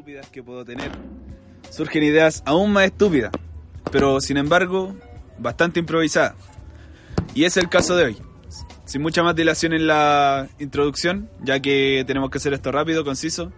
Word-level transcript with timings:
Estúpidas 0.00 0.30
que 0.30 0.42
puedo 0.42 0.64
tener, 0.64 0.90
surgen 1.68 2.02
ideas 2.02 2.42
aún 2.46 2.72
más 2.72 2.84
estúpidas, 2.84 3.32
pero 3.92 4.18
sin 4.22 4.38
embargo, 4.38 4.96
bastante 5.38 5.78
improvisadas. 5.78 6.36
Y 7.34 7.44
es 7.44 7.58
el 7.58 7.68
caso 7.68 7.96
de 7.96 8.04
hoy. 8.04 8.16
Sin 8.86 9.02
mucha 9.02 9.22
más 9.22 9.36
dilación 9.36 9.74
en 9.74 9.86
la 9.86 10.48
introducción, 10.58 11.28
ya 11.42 11.60
que 11.60 12.02
tenemos 12.06 12.30
que 12.30 12.38
hacer 12.38 12.54
esto 12.54 12.72
rápido, 12.72 13.04
conciso. 13.04 13.52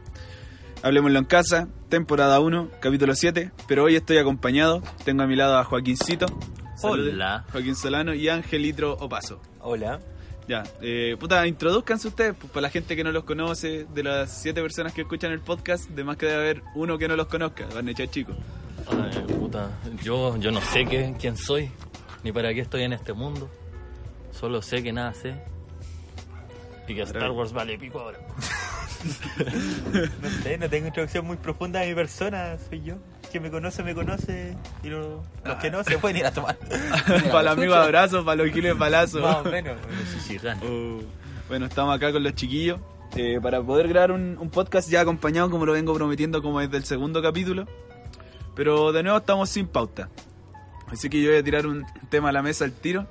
Hablemoslo 0.83 1.21
en 1.21 1.27
casa, 1.27 1.69
temporada 1.89 2.41
1, 2.41 2.71
capítulo 2.81 3.15
7, 3.15 3.53
pero 3.69 3.85
hoy 3.85 3.95
estoy 3.95 4.19
acompañado. 4.19 4.83
Tengo 5.05 5.23
a 5.23 5.29
mi 5.29 5.37
lado 5.37 5.57
a 5.59 5.65
Joaquincito. 5.65 6.27
Salude. 6.75 7.13
Hola. 7.13 7.45
Joaquín 7.53 7.77
Solano 7.77 8.15
y 8.15 8.29
Angelitro 8.29 8.95
Opaso. 8.95 9.41
Hola. 9.61 10.01
Ya, 10.53 10.65
eh, 10.83 11.17
puta, 11.19 11.47
introduzcanse 11.47 12.09
ustedes, 12.09 12.35
pues, 12.39 12.53
para 12.53 12.61
la 12.61 12.69
gente 12.69 12.95
que 12.95 13.03
no 13.03 13.11
los 13.11 13.25
conoce, 13.25 13.87
de 13.87 14.03
las 14.03 14.43
siete 14.43 14.61
personas 14.61 14.93
que 14.93 15.01
escuchan 15.01 15.33
el 15.33 15.41
podcast, 15.41 15.89
de 15.89 16.05
más 16.05 16.19
que 16.19 16.27
debe 16.27 16.39
haber 16.39 16.63
uno 16.75 16.99
que 16.99 17.09
no 17.09 17.17
los 17.17 17.27
conozca, 17.27 17.67
van 17.75 17.89
a 17.89 17.91
echar 17.91 18.11
chicos. 18.11 18.37
Ay, 18.87 19.35
puta, 19.35 19.71
yo, 20.03 20.37
yo 20.37 20.51
no 20.51 20.61
sé 20.61 20.85
qué, 20.85 21.15
quién 21.19 21.39
soy, 21.39 21.71
ni 22.23 22.33
para 22.33 22.53
qué 22.53 22.61
estoy 22.61 22.83
en 22.83 22.93
este 22.93 23.15
mundo. 23.15 23.49
Solo 24.31 24.61
sé 24.61 24.83
que 24.83 24.93
nada 24.93 25.15
sé. 25.15 25.43
Y 26.87 26.97
que 26.97 27.01
Star 27.01 27.31
Wars 27.31 27.55
vale 27.55 27.79
pico 27.79 28.01
ahora. 28.01 28.19
No 30.21 30.29
sé, 30.43 30.59
no 30.59 30.69
tengo 30.69 30.87
introducción 30.89 31.25
muy 31.27 31.39
profunda 31.39 31.81
de 31.81 31.89
mi 31.89 31.95
persona, 31.95 32.59
soy 32.69 32.83
yo. 32.83 32.97
Quien 33.33 33.43
me 33.43 33.51
conoce, 33.51 33.83
me 33.83 33.95
conoce. 33.95 34.55
Y 34.85 34.89
lo- 34.89 35.23
los 35.45 35.57
que 35.57 35.71
no 35.71 35.83
se 35.83 35.99
pueden 35.99 36.19
ir 36.19 36.27
a 36.27 36.31
tomar. 36.33 36.57
para 37.31 37.43
los 37.45 37.53
amigos 37.59 37.77
abrazos, 37.79 38.25
para 38.25 38.45
los 38.45 38.53
giles 38.53 38.77
balazos. 38.79 39.23
Más 39.23 39.37
o 39.39 39.45
menos. 39.45 39.77
Sí, 40.13 40.21
sí, 40.21 40.37
gana. 40.39 40.63
Uh, 40.63 41.03
bueno, 41.49 41.65
estamos 41.67 41.97
acá 41.97 42.13
con 42.13 42.23
los 42.23 42.35
chiquillos 42.35 42.79
eh, 43.17 43.39
para 43.43 43.63
poder 43.63 43.89
grabar 43.89 44.13
un, 44.13 44.37
un 44.39 44.51
podcast 44.51 44.89
ya 44.91 45.01
acompañado, 45.01 45.51
como 45.51 45.65
lo 45.67 45.73
vengo 45.73 45.95
prometiendo, 45.95 46.43
como 46.43 46.61
desde 46.61 46.77
el 46.77 46.85
segundo 46.85 47.23
capítulo. 47.23 47.67
Pero 48.55 48.93
de 48.93 49.03
nuevo 49.03 49.17
estamos 49.19 49.49
sin 49.49 49.67
pauta. 49.67 50.11
Así 50.89 51.09
que 51.09 51.23
yo 51.23 51.31
voy 51.31 51.39
a 51.39 51.43
tirar 51.43 51.67
un 51.67 51.87
tema 52.11 52.29
a 52.29 52.33
la 52.33 52.43
mesa 52.43 52.67
al 52.67 52.73
tiro. 52.73 53.07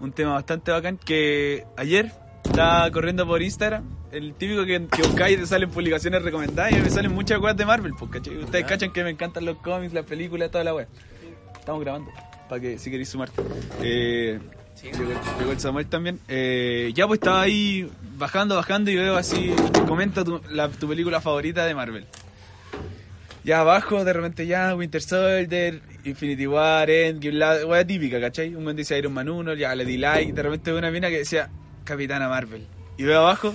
Un 0.00 0.12
tema 0.12 0.34
bastante 0.34 0.70
bacán 0.70 0.98
que 0.98 1.66
ayer 1.78 2.12
estaba 2.44 2.90
corriendo 2.90 3.26
por 3.26 3.42
Instagram. 3.42 3.84
El 4.12 4.34
típico 4.34 4.64
que, 4.64 4.86
que 4.90 5.02
buscáis 5.02 5.36
y 5.36 5.40
te 5.40 5.46
salen 5.46 5.70
publicaciones 5.70 6.22
recomendadas 6.22 6.72
y 6.72 6.76
me 6.76 6.90
salen 6.90 7.12
muchas 7.12 7.38
weas 7.40 7.56
de 7.56 7.64
Marvel. 7.64 7.92
Pues, 7.98 8.10
¿cachai? 8.10 8.36
Ustedes 8.38 8.64
cachan 8.66 8.92
que 8.92 9.04
me 9.04 9.10
encantan 9.10 9.44
los 9.44 9.56
cómics, 9.58 9.92
las 9.92 10.04
películas, 10.04 10.50
toda 10.50 10.64
la 10.64 10.74
wea. 10.74 10.88
Estamos 11.58 11.80
grabando, 11.82 12.10
para 12.48 12.60
que 12.60 12.78
si 12.78 12.90
queréis 12.90 13.08
sumarte. 13.10 13.40
Eh, 13.82 14.40
llegó, 14.82 15.12
llegó 15.38 15.52
el 15.52 15.60
Samuel 15.60 15.86
también. 15.86 16.18
Eh, 16.26 16.90
ya 16.94 17.06
pues 17.06 17.18
estaba 17.20 17.42
ahí 17.42 17.88
bajando, 18.16 18.56
bajando 18.56 18.90
y 18.90 18.96
veo 18.96 19.16
así, 19.16 19.54
comenta 19.86 20.24
tu, 20.24 20.40
la- 20.50 20.68
tu 20.68 20.88
película 20.88 21.20
favorita 21.20 21.64
de 21.64 21.74
Marvel. 21.74 22.06
Ya 23.44 23.60
abajo, 23.60 24.04
de 24.04 24.12
repente 24.12 24.46
ya, 24.46 24.74
Winter 24.74 25.00
Soldier, 25.00 25.80
Infinity 26.04 26.46
War, 26.46 26.90
Endgame, 26.90 27.36
la 27.38 27.64
wea 27.66 27.86
típica, 27.86 28.20
¿cachai? 28.20 28.54
Un 28.54 28.64
buen 28.64 28.76
dice 28.76 28.98
Iron 28.98 29.14
Man 29.14 29.28
1, 29.30 29.54
ya 29.54 29.74
le 29.74 29.84
di 29.86 29.96
like, 29.96 30.32
de 30.32 30.42
repente 30.42 30.70
veo 30.70 30.78
una 30.78 30.90
mina 30.90 31.08
que 31.08 31.18
decía 31.18 31.48
Capitana 31.90 32.28
Marvel. 32.28 32.64
Y 32.98 33.02
veo 33.02 33.18
abajo 33.18 33.52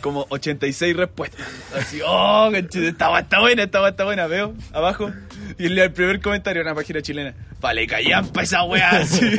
como 0.00 0.24
86 0.30 0.96
respuestas. 0.96 1.46
Así, 1.76 2.00
oh, 2.02 2.48
wea 2.50 2.60
está 2.60 3.40
buena, 3.40 3.64
esta 3.64 3.82
wea 3.82 3.90
está 3.90 4.04
buena, 4.04 4.26
veo 4.26 4.54
abajo. 4.72 5.10
Y 5.58 5.68
leo 5.68 5.84
el 5.84 5.92
primer 5.92 6.22
comentario, 6.22 6.62
una 6.62 6.74
página 6.74 7.02
chilena. 7.02 7.34
Vale, 7.60 7.86
callampa 7.86 8.42
esa 8.42 8.62
wea, 8.64 8.90
así. 9.02 9.30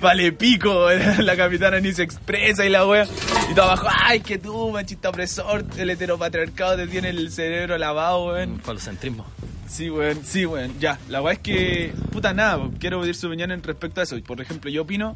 Vale, 0.00 0.32
pico, 0.32 0.88
la 0.90 1.36
capitana 1.36 1.78
ni 1.80 1.92
se 1.92 2.02
expresa 2.02 2.64
y 2.64 2.70
la 2.70 2.86
wea. 2.86 3.06
Y 3.50 3.54
todo 3.54 3.66
abajo, 3.66 3.88
ay, 3.90 4.20
que 4.20 4.38
tú, 4.38 4.70
machista 4.70 5.10
opresor, 5.10 5.66
el 5.76 5.90
heteropatriarcado 5.90 6.76
te 6.76 6.86
tiene 6.86 7.10
el 7.10 7.30
cerebro 7.30 7.76
lavado, 7.76 8.28
weón. 8.28 8.58
Falocentrismo. 8.60 9.26
Sí, 9.68 9.90
weón, 9.90 10.24
sí, 10.24 10.46
weón. 10.46 10.80
Ya, 10.80 10.98
la 11.10 11.20
weá 11.20 11.34
es 11.34 11.40
que, 11.40 11.92
puta, 12.10 12.32
nada, 12.32 12.58
quiero 12.80 13.02
pedir 13.02 13.16
su 13.16 13.26
opinión 13.26 13.50
en 13.50 13.62
respecto 13.62 14.00
a 14.00 14.04
eso. 14.04 14.16
Por 14.22 14.40
ejemplo, 14.40 14.70
yo 14.70 14.82
opino 14.82 15.14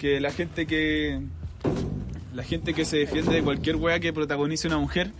que 0.00 0.18
la 0.18 0.32
gente 0.32 0.66
que. 0.66 1.20
La 2.40 2.46
gente 2.46 2.72
que 2.72 2.86
se 2.86 2.96
defiende 2.96 3.34
de 3.34 3.42
cualquier 3.42 3.76
weá 3.76 4.00
que 4.00 4.14
protagonice 4.14 4.66
una 4.66 4.78
mujer, 4.78 5.10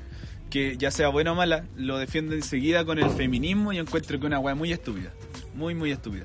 que 0.49 0.79
ya 0.79 0.91
sea 0.91 1.09
buena 1.09 1.33
o 1.33 1.35
mala, 1.35 1.67
lo 1.77 1.99
defiende 1.99 2.35
enseguida 2.35 2.87
con 2.87 2.99
el 2.99 3.11
feminismo 3.11 3.75
y 3.75 3.79
encuentro 3.79 4.19
que 4.19 4.25
es 4.25 4.29
una 4.29 4.39
weá 4.39 4.55
muy 4.55 4.73
estúpida. 4.73 5.11
Muy, 5.55 5.75
muy 5.75 5.91
estúpida. 5.91 6.25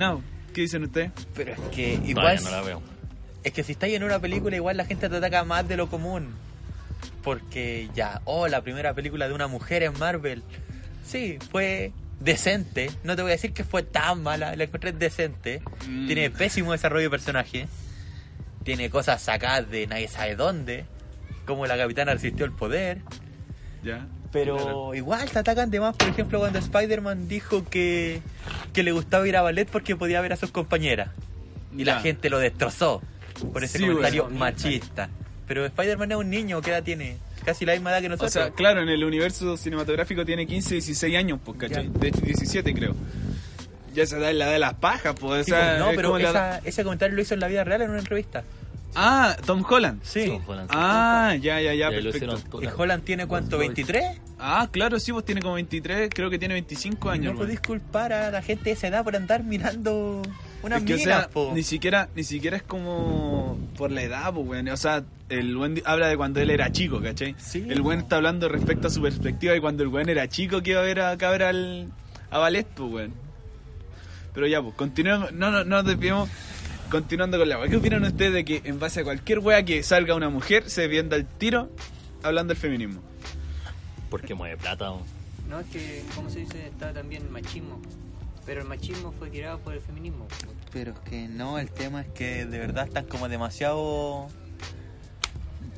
No, 0.00 0.20
¿qué 0.52 0.62
dicen 0.62 0.82
ustedes? 0.82 1.12
Pero 1.36 1.52
es 1.52 1.60
que 1.72 2.00
igual. 2.04 2.42
No 2.42 2.50
la 2.50 2.60
veo. 2.62 2.82
Es 3.44 3.52
que 3.52 3.62
si 3.62 3.70
estáis 3.70 3.94
en 3.94 4.02
una 4.02 4.18
película, 4.18 4.56
igual 4.56 4.78
la 4.78 4.84
gente 4.84 5.08
te 5.08 5.16
ataca 5.16 5.44
más 5.44 5.68
de 5.68 5.76
lo 5.76 5.88
común. 5.88 6.34
Porque 7.22 7.88
ya, 7.94 8.20
oh, 8.24 8.48
la 8.48 8.62
primera 8.62 8.94
película 8.94 9.28
de 9.28 9.34
una 9.34 9.46
mujer 9.46 9.84
en 9.84 9.96
Marvel. 9.96 10.42
Sí, 11.06 11.38
fue 11.52 11.92
decente. 12.18 12.90
No 13.04 13.14
te 13.14 13.22
voy 13.22 13.30
a 13.30 13.34
decir 13.34 13.52
que 13.52 13.62
fue 13.62 13.84
tan 13.84 14.24
mala, 14.24 14.56
la 14.56 14.64
encontré 14.64 14.90
decente. 14.90 15.62
Mm. 15.88 16.06
Tiene 16.08 16.30
pésimo 16.30 16.72
desarrollo 16.72 17.04
de 17.04 17.10
personaje. 17.10 17.68
Tiene 18.64 18.90
cosas 18.90 19.22
sacadas 19.22 19.70
de 19.70 19.86
nadie 19.86 20.08
sabe 20.08 20.36
dónde. 20.36 20.84
Como 21.46 21.66
la 21.66 21.76
capitana 21.76 22.12
resistió 22.14 22.44
el 22.44 22.52
poder. 22.52 22.98
Ya. 23.82 24.06
Pero 24.32 24.56
Claro. 24.56 24.94
igual 24.94 25.28
te 25.30 25.38
atacan 25.40 25.70
de 25.70 25.80
más, 25.80 25.96
por 25.96 26.08
ejemplo, 26.08 26.38
cuando 26.38 26.58
Spider-Man 26.60 27.26
dijo 27.26 27.64
que, 27.68 28.20
que 28.72 28.82
le 28.84 28.92
gustaba 28.92 29.26
ir 29.26 29.36
a 29.36 29.42
ballet 29.42 29.68
porque 29.68 29.96
podía 29.96 30.20
ver 30.20 30.32
a 30.32 30.36
sus 30.36 30.52
compañeras. 30.52 31.10
Y 31.76 31.84
la 31.84 32.00
gente 32.00 32.30
lo 32.30 32.38
destrozó 32.38 33.02
por 33.52 33.64
ese 33.64 33.78
Sí, 33.78 33.86
comentario 33.86 34.28
machista. 34.30 35.08
Pero 35.48 35.64
Spider-Man 35.66 36.12
es 36.12 36.16
un 36.18 36.30
niño, 36.30 36.60
¿qué 36.60 36.70
edad 36.70 36.82
tiene? 36.84 37.16
Casi 37.44 37.64
la 37.64 37.72
misma 37.72 37.90
edad 37.90 38.00
que 38.00 38.06
O 38.06 38.10
nosotros. 38.10 38.32
sea, 38.32 38.50
claro, 38.50 38.82
en 38.82 38.88
el 38.88 39.02
universo 39.02 39.56
cinematográfico 39.56 40.24
tiene 40.24 40.46
15, 40.46 40.74
16 40.74 41.16
años, 41.16 41.40
pues, 41.44 41.58
¿cachai? 41.58 41.88
De 41.88 42.08
hecho, 42.08 42.20
17 42.20 42.72
creo. 42.74 42.94
Ya 43.94 44.06
se 44.06 44.18
da 44.18 44.32
la 44.32 44.46
de 44.48 44.58
las 44.58 44.74
pajas, 44.74 45.14
pues, 45.18 45.42
o 45.42 45.44
Sí, 45.44 45.50
sea, 45.50 45.70
pues, 45.70 45.78
no, 45.80 45.90
es 45.90 45.96
pero 45.96 46.18
la- 46.18 46.60
ese 46.64 46.84
comentario 46.84 47.16
lo 47.16 47.22
hizo 47.22 47.34
en 47.34 47.40
la 47.40 47.48
vida 47.48 47.64
real 47.64 47.82
en 47.82 47.90
una 47.90 47.98
entrevista. 48.00 48.44
Ah, 48.94 49.36
Tom 49.46 49.64
Holland. 49.68 50.00
Sí. 50.02 50.26
Tom 50.26 50.42
Holland, 50.46 50.68
sí. 50.68 50.76
Ah, 50.76 51.36
ya, 51.40 51.60
ya, 51.60 51.74
ya, 51.74 51.90
perfecto. 51.90 52.60
¿Y. 52.60 52.66
Holland 52.76 53.04
tiene 53.04 53.26
cuánto? 53.26 53.56
¿23? 53.62 54.18
Ah, 54.40 54.68
claro, 54.70 54.98
sí, 54.98 55.12
pues 55.12 55.24
tiene 55.24 55.40
como 55.42 55.54
23, 55.54 56.10
creo 56.12 56.28
que 56.28 56.38
tiene 56.40 56.54
25 56.54 57.08
años. 57.08 57.34
No 57.34 57.38
podéis 57.38 57.60
culpar 57.60 58.12
a 58.12 58.30
la 58.32 58.42
gente 58.42 58.64
de 58.64 58.70
esa 58.72 58.88
edad 58.88 59.04
por 59.04 59.14
andar 59.14 59.44
mirando 59.44 60.22
unas 60.64 60.80
Es 60.80 60.86
que, 60.86 60.94
o 60.94 60.96
minas, 60.96 61.18
sea, 61.20 61.28
po. 61.28 61.52
ni 61.54 61.62
siquiera, 61.62 62.08
ni 62.16 62.24
siquiera 62.24 62.56
es 62.56 62.64
como 62.64 63.56
por 63.76 63.92
la 63.92 64.02
edad, 64.02 64.32
pues, 64.34 64.44
weón. 64.48 64.68
O 64.70 64.76
sea, 64.76 65.04
el 65.28 65.56
buen 65.56 65.80
habla 65.84 66.08
de 66.08 66.16
cuando 66.16 66.40
él 66.40 66.50
era 66.50 66.72
chico, 66.72 67.00
¿cachai? 67.00 67.36
Sí. 67.38 67.64
El 67.68 67.82
buen 67.82 68.00
está 68.00 68.16
hablando 68.16 68.48
respecto 68.48 68.88
a 68.88 68.90
su 68.90 69.00
perspectiva 69.02 69.52
de 69.52 69.60
cuando 69.60 69.84
el 69.84 69.88
buen 69.88 70.08
era 70.08 70.26
chico 70.28 70.62
que 70.62 70.70
iba 70.70 70.80
a 70.80 70.84
ver 70.84 71.00
a 71.00 71.16
cabra 71.16 71.50
al, 71.50 71.92
a 72.30 72.38
ballet, 72.38 72.66
pues, 72.66 72.90
weón. 72.92 73.29
Pero 74.34 74.46
ya, 74.46 74.62
pues, 74.62 74.74
continuemos, 74.74 75.32
no, 75.32 75.50
no, 75.50 75.64
no 75.64 75.76
nos 75.76 75.84
desviemos. 75.86 76.28
Continuando 76.90 77.38
con 77.38 77.48
la 77.48 77.56
weá. 77.58 77.68
¿Qué 77.68 77.76
opinan 77.76 78.02
ustedes 78.02 78.32
de 78.32 78.44
que 78.44 78.62
en 78.64 78.80
base 78.80 79.00
a 79.00 79.04
cualquier 79.04 79.38
weá 79.38 79.64
que 79.64 79.82
salga 79.84 80.14
una 80.16 80.28
mujer 80.28 80.68
se 80.68 80.88
vienda 80.88 81.14
el 81.16 81.24
tiro 81.24 81.70
hablando 82.24 82.52
del 82.52 82.60
feminismo? 82.60 83.00
Porque 84.10 84.34
mueve 84.34 84.56
plata. 84.56 84.90
o- 84.90 85.02
No, 85.48 85.60
es 85.60 85.66
que, 85.66 86.02
¿cómo 86.16 86.28
se 86.30 86.40
dice? 86.40 86.66
Está 86.66 86.92
también 86.92 87.22
el 87.22 87.30
machismo. 87.30 87.80
Pero 88.44 88.62
el 88.62 88.66
machismo 88.66 89.12
fue 89.12 89.30
tirado 89.30 89.60
por 89.60 89.74
el 89.74 89.80
feminismo. 89.80 90.26
Pero 90.72 90.92
es 90.92 90.98
que 91.00 91.28
no, 91.28 91.58
el 91.60 91.70
tema 91.70 92.00
es 92.00 92.08
que 92.08 92.44
de 92.46 92.58
verdad 92.58 92.88
están 92.88 93.04
como 93.06 93.28
demasiado. 93.28 94.26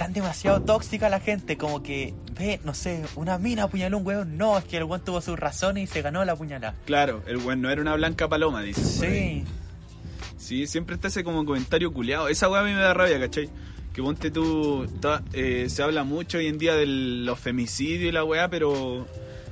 Tan 0.03 0.13
demasiado 0.13 0.61
tóxica 0.63 1.09
la 1.09 1.21
gente, 1.21 1.57
como 1.57 1.81
que 1.81 2.13
ve, 2.37 2.59
no 2.65 2.75
sé, 2.75 3.05
una 3.15 3.39
mina 3.39 3.63
apuñaló 3.63 3.99
un 3.99 4.05
weón. 4.07 4.37
No, 4.37 4.59
es 4.59 4.65
que 4.65 4.79
el 4.79 4.83
weón 4.83 5.05
tuvo 5.05 5.21
sus 5.21 5.39
razones 5.39 5.85
y 5.85 5.87
se 5.93 6.03
ganó 6.03 6.25
la 6.25 6.35
puñalada. 6.35 6.75
Claro, 6.87 7.23
el 7.29 7.37
buen 7.37 7.61
no 7.63 7.71
era 7.71 7.81
una 7.81 7.95
blanca 7.95 8.29
paloma, 8.29 8.63
dice. 8.63 8.83
Sí. 8.83 9.45
Sí, 10.37 10.67
siempre 10.67 10.97
está 10.97 11.07
ese 11.07 11.23
como 11.23 11.45
comentario 11.45 11.93
culiado. 11.93 12.27
Esa 12.27 12.49
weá 12.49 12.63
a 12.63 12.65
mí 12.65 12.73
me 12.73 12.81
da 12.81 12.93
rabia, 12.95 13.21
¿cachai? 13.21 13.49
Que 13.93 14.03
ponte 14.03 14.33
tú, 14.33 14.89
ta- 14.99 15.23
eh, 15.35 15.67
se 15.69 15.85
habla 15.85 16.03
mucho 16.03 16.39
hoy 16.39 16.49
en 16.49 16.59
día 16.59 16.75
de 16.75 16.85
los 16.87 17.39
femicidios 17.39 18.09
y 18.09 18.11
la 18.11 18.25
weá, 18.25 18.49
pero 18.51 19.07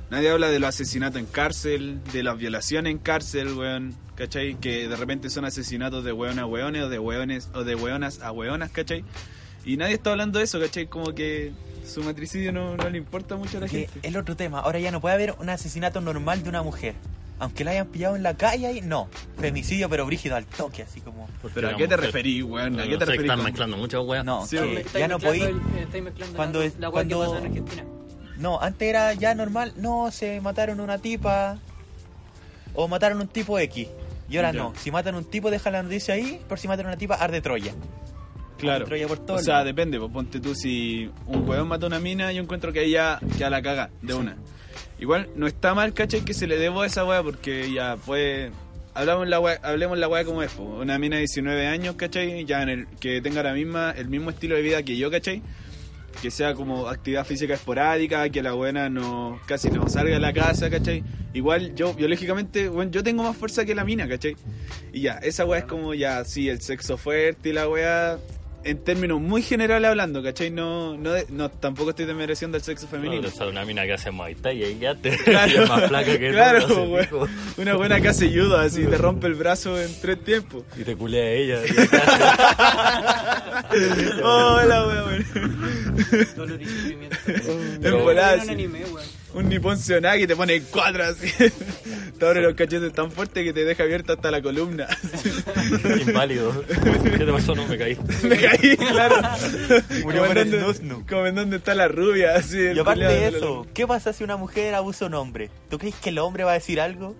nadie 0.09 0.31
habla 0.31 0.49
de 0.49 0.59
los 0.59 0.67
asesinatos 0.67 1.21
en 1.21 1.27
cárcel, 1.27 2.01
de 2.11 2.23
las 2.23 2.37
violaciones 2.37 2.91
en 2.91 2.97
cárcel, 2.97 3.53
weón, 3.53 3.95
¿cachai? 4.15 4.55
Que 4.55 4.89
de 4.89 4.97
repente 4.97 5.29
son 5.29 5.45
asesinatos 5.45 6.03
de 6.03 6.11
weón 6.11 6.39
a 6.39 6.45
weones 6.45 6.83
o 6.83 6.89
de 6.89 6.99
weones 6.99 7.49
o 7.53 7.63
de 7.63 7.73
weonas 7.75 8.19
a 8.21 8.33
weonas, 8.33 8.69
¿cachai? 8.71 9.05
Y 9.65 9.77
nadie 9.77 9.93
está 9.95 10.11
hablando 10.11 10.39
de 10.39 10.45
eso, 10.45 10.59
¿cachai? 10.59 10.87
Como 10.87 11.13
que 11.13 11.51
su 11.85 12.03
matricidio 12.03 12.51
no, 12.51 12.75
no 12.77 12.89
le 12.89 12.97
importa 12.97 13.35
mucho 13.35 13.57
a 13.57 13.61
la 13.61 13.67
Que 13.67 13.87
gente. 13.87 14.07
el 14.07 14.17
otro 14.17 14.35
tema, 14.35 14.59
ahora 14.59 14.79
ya 14.79 14.91
no 14.91 15.01
puede 15.01 15.15
haber 15.15 15.35
un 15.39 15.49
asesinato 15.49 16.01
normal 16.01 16.43
de 16.43 16.49
una 16.49 16.63
mujer. 16.63 16.95
Aunque 17.39 17.63
la 17.63 17.71
hayan 17.71 17.87
pillado 17.87 18.15
en 18.15 18.21
la 18.21 18.35
calle 18.35 18.67
ahí, 18.67 18.81
no. 18.81 19.07
Femicidio, 19.39 19.89
pero 19.89 20.05
brígido 20.05 20.35
al 20.35 20.45
toque, 20.45 20.83
así 20.83 21.01
como. 21.01 21.27
Pero 21.55 21.69
¿a 21.69 21.75
qué 21.75 21.87
te 21.87 21.97
referís, 21.97 22.43
weón? 22.43 22.79
¿A 22.79 22.83
qué 22.83 22.97
te 22.97 23.05
referís? 23.05 23.21
Están 23.31 23.43
mezclando 23.43 23.77
muchas 23.77 24.01
weas. 24.03 24.23
No, 24.23 24.45
Sí, 24.45 24.57
ya 24.93 25.07
no 25.07 25.17
podéis. 25.17 25.45
el- 25.45 25.59
estáis 25.79 26.03
mezclando 26.03 26.35
cuando 26.35 26.59
la, 26.63 26.69
que 26.69 26.91
cuando- 26.91 27.19
pasó 27.19 27.37
en 27.39 27.45
Argentina. 27.47 27.83
No, 28.37 28.59
antes 28.61 28.87
era 28.87 29.13
ya 29.15 29.33
normal, 29.33 29.73
no, 29.77 30.11
se 30.11 30.39
mataron 30.41 30.79
una 30.79 30.99
tipa 30.99 31.57
o 32.75 32.87
mataron 32.87 33.19
un 33.21 33.27
tipo 33.27 33.57
X. 33.59 33.87
Y 34.29 34.37
ahora 34.37 34.51
Ya. 34.51 34.59
no, 34.59 34.73
si 34.77 34.91
matan 34.91 35.15
un 35.15 35.25
tipo, 35.25 35.49
deja 35.51 35.69
la 35.71 35.83
noticia 35.83 36.13
ahí, 36.13 36.39
por 36.47 36.57
si 36.59 36.67
matan 36.67 36.85
una 36.85 36.97
tipa, 36.97 37.15
arde 37.15 37.41
Troya. 37.41 37.73
Claro. 38.61 38.85
O 39.27 39.39
sea, 39.39 39.63
depende, 39.63 39.99
pues 39.99 40.11
ponte 40.11 40.39
tú 40.39 40.53
si 40.53 41.09
un 41.25 41.49
huevón 41.49 41.67
mata 41.67 41.85
a 41.85 41.87
una 41.87 41.99
mina, 41.99 42.31
yo 42.31 42.43
encuentro 42.43 42.71
que 42.71 42.81
ahí 42.81 42.91
ya, 42.91 43.19
la 43.39 43.61
caga 43.61 43.89
de 44.01 44.13
una. 44.13 44.37
Igual 44.99 45.29
no 45.35 45.47
está 45.47 45.73
mal, 45.73 45.93
¿cachai? 45.93 46.21
Que 46.21 46.35
se 46.35 46.45
le 46.45 46.57
debo 46.57 46.81
a 46.81 46.85
esa 46.85 47.03
weá 47.03 47.23
porque 47.23 47.73
ya 47.73 47.97
pues 48.05 48.51
hablamos 48.93 49.27
la 49.27 49.39
weá, 49.39 49.59
hablemos 49.63 49.97
la 49.97 50.07
weá 50.07 50.23
como 50.23 50.43
es, 50.43 50.51
pues. 50.51 50.69
Una 50.69 50.99
mina 50.99 51.15
de 51.15 51.21
19 51.21 51.65
años, 51.65 51.95
¿cachai? 51.95 52.45
Ya 52.45 52.61
en 52.61 52.69
el, 52.69 52.87
que 52.99 53.19
tenga 53.19 53.41
la 53.41 53.53
misma, 53.53 53.91
el 53.97 54.07
mismo 54.09 54.29
estilo 54.29 54.55
de 54.55 54.61
vida 54.61 54.83
que 54.83 54.97
yo, 54.97 55.09
¿cachai? 55.09 55.41
Que 56.21 56.29
sea 56.29 56.53
como 56.53 56.87
actividad 56.87 57.25
física 57.25 57.55
esporádica, 57.55 58.29
que 58.29 58.43
la 58.43 58.53
buena 58.53 58.89
no 58.89 59.39
casi 59.47 59.71
no 59.71 59.89
salga 59.89 60.13
de 60.13 60.19
la 60.19 60.33
casa, 60.33 60.69
¿cachai? 60.69 61.03
Igual 61.33 61.73
yo, 61.73 61.95
biológicamente, 61.95 62.69
bueno, 62.69 62.91
yo 62.91 63.01
tengo 63.01 63.23
más 63.23 63.35
fuerza 63.35 63.65
que 63.65 63.73
la 63.73 63.83
mina, 63.83 64.07
¿cachai? 64.07 64.35
Y 64.93 65.01
ya, 65.01 65.13
esa 65.13 65.45
weá 65.45 65.61
es 65.61 65.65
como 65.65 65.95
ya, 65.95 66.23
sí, 66.25 66.47
el 66.47 66.61
sexo 66.61 66.95
fuerte 66.97 67.49
y 67.49 67.53
la 67.53 67.67
weá, 67.67 68.19
en 68.63 68.83
términos 68.83 69.19
muy 69.19 69.41
generales 69.41 69.89
hablando, 69.89 70.21
¿cachai? 70.23 70.51
No, 70.51 70.97
no, 70.97 71.11
no 71.29 71.49
tampoco 71.49 71.91
estoy 71.91 72.05
desmereciendo 72.05 72.57
el 72.57 72.63
sexo 72.63 72.85
No, 72.85 72.91
femenino. 72.91 73.21
pero 73.23 73.33
sale 73.35 73.51
una 73.51 73.65
mina 73.65 73.83
que 73.85 73.93
hace 73.93 74.11
Muay 74.11 74.35
Thai 74.35 74.63
y 74.63 74.79
ya 74.79 74.95
te 74.95 75.17
Claro. 75.23 75.63
es 75.63 75.69
más 75.69 75.87
flaca 75.87 76.17
que 76.17 76.27
tú, 76.27 76.33
Claro. 76.33 77.27
Una 77.57 77.75
buena 77.75 77.99
que 78.01 78.07
hace 78.09 78.29
judo, 78.29 78.57
así 78.57 78.85
te 78.85 78.97
rompe 78.99 79.27
el 79.27 79.35
brazo 79.35 79.79
en 79.81 79.89
tres 80.01 80.23
tiempos. 80.23 80.63
Y 80.79 80.83
te 80.83 80.95
culea 80.95 81.23
a 81.23 81.29
ella. 81.31 81.59
Hola, 84.23 84.87
weón. 84.87 85.25
Dolor 86.35 86.61
y 86.61 86.65
sufrimiento. 86.65 87.17
En 87.27 88.03
volada, 88.03 88.43
un. 89.33 89.39
Un 89.43 89.49
Nippon 89.49 89.77
Seonagi 89.77 90.27
te 90.27 90.35
pone 90.35 90.55
en 90.55 90.63
cuatro 90.71 91.03
así. 91.03 91.27
Te 92.19 92.27
abre 92.27 92.41
los 92.43 92.53
cachetes 92.53 92.93
tan 92.93 93.11
fuerte 93.11 93.43
que 93.43 93.51
te 93.51 93.65
deja 93.65 93.81
abierta 93.81 94.13
hasta 94.13 94.29
la 94.29 94.43
columna. 94.43 94.87
Inválido. 96.07 96.63
¿Qué 96.67 97.17
te 97.17 97.25
pasó? 97.31 97.55
No 97.55 97.65
me 97.67 97.77
caí. 97.79 97.97
Me 98.23 98.37
caí, 98.37 98.77
claro. 98.77 99.15
Murió 100.03 100.21
Como 100.21 100.27
por 100.27 100.37
en 100.37 100.37
el 100.37 100.51
dónde- 100.51 100.59
Nuznu. 100.67 101.05
Como 101.07 101.25
en 101.25 101.33
donde 101.35 101.57
está 101.57 101.73
la 101.73 101.87
rubia, 101.87 102.35
así. 102.35 102.59
Y 102.59 102.77
aparte 102.77 103.05
de 103.05 103.31
la- 103.31 103.37
eso, 103.37 103.65
¿qué 103.73 103.87
pasa 103.87 104.13
si 104.13 104.23
una 104.23 104.37
mujer 104.37 104.75
abusa 104.75 105.05
a 105.05 105.07
un 105.07 105.15
hombre? 105.15 105.49
¿Tú 105.69 105.79
crees 105.79 105.95
que 105.95 106.09
el 106.09 106.19
hombre 106.19 106.43
va 106.43 106.51
a 106.51 106.55
decir 106.55 106.79
algo? 106.79 107.15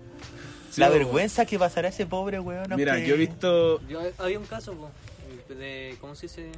Sí, 0.70 0.80
la 0.80 0.88
vergüenza 0.88 1.46
que 1.46 1.58
pasará 1.58 1.88
ese 1.88 2.06
pobre 2.06 2.38
weón. 2.38 2.66
Mira, 2.76 2.96
yo 3.00 3.14
he 3.16 3.18
visto. 3.18 3.80
Yo, 3.88 4.00
había 4.18 4.38
un 4.38 4.46
caso, 4.46 4.72
po, 4.74 4.90
de, 5.52 5.96
¿cómo 6.00 6.14
se 6.14 6.26
dice? 6.28 6.52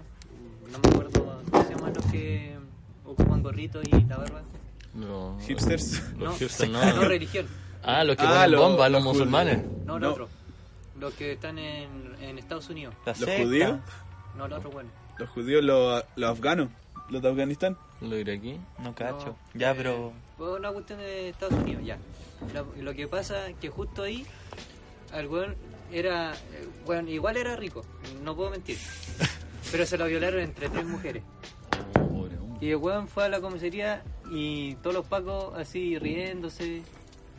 No 0.70 0.78
me 0.80 0.88
acuerdo, 0.88 1.42
¿cómo 1.50 1.64
se 1.64 1.74
llaman 1.74 1.92
los 1.94 2.04
que 2.12 2.54
ocupan 3.06 3.42
gorrito 3.42 3.80
y 3.82 3.90
la 4.06 4.18
barba? 4.18 4.42
No. 4.94 5.38
Hipsters. 5.40 6.02
Los 6.12 6.18
No, 6.18 6.32
hipsters 6.36 6.70
No, 6.70 6.84
no. 6.94 7.04
religión. 7.04 7.46
Ah, 7.82 8.04
los 8.04 8.16
que 8.16 8.22
Ah, 8.22 8.28
ponen 8.30 8.50
los- 8.52 8.78
los 8.78 8.90
los 8.90 9.02
musulmanes. 9.02 9.64
No, 9.84 9.94
No. 9.94 9.98
lo 9.98 10.12
otro. 10.12 10.28
Los 10.98 11.12
que 11.14 11.32
están 11.32 11.58
en, 11.58 12.14
en 12.20 12.38
Estados 12.38 12.68
Unidos. 12.70 12.94
La 13.04 13.12
¿Los 13.12 13.18
secta. 13.18 13.42
judíos? 13.42 13.78
No, 14.36 14.48
lo 14.48 14.56
otro, 14.56 14.70
bueno. 14.70 14.90
Los 15.18 15.28
judíos, 15.30 15.62
los, 15.64 16.04
los 16.16 16.30
afganos. 16.30 16.68
Los 17.10 17.20
de 17.22 17.28
Afganistán. 17.28 17.76
Lo 18.00 18.16
diré 18.16 18.34
aquí. 18.34 18.58
No 18.78 18.94
cacho. 18.94 19.36
No, 19.52 19.60
ya, 19.60 19.72
eh, 19.72 19.74
pero. 19.76 20.12
Fue 20.38 20.52
una 20.56 20.70
cuestión 20.72 20.98
de 21.00 21.28
Estados 21.30 21.54
Unidos, 21.54 21.82
ya. 21.84 21.98
Lo 22.80 22.94
que 22.94 23.06
pasa 23.08 23.48
es 23.48 23.56
que 23.56 23.68
justo 23.68 24.02
ahí, 24.04 24.24
el 25.12 25.26
weón 25.28 25.54
era. 25.92 26.32
eh, 26.32 26.68
Bueno, 26.86 27.08
igual 27.10 27.36
era 27.36 27.56
rico, 27.56 27.84
no 28.22 28.34
puedo 28.34 28.50
mentir. 28.50 28.78
Pero 29.72 29.86
se 29.86 29.96
lo 29.98 30.06
violaron 30.06 30.40
entre 30.40 30.68
tres 30.68 30.84
mujeres. 30.86 31.22
Pobre 31.94 32.38
hombre. 32.38 32.66
Y 32.66 32.70
el 32.70 32.76
weón 32.76 33.08
fue 33.08 33.24
a 33.24 33.28
la 33.28 33.40
comisaría 33.40 34.02
y 34.30 34.74
todos 34.76 34.94
los 34.94 35.06
pacos 35.06 35.54
así 35.58 35.98
riéndose 35.98 36.82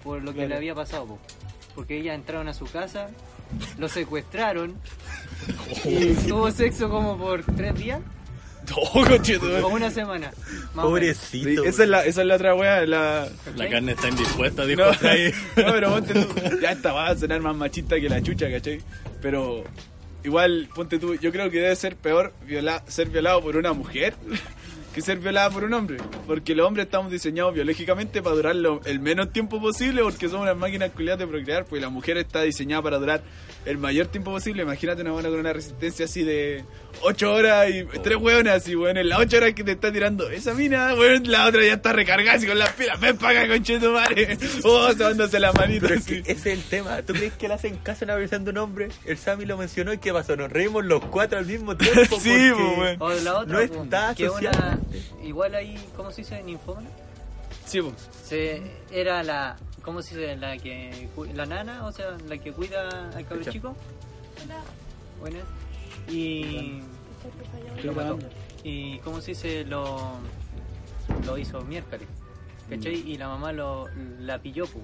por 0.03 0.19
lo 0.21 0.31
que 0.31 0.35
Claro. 0.37 0.49
le 0.49 0.55
había 0.55 0.75
pasado. 0.75 1.05
po. 1.07 1.19
Porque 1.75 1.97
ellas 1.99 2.15
entraron 2.15 2.47
a 2.47 2.53
su 2.53 2.65
casa, 2.65 3.09
lo 3.77 3.89
secuestraron 3.89 4.75
y 5.85 6.13
tuvo 6.27 6.49
sexo 6.51 6.89
como 6.89 7.17
por 7.17 7.43
tres 7.43 7.75
días 7.75 7.99
Oh, 8.75 9.05
conchetumare. 9.05 9.61
o 9.61 9.67
una 9.67 9.91
semana. 9.91 10.31
Sí, 10.31 10.67
Pobrecito. 10.73 11.63
esa, 11.65 11.83
es 11.83 11.89
la, 11.89 12.03
esa 12.03 12.21
es 12.21 12.27
la 12.27 12.35
otra 12.35 12.55
wea, 12.55 12.83
la... 12.87 13.27
La 13.55 13.69
carne 13.69 13.91
está 13.91 14.09
indispuesta, 14.09 14.65
dijo 14.65 14.83
No, 14.85 14.93
Fray. 14.95 15.31
no, 15.55 15.71
pero 15.71 15.89
ponte 15.91 16.13
tú. 16.15 16.27
Ya 16.61 16.71
esta 16.71 16.91
va 16.91 17.09
a 17.09 17.15
sonar 17.15 17.41
más 17.41 17.55
machista 17.55 17.99
que 17.99 18.09
la 18.09 18.23
chucha, 18.23 18.49
¿cachai? 18.49 18.81
Pero 19.21 19.63
igual, 20.23 20.67
ponte 20.73 20.97
tú, 20.97 21.13
yo 21.13 21.31
creo 21.31 21.51
que 21.51 21.59
debe 21.59 21.75
ser 21.75 21.95
peor 21.95 22.33
viola, 22.47 22.83
ser 22.87 23.09
violado 23.09 23.39
por 23.41 23.55
una 23.55 23.71
mujer 23.73 24.15
que 24.95 25.01
ser 25.01 25.19
violada 25.19 25.49
por 25.51 25.63
un 25.65 25.73
hombre. 25.73 25.97
Porque 26.25 26.55
los 26.55 26.65
hombres 26.65 26.85
estamos 26.85 27.11
diseñados 27.11 27.53
biológicamente 27.53 28.21
para 28.23 28.35
durar 28.35 28.55
lo- 28.55 28.81
el 28.85 28.99
menos 28.99 29.31
tiempo 29.33 29.59
posible 29.61 30.01
porque 30.01 30.27
somos 30.29 30.43
unas 30.43 30.55
máquinas 30.57 30.89
culiadas 30.91 31.19
de 31.19 31.27
procrear, 31.27 31.65
pues 31.65 31.81
la 31.81 31.89
mujer 31.89 32.17
está 32.17 32.41
diseñada 32.41 32.81
para 32.81 32.97
durar 32.97 33.21
el 33.65 33.77
mayor 33.77 34.07
tiempo 34.07 34.31
posible. 34.31 34.63
Imagínate 34.63 35.01
una 35.01 35.11
buena 35.11 35.29
con 35.29 35.39
una 35.39 35.51
resistencia 35.53 36.05
así 36.05 36.23
de 36.23 36.63
8 37.01 37.33
horas 37.33 37.69
y 37.69 37.83
tres 37.99 38.15
hueonas 38.17 38.55
así, 38.55 38.75
weón. 38.75 38.95
En 38.97 39.09
las 39.09 39.19
8 39.19 39.37
horas 39.37 39.53
que 39.53 39.63
te 39.65 39.73
está 39.73 39.91
tirando 39.91 40.29
esa 40.29 40.53
mina, 40.53 40.93
weón, 40.95 41.29
la 41.29 41.45
otra 41.47 41.61
ya 41.65 41.73
está 41.73 41.91
recargada 41.91 42.37
así 42.37 42.47
con 42.47 42.57
las 42.57 42.69
pilas. 42.71 42.97
Ven 42.99 43.17
para 43.17 43.41
acá, 43.41 43.53
concheto 43.53 43.91
madre. 43.91 44.37
Oh, 44.63 44.93
dándose 44.93 45.39
la 45.39 45.51
manita 45.51 45.93
es 45.93 46.05
que 46.05 46.19
ese 46.19 46.31
es 46.31 46.45
el 46.45 46.61
tema. 46.63 47.01
¿Tú 47.03 47.13
crees 47.13 47.33
que 47.33 47.47
le 47.47 47.53
hacen 47.55 47.75
caso 47.77 48.03
a 48.03 48.05
una 48.05 48.15
versión 48.15 48.45
de 48.45 48.51
un 48.51 48.57
hombre? 48.59 48.87
El 49.05 49.17
Sammy 49.17 49.45
lo 49.45 49.57
mencionó 49.57 49.91
y 49.93 49.97
¿qué 49.97 50.13
pasó? 50.13 50.35
Nos 50.37 50.51
reímos 50.51 50.85
los 50.85 51.03
cuatro 51.05 51.37
al 51.37 51.45
mismo 51.45 51.75
tiempo. 51.75 52.17
Sí, 52.21 52.29
porque 52.29 52.51
po, 52.55 52.81
weón. 52.81 52.95
O 52.99 53.13
la 53.23 53.39
otra, 53.39 53.53
No 53.53 53.59
está 53.59 54.15
que 54.15 54.29
socialmente. 54.85 55.27
igual 55.27 55.55
ahí, 55.55 55.89
¿cómo 55.95 56.11
se 56.11 56.21
dice? 56.21 56.41
Ninfómana. 56.43 56.89
Sí, 57.65 57.81
pues. 57.81 58.09
Se, 58.23 58.61
era 58.91 59.23
la, 59.23 59.57
¿cómo 59.83 60.01
se 60.01 60.15
dice? 60.17 60.35
La 60.37 60.57
que, 60.57 61.09
la 61.33 61.45
nana, 61.45 61.85
o 61.85 61.91
sea, 61.91 62.17
la 62.27 62.37
que 62.37 62.51
cuida 62.51 63.09
al 63.15 63.25
cabro 63.27 63.43
chico. 63.51 63.75
Buenas. 65.19 65.43
Y, 66.09 66.81
Estoy 67.77 67.93
grabando. 67.93 68.29
y, 68.63 68.99
¿cómo 68.99 69.21
se 69.21 69.31
dice? 69.31 69.63
Lo, 69.65 70.17
lo 71.25 71.37
hizo 71.37 71.61
miércoles. 71.61 72.07
¿Cachai? 72.69 72.95
Y 72.95 73.17
la 73.17 73.27
mamá 73.27 73.51
lo, 73.51 73.87
la 74.19 74.39
pilló, 74.39 74.65
pues. 74.67 74.83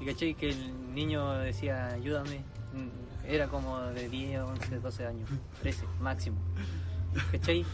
Y 0.00 0.06
cachai 0.06 0.34
que 0.34 0.50
el 0.50 0.94
niño 0.94 1.32
decía, 1.38 1.88
ayúdame. 1.88 2.38
Mm, 2.72 3.26
Era 3.28 3.46
como 3.48 3.78
de 3.80 4.08
10, 4.08 4.40
11, 4.40 4.80
12 4.80 5.06
años. 5.06 5.30
13, 5.60 5.84
máximo. 6.00 6.38
¿Cachai? 7.30 7.64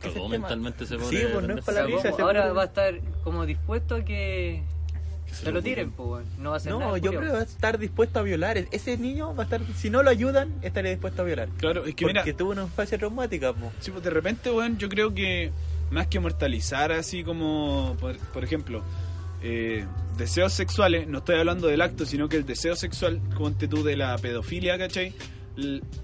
Cagó 0.00 0.14
tema. 0.14 0.28
mentalmente 0.28 0.86
se 0.86 0.94
Sí, 0.98 1.00
pone. 1.00 1.28
pues, 1.32 1.46
no 1.48 1.58
es 1.58 1.64
para 1.64 1.80
la 1.82 1.86
risa, 1.86 2.10
ahora 2.20 2.52
va 2.52 2.62
a 2.62 2.66
estar 2.66 3.00
como 3.24 3.44
dispuesto 3.46 3.96
a 3.96 4.04
que 4.04 4.62
se 5.26 5.44
se 5.44 5.52
lo 5.52 5.62
tiren, 5.62 5.90
pues, 5.90 6.24
no 6.38 6.50
va 6.52 6.56
a 6.56 6.60
nada. 6.60 6.78
No, 6.78 6.96
yo 6.96 7.10
creo 7.10 7.20
que 7.22 7.28
va 7.28 7.38
a 7.40 7.42
estar 7.42 7.78
dispuesto 7.78 8.18
a 8.18 8.22
violar. 8.22 8.56
Ese 8.70 8.96
niño 8.96 9.34
va 9.34 9.42
a 9.42 9.44
estar, 9.44 9.60
si 9.76 9.90
no 9.90 10.02
lo 10.02 10.08
ayudan, 10.10 10.54
estaría 10.62 10.90
dispuesto 10.90 11.20
a 11.22 11.24
violar. 11.26 11.48
Claro, 11.58 11.84
es 11.84 11.94
que 11.94 12.06
Porque 12.06 12.22
mira, 12.24 12.36
tuvo 12.36 12.52
una 12.52 12.62
infancia 12.62 12.96
traumática, 12.96 13.52
po. 13.52 13.70
sí, 13.80 13.90
pues 13.90 14.02
de 14.02 14.10
repente, 14.10 14.50
weón, 14.50 14.78
yo 14.78 14.88
creo 14.88 15.12
que 15.12 15.50
más 15.90 16.06
que 16.06 16.18
mortalizar 16.20 16.92
así 16.92 17.24
como, 17.24 17.94
por, 18.00 18.16
por 18.18 18.42
ejemplo, 18.44 18.82
eh, 19.42 19.84
deseos 20.16 20.52
sexuales, 20.54 21.06
no 21.06 21.18
estoy 21.18 21.36
hablando 21.36 21.66
del 21.68 21.80
acto, 21.82 22.06
sino 22.06 22.28
que 22.28 22.36
el 22.36 22.46
deseo 22.46 22.74
sexual, 22.74 23.20
ponte 23.36 23.68
tú 23.68 23.84
de 23.84 23.96
la 23.96 24.16
pedofilia, 24.18 24.78
¿cachai? 24.78 25.12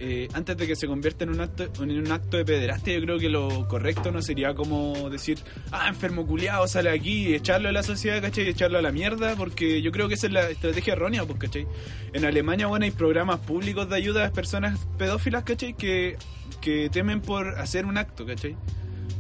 Eh, 0.00 0.26
antes 0.32 0.56
de 0.56 0.66
que 0.66 0.75
se 0.75 0.88
convierta 0.88 1.23
en 1.23 1.30
un 1.30 1.40
acto 1.40 1.68
en 1.80 1.90
un 1.96 2.11
acto 2.11 2.37
de 2.37 2.44
pederastia, 2.44 2.94
yo 2.94 3.02
creo 3.02 3.18
que 3.20 3.28
lo 3.28 3.68
correcto 3.68 4.11
no 4.11 4.20
sería 4.20 4.52
como 4.52 5.08
decir, 5.11 5.38
ah, 5.70 5.87
enfermo 5.88 6.26
culiado, 6.26 6.66
sale 6.66 6.90
aquí 6.90 7.28
y 7.28 7.34
echarlo 7.34 7.68
a 7.68 7.73
la 7.73 7.84
sociedad, 7.84 8.20
¿cachai? 8.20 8.46
Y 8.46 8.49
echarlo 8.49 8.78
a 8.78 8.82
la 8.82 8.90
mierda, 8.90 9.37
porque 9.37 9.80
yo 9.80 9.92
creo 9.92 10.08
que 10.08 10.14
esa 10.14 10.26
es 10.26 10.32
la 10.32 10.50
estrategia 10.50 10.94
errónea, 10.94 11.25
pues, 11.25 11.38
¿cachai? 11.38 11.66
En 12.12 12.25
Alemania, 12.25 12.66
bueno, 12.66 12.84
hay 12.84 12.90
programas 12.90 13.38
públicos 13.40 13.88
de 13.88 13.94
ayuda 13.96 14.26
a 14.26 14.32
personas 14.32 14.80
pedófilas, 14.99 15.44
¿cachai? 15.44 15.75
Que, 15.75 16.16
que 16.61 16.88
temen 16.90 17.20
por 17.20 17.46
hacer 17.61 17.87
un 17.87 17.96
acto, 17.96 18.26
¿cachai? 18.26 18.56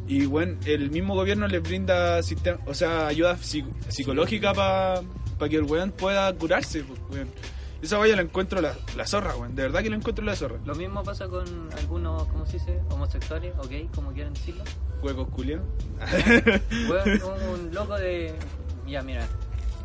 Y 0.08 0.26
bueno, 0.26 0.58
el 0.66 0.90
mismo 0.90 1.14
gobierno 1.14 1.46
les 1.46 1.62
brinda 1.62 2.20
o 2.66 2.74
sea, 2.74 3.06
ayuda 3.06 3.36
psi- 3.36 3.64
psicológica 3.88 4.52
para 4.52 5.00
que 5.48 5.56
el 5.56 5.62
weón 5.62 5.92
pueda 5.92 6.32
curarse, 6.34 6.82
pues, 6.82 6.98
weón. 7.10 7.28
Esa 7.84 7.98
vaya 7.98 8.16
la 8.16 8.22
encuentro 8.22 8.62
la, 8.62 8.74
la 8.96 9.06
zorra, 9.06 9.36
weón. 9.36 9.54
De 9.54 9.62
verdad 9.62 9.82
que 9.82 9.90
la 9.90 9.96
encuentro 9.96 10.24
la 10.24 10.34
zorra. 10.34 10.56
Lo 10.64 10.74
mismo 10.74 11.02
pasa 11.02 11.28
con 11.28 11.44
algunos, 11.76 12.26
¿cómo 12.28 12.46
se 12.46 12.54
dice? 12.54 12.80
Homosexuales, 12.88 13.52
o 13.58 13.68
gay, 13.68 13.90
como 13.94 14.10
quieran 14.12 14.32
decirlo. 14.32 14.64
Huecos 15.02 15.28
culiados. 15.28 15.66
Un, 16.80 17.66
un 17.66 17.74
loco 17.74 17.94
de. 17.96 18.34
Ya, 18.88 19.02
mira. 19.02 19.28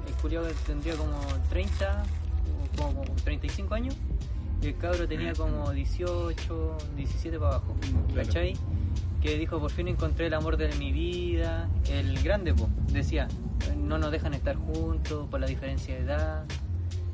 El 0.08 0.13
culiao 0.22 0.46
tendría 0.65 0.96
como 0.96 1.20
30, 1.50 2.03
o 2.63 2.77
como, 2.77 3.03
como 3.03 3.15
35 3.25 3.74
años. 3.75 3.96
Y 4.62 4.68
el 4.68 4.77
cabro 4.77 5.06
tenía 5.06 5.34
como 5.34 5.70
18, 5.70 6.77
17 6.96 7.38
para 7.38 7.56
abajo. 7.56 7.75
Claro. 8.13 8.27
¿Cachai? 8.27 8.53
Que 9.22 9.38
dijo: 9.38 9.60
Por 9.60 9.72
fin 9.72 9.89
encontré 9.89 10.27
el 10.27 10.36
amor 10.36 10.56
de 10.56 10.74
mi 10.75 10.94
vida. 10.94 11.68
El 11.89 12.18
grande, 12.24 12.53
po, 12.53 12.70
decía: 12.94 13.27
No 13.75 13.98
nos 13.98 14.10
dejan 14.10 14.34
estar 14.34 14.56
juntos 14.56 15.27
por 15.29 15.41
la 15.41 15.48
diferencia 15.48 15.96
de 15.96 16.01
edad. 16.01 16.46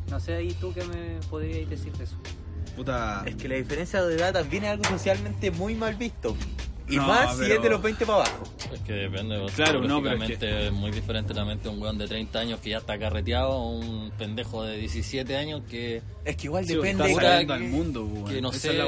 No 0.09 0.19
sé, 0.19 0.35
ahí 0.35 0.53
tú 0.59 0.73
qué 0.73 0.83
me 0.85 1.19
podrías 1.29 1.69
decir 1.69 1.91
de 1.93 2.03
eso. 2.03 2.15
Puta. 2.75 3.23
Es 3.25 3.35
que 3.35 3.47
la 3.47 3.55
diferencia 3.55 4.03
de 4.03 4.15
edad 4.15 4.33
también 4.33 4.65
es 4.65 4.71
algo 4.71 4.83
socialmente 4.85 5.49
muy 5.51 5.75
mal 5.75 5.95
visto. 5.95 6.35
Y 6.87 6.97
No, 6.97 7.07
más 7.07 7.35
si 7.35 7.41
pero- 7.43 7.55
es 7.55 7.63
de 7.63 7.69
los 7.71 7.81
20 7.81 8.05
para 8.05 8.17
abajo. 8.19 8.43
Es 8.71 8.79
que 8.81 8.93
depende, 8.93 9.37
sea, 9.49 9.65
Claro, 9.65 9.81
no, 9.81 10.01
pero 10.03 10.13
es 10.15 10.19
lógicamente 10.19 10.67
es 10.67 10.71
muy 10.71 10.91
diferente 10.91 11.33
la 11.33 11.43
mente 11.43 11.63
de 11.67 11.73
un 11.75 11.81
weón 11.81 11.97
de 11.97 12.07
30 12.07 12.37
años 12.39 12.59
que 12.59 12.69
ya 12.71 12.77
está 12.77 12.99
carreteado 12.99 13.53
a 13.53 13.69
un 13.71 14.11
pendejo 14.19 14.61
de 14.63 14.77
17 14.77 15.35
años 15.35 15.61
que, 15.67 16.03
Es 16.25 16.35
que 16.35 16.43
igual 16.45 16.65
Sí, 16.67 16.75
depende. 16.75 17.09
está 17.11 17.43
que- 17.43 17.53
al 17.53 17.63
mundo, 17.63 18.05
weón. 18.05 18.25
que 18.25 18.39
no 18.41 18.49
Esa 18.51 18.59
sé, 18.59 18.79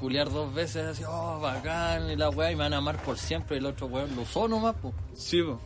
culiar 0.00 0.30
dos 0.32 0.52
veces 0.52 0.84
así, 0.84 1.04
oh, 1.06 1.38
bacán, 1.40 2.10
y 2.10 2.16
la 2.16 2.28
weá, 2.30 2.50
y 2.50 2.56
me 2.56 2.62
van 2.64 2.74
a 2.74 2.78
amar 2.78 3.00
por 3.04 3.18
siempre, 3.18 3.56
y 3.56 3.60
el 3.60 3.66
otro 3.66 3.86
weón 3.86 4.16
lo 4.16 4.22
usó 4.22 4.48
nomás, 4.48 4.74
pues. 4.82 4.92
Sí, 5.14 5.40
po. 5.42 5.60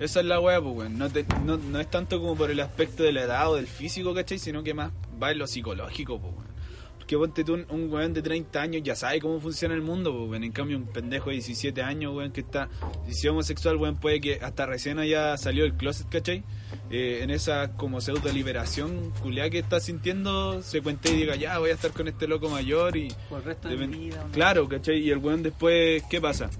Esa 0.00 0.20
es 0.20 0.26
la 0.26 0.40
weá, 0.40 0.60
pues, 0.60 0.74
weón. 0.76 0.98
No, 0.98 1.08
te- 1.10 1.24
no, 1.44 1.56
no 1.56 1.80
es 1.80 1.90
tanto 1.90 2.20
como 2.20 2.34
por 2.36 2.50
el 2.50 2.60
aspecto 2.60 3.02
de 3.02 3.12
la 3.12 3.22
edad 3.22 3.50
o 3.50 3.56
del 3.56 3.66
físico, 3.66 4.12
¿cachai? 4.14 4.38
Sino 4.38 4.62
que 4.62 4.74
más 4.74 4.90
va 5.22 5.30
en 5.32 5.38
lo 5.38 5.46
psicológico, 5.46 6.20
pues, 6.20 6.32
weón. 6.34 6.54
Porque 6.98 7.18
ponte 7.18 7.44
tú, 7.44 7.52
un, 7.68 7.92
weón 7.92 8.14
de 8.14 8.22
30 8.22 8.62
años 8.62 8.82
ya 8.82 8.96
sabe 8.96 9.20
cómo 9.20 9.38
funciona 9.38 9.74
el 9.74 9.82
mundo, 9.82 10.10
pues, 10.16 10.30
weón. 10.30 10.42
En 10.44 10.52
cambio, 10.52 10.76
un 10.78 10.86
pendejo 10.86 11.26
de 11.30 11.34
17 11.34 11.82
años, 11.82 12.14
weón, 12.14 12.32
que 12.32 12.40
está... 12.40 12.68
Si 13.06 13.26
es 13.26 13.30
homosexual, 13.30 13.76
weón, 13.76 13.96
puede 13.96 14.20
que 14.20 14.40
hasta 14.42 14.66
recién 14.66 14.98
haya 14.98 15.36
salido 15.36 15.64
del 15.64 15.74
closet, 15.74 16.08
¿cachai? 16.08 16.42
Eh, 16.90 17.20
en 17.22 17.30
esa 17.30 17.72
como 17.76 18.00
pseudo 18.00 18.32
liberación 18.32 19.12
culiá 19.22 19.48
que 19.48 19.58
está 19.58 19.80
sintiendo, 19.80 20.60
se 20.62 20.80
cuenta 20.82 21.08
y 21.10 21.16
diga, 21.16 21.36
ya, 21.36 21.58
voy 21.58 21.70
a 21.70 21.74
estar 21.74 21.92
con 21.92 22.08
este 22.08 22.26
loco 22.26 22.48
mayor 22.48 22.96
y... 22.96 23.08
Por 23.28 23.38
el 23.40 23.44
resto 23.44 23.68
de 23.68 23.76
mi 23.86 23.86
vida. 24.06 24.26
Claro, 24.32 24.66
¿cachai? 24.68 24.98
Y 24.98 25.10
el 25.10 25.18
weón 25.18 25.42
después, 25.42 26.02
¿qué 26.10 26.20
pasa? 26.20 26.50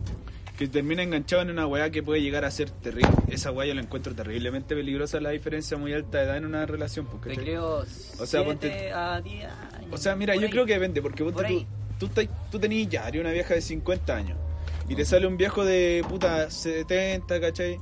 Que 0.59 0.69
termina 0.69 1.03
enganchado 1.03 1.43
en 1.43 1.51
una 1.51 1.67
weá 1.67 1.91
que 1.91 2.03
puede 2.03 2.23
llegar 2.23 2.45
a 2.45 2.51
ser 2.51 2.71
terrible. 2.71 3.11
Esa 3.29 3.51
weá 3.51 3.67
yo 3.67 3.75
la 3.75 3.81
encuentro 3.83 4.15
terriblemente 4.15 4.77
peligrosa, 4.77 5.21
la 5.21 5.31
diferencia 5.31 5.77
muy 5.77 5.93
alta 5.93 6.19
de 6.19 6.25
edad 6.25 6.37
en 6.37 6.45
una 6.45 6.65
relación. 6.65 7.07
pues, 7.07 7.37
Te 7.37 7.43
creo 7.43 7.79
O 7.79 7.85
sea, 7.87 8.27
7 8.27 8.45
ponte- 8.45 8.93
a 8.93 9.21
10 9.21 9.45
años. 9.47 9.89
O 9.91 9.97
sea, 9.97 10.15
mira, 10.15 10.35
Por 10.35 10.43
yo 10.43 10.47
ahí. 10.47 10.53
creo 10.53 10.67
que 10.67 10.75
depende, 10.75 11.03
porque 11.03 11.25
ponte 11.25 11.43
Por 11.43 12.09
tú, 12.09 12.27
tú, 12.53 12.59
tenías 12.61 12.89
ya, 12.89 13.11
una 13.21 13.33
vieja 13.33 13.55
de 13.55 13.61
50 13.63 14.17
años, 14.17 14.39
y 14.89 14.95
te 14.95 15.05
sale 15.05 15.27
un 15.27 15.37
viejo 15.37 15.65
de 15.65 16.05
puta 16.09 16.49
70, 16.51 17.41
¿cachai? 17.41 17.79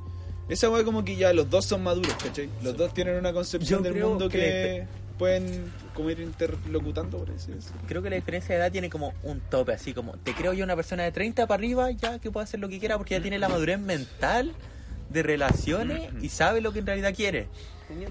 Esa 0.48 0.70
weá 0.70 0.82
como 0.82 1.04
que 1.04 1.14
ya 1.16 1.32
los 1.34 1.48
dos 1.50 1.66
son 1.66 1.82
maduros, 1.82 2.14
¿cachai? 2.14 2.48
Los 2.62 2.74
dos 2.76 2.94
tienen 2.94 3.16
una 3.16 3.32
concepción 3.34 3.82
Yo 3.84 3.90
del 3.92 4.02
mundo 4.02 4.28
que 4.30 4.38
que, 4.38 4.86
pueden 5.22 5.70
como 5.94 6.10
ir 6.10 6.18
interlocutando, 6.18 7.18
por 7.18 7.30
así 7.30 7.52
decirlo. 7.52 7.80
Creo 7.86 8.02
que 8.02 8.10
la 8.10 8.16
diferencia 8.16 8.56
de 8.56 8.60
edad 8.60 8.72
tiene 8.72 8.90
como 8.90 9.14
un 9.22 9.38
tope, 9.38 9.72
así 9.72 9.94
como 9.94 10.14
te 10.16 10.34
creo 10.34 10.52
yo 10.52 10.64
una 10.64 10.74
persona 10.74 11.04
de 11.04 11.12
30 11.12 11.46
para 11.46 11.58
arriba 11.60 11.92
ya 11.92 12.18
que 12.18 12.32
puede 12.32 12.42
hacer 12.42 12.58
lo 12.58 12.68
que 12.68 12.80
quiera 12.80 12.98
porque 12.98 13.14
ya 13.14 13.22
tiene 13.22 13.38
la 13.38 13.48
madurez 13.48 13.78
mental 13.78 14.52
de 15.10 15.22
relaciones 15.22 16.10
y 16.20 16.28
sabe 16.28 16.60
lo 16.60 16.72
que 16.72 16.80
en 16.80 16.86
realidad 16.86 17.14
quiere. 17.14 17.46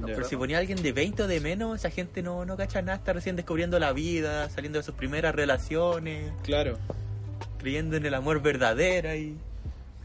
Pero 0.05 0.23
si 0.23 0.37
ponía 0.37 0.55
a 0.55 0.59
alguien 0.61 0.81
de 0.81 0.93
20 0.93 1.23
o 1.23 1.27
de 1.27 1.41
menos, 1.41 1.79
esa 1.79 1.89
gente 1.89 2.23
no, 2.23 2.45
no 2.45 2.55
cacha 2.55 2.81
nada, 2.81 2.97
está 2.99 3.11
recién 3.11 3.35
descubriendo 3.35 3.77
la 3.77 3.91
vida, 3.91 4.49
saliendo 4.49 4.79
de 4.79 4.83
sus 4.83 4.95
primeras 4.95 5.35
relaciones, 5.35 6.31
Claro. 6.43 6.77
creyendo 7.59 7.97
en 7.97 8.05
el 8.05 8.13
amor 8.13 8.41
verdadero 8.41 9.13
y... 9.13 9.35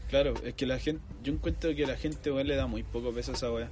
Claro, 0.09 0.33
es 0.43 0.55
que 0.55 0.65
la 0.65 0.77
gente, 0.77 1.01
yo 1.23 1.31
encuentro 1.31 1.73
que 1.73 1.85
la 1.85 1.95
gente 1.95 2.31
weón, 2.33 2.47
le 2.47 2.57
da 2.57 2.67
muy 2.67 2.83
poco 2.83 3.13
peso 3.13 3.31
a 3.31 3.35
esa 3.35 3.49
weá. 3.49 3.69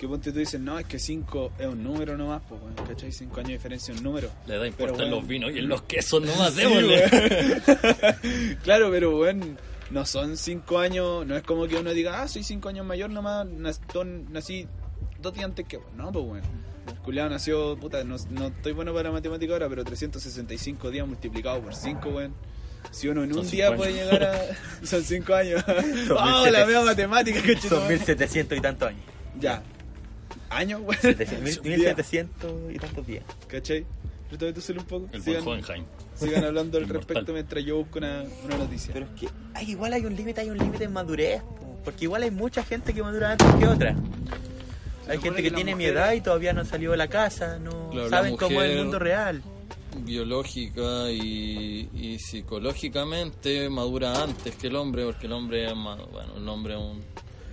Que 0.00 0.08
ponte 0.08 0.32
tú 0.32 0.38
dices, 0.38 0.58
no, 0.58 0.78
es 0.78 0.86
que 0.86 0.98
5 0.98 1.52
es 1.58 1.66
un 1.66 1.84
número 1.84 2.16
nomás, 2.16 2.40
pues 2.48 2.58
weón, 2.58 2.74
¿cachai? 2.88 3.12
5 3.12 3.36
años 3.36 3.48
de 3.48 3.52
diferencia 3.52 3.92
es 3.92 3.98
un 3.98 4.04
número. 4.04 4.30
Le 4.46 4.56
da 4.56 4.66
en 4.66 4.74
weón, 4.78 5.10
los 5.10 5.26
vinos 5.26 5.52
y 5.52 5.58
en 5.58 5.68
los 5.68 5.82
quesos 5.82 6.22
nomás, 6.22 6.54
Sí, 6.54 6.64
weón. 6.64 6.88
claro, 8.64 8.90
pero 8.90 9.18
weón, 9.18 9.58
no 9.90 10.06
son 10.06 10.38
5 10.38 10.78
años, 10.78 11.26
no 11.26 11.36
es 11.36 11.42
como 11.42 11.68
que 11.68 11.76
uno 11.76 11.92
diga, 11.92 12.22
ah, 12.22 12.28
soy 12.28 12.42
5 12.42 12.70
años 12.70 12.86
mayor 12.86 13.10
nomás, 13.10 13.46
nací 13.46 14.66
dos 15.20 15.34
días 15.34 15.44
antes 15.44 15.66
que 15.66 15.76
vos. 15.76 15.92
No, 15.94 16.10
pues. 16.10 16.42
El 16.88 16.94
culiao 17.02 17.28
nació, 17.28 17.76
puta, 17.76 18.02
no, 18.02 18.16
no 18.30 18.46
estoy 18.46 18.72
bueno 18.72 18.94
para 18.94 19.12
matemática 19.12 19.52
ahora, 19.52 19.68
pero 19.68 19.84
365 19.84 20.90
días 20.90 21.06
multiplicado 21.06 21.60
por 21.60 21.74
5, 21.74 22.08
weón. 22.08 22.34
Si 22.90 23.06
uno 23.06 23.22
en 23.22 23.36
un 23.36 23.46
día 23.50 23.66
años. 23.66 23.76
puede 23.76 23.92
llegar 23.92 24.24
a. 24.24 24.40
Son 24.86 25.04
5 25.04 25.34
años. 25.34 25.62
Son 25.62 26.16
¡Oh, 26.16 26.44
1700. 26.44 26.52
la 26.52 26.64
mea 26.64 26.80
matemática, 26.84 27.42
que 27.42 27.56
Son 27.58 27.86
1700 27.86 28.56
y 28.56 28.60
tantos 28.62 28.88
años. 28.88 29.02
Ya. 29.38 29.62
¿Años, 30.50 30.80
weón? 30.84 31.00
700, 31.00 31.62
Día, 31.62 31.76
1700 31.76 32.52
y 32.74 32.78
tantos 32.78 33.06
días. 33.06 33.24
¿Cachai? 33.46 33.86
Retómate 34.30 34.52
tú 34.54 34.60
solo 34.60 34.80
un 34.80 34.86
poco. 34.86 35.08
El 35.12 35.22
Sigan, 35.22 35.44
buen 35.44 35.64
Hohenheim. 35.64 35.84
sigan 36.14 36.44
hablando 36.44 36.78
al 36.78 36.88
respecto 36.88 37.32
mientras 37.32 37.64
yo 37.64 37.76
busco 37.78 37.98
una, 37.98 38.24
una 38.44 38.58
noticia. 38.58 38.92
Pero 38.92 39.06
es 39.06 39.20
que 39.20 39.28
hay, 39.54 39.70
igual 39.70 39.92
hay 39.92 40.04
un 40.06 40.14
límite, 40.14 40.40
hay 40.42 40.50
un 40.50 40.58
límite 40.58 40.84
en 40.84 40.92
madurez, 40.92 41.42
po, 41.42 41.78
porque 41.84 42.04
igual 42.04 42.22
hay 42.22 42.30
mucha 42.30 42.62
gente 42.62 42.92
que 42.94 43.02
madura 43.02 43.32
antes 43.32 43.46
que 43.54 43.66
otra. 43.66 43.96
Hay 45.08 45.18
gente 45.18 45.42
que 45.42 45.50
tiene 45.50 45.74
mi 45.74 45.86
edad 45.86 46.12
y 46.12 46.20
todavía 46.20 46.52
no 46.52 46.64
salió 46.64 46.92
de 46.92 46.96
la 46.96 47.08
casa, 47.08 47.58
no 47.58 47.90
Claro, 47.90 48.08
saben 48.10 48.36
cómo 48.36 48.62
es 48.62 48.70
el 48.70 48.78
mundo 48.78 48.98
real. 49.00 49.42
biológica 50.04 51.10
y, 51.10 51.88
y 51.92 52.18
psicológicamente 52.20 53.68
madura 53.68 54.22
antes 54.22 54.54
que 54.54 54.68
el 54.68 54.76
hombre, 54.76 55.04
porque 55.06 55.26
el 55.26 55.32
hombre 55.32 55.66
es 55.66 55.74
más, 55.76 55.98
bueno, 56.12 56.34
el 56.36 56.48
hombre 56.48 56.74
es 56.74 56.80
un... 56.80 57.02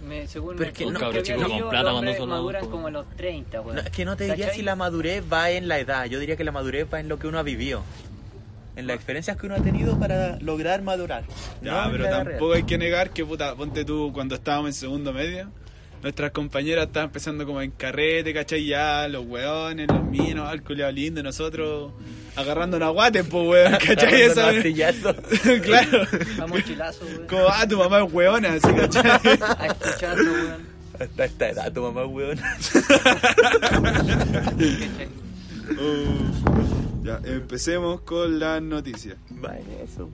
Me, 0.06 0.28
según 0.28 0.56
Pero 0.56 0.60
me- 0.60 0.68
es 0.68 0.74
que 0.78 0.86
no- 0.86 1.06
había 1.06 1.24
chico 1.24 1.40
con 1.42 1.50
leído, 1.50 1.70
plata 1.70 1.84
los 1.84 1.92
cuando 1.94 2.00
hombres 2.00 2.18
son 2.18 2.30
maduran 2.30 2.56
adultos. 2.62 2.76
como 2.76 2.88
a 2.88 2.92
los 2.92 3.10
30, 3.18 3.62
weón. 3.62 3.76
No, 3.76 3.82
es 3.82 3.90
que 3.90 4.06
no 4.06 4.16
te 4.18 4.24
diría 4.26 4.46
¿Cachai? 4.46 4.56
si 4.60 4.64
la 4.64 4.76
madurez 4.76 5.24
va 5.32 5.50
en 5.52 5.68
la 5.68 5.80
edad, 5.80 6.06
yo 6.06 6.20
diría 6.20 6.36
que 6.38 6.44
la 6.44 6.52
madurez 6.52 6.88
va 6.94 7.00
en 7.00 7.10
lo 7.10 7.20
que 7.20 7.28
uno 7.28 7.40
ha 7.40 7.44
vivido. 7.44 7.84
En 8.76 8.86
las 8.88 8.96
experiencias 8.96 9.36
que 9.38 9.48
uno 9.48 9.56
ha 9.56 9.60
tenido 9.60 9.98
para 10.00 10.38
lograr 10.40 10.84
madurar. 10.84 11.24
Ya, 11.64 11.86
no 11.86 11.92
pero 11.92 12.04
tampoco 12.10 12.50
real. 12.50 12.58
hay 12.58 12.64
que 12.64 12.78
negar 12.78 13.10
que, 13.10 13.26
puta, 13.26 13.56
ponte 13.56 13.84
tú, 13.84 14.12
cuando 14.14 14.36
estábamos 14.36 14.70
en 14.70 14.74
segundo 14.76 15.12
medio, 15.12 15.50
nuestras 16.08 16.32
compañeras 16.32 16.88
estaban 16.88 17.10
empezando 17.10 17.46
como 17.46 17.62
en 17.62 17.72
carrete, 17.72 18.34
¿cachai? 18.34 18.66
Ya, 18.66 19.10
los 19.10 19.26
weones, 19.26 19.90
los 19.90 20.06
minos, 20.06 20.54
el 20.54 20.64
culiao 20.64 20.90
lindo, 20.90 21.20
y 21.20 21.24
nosotros 21.24 21.92
agarrando 22.38 22.78
una 22.78 22.88
guate, 22.88 23.26
pues, 23.26 23.46
weón, 23.46 23.74
¿cachai? 23.86 24.22
Eso, 24.22 24.42
claro. 25.64 26.08
A 26.42 26.48
mochilazo, 26.48 27.06
weón. 27.06 27.28
Como, 27.28 27.50
ah, 27.50 27.68
tu 27.68 27.78
mamá 27.78 28.06
es 28.06 28.14
weona, 28.14 28.54
así, 28.54 28.74
¿cachai? 28.74 29.12
A 29.60 29.66
escucharlo, 29.66 30.32
weón. 30.32 30.78
Hasta 30.98 31.26
esta 31.26 31.50
edad 31.50 31.74
tu 31.74 31.82
mamá, 31.82 32.06
weón. 32.06 32.38
¿Cachai? 34.38 35.10
Uh, 35.70 37.04
ya, 37.04 37.20
empecemos 37.26 38.00
con 38.02 38.40
las 38.40 38.62
noticias. 38.62 39.18
Va 39.44 39.58
en 39.58 39.70
eso. 39.84 40.10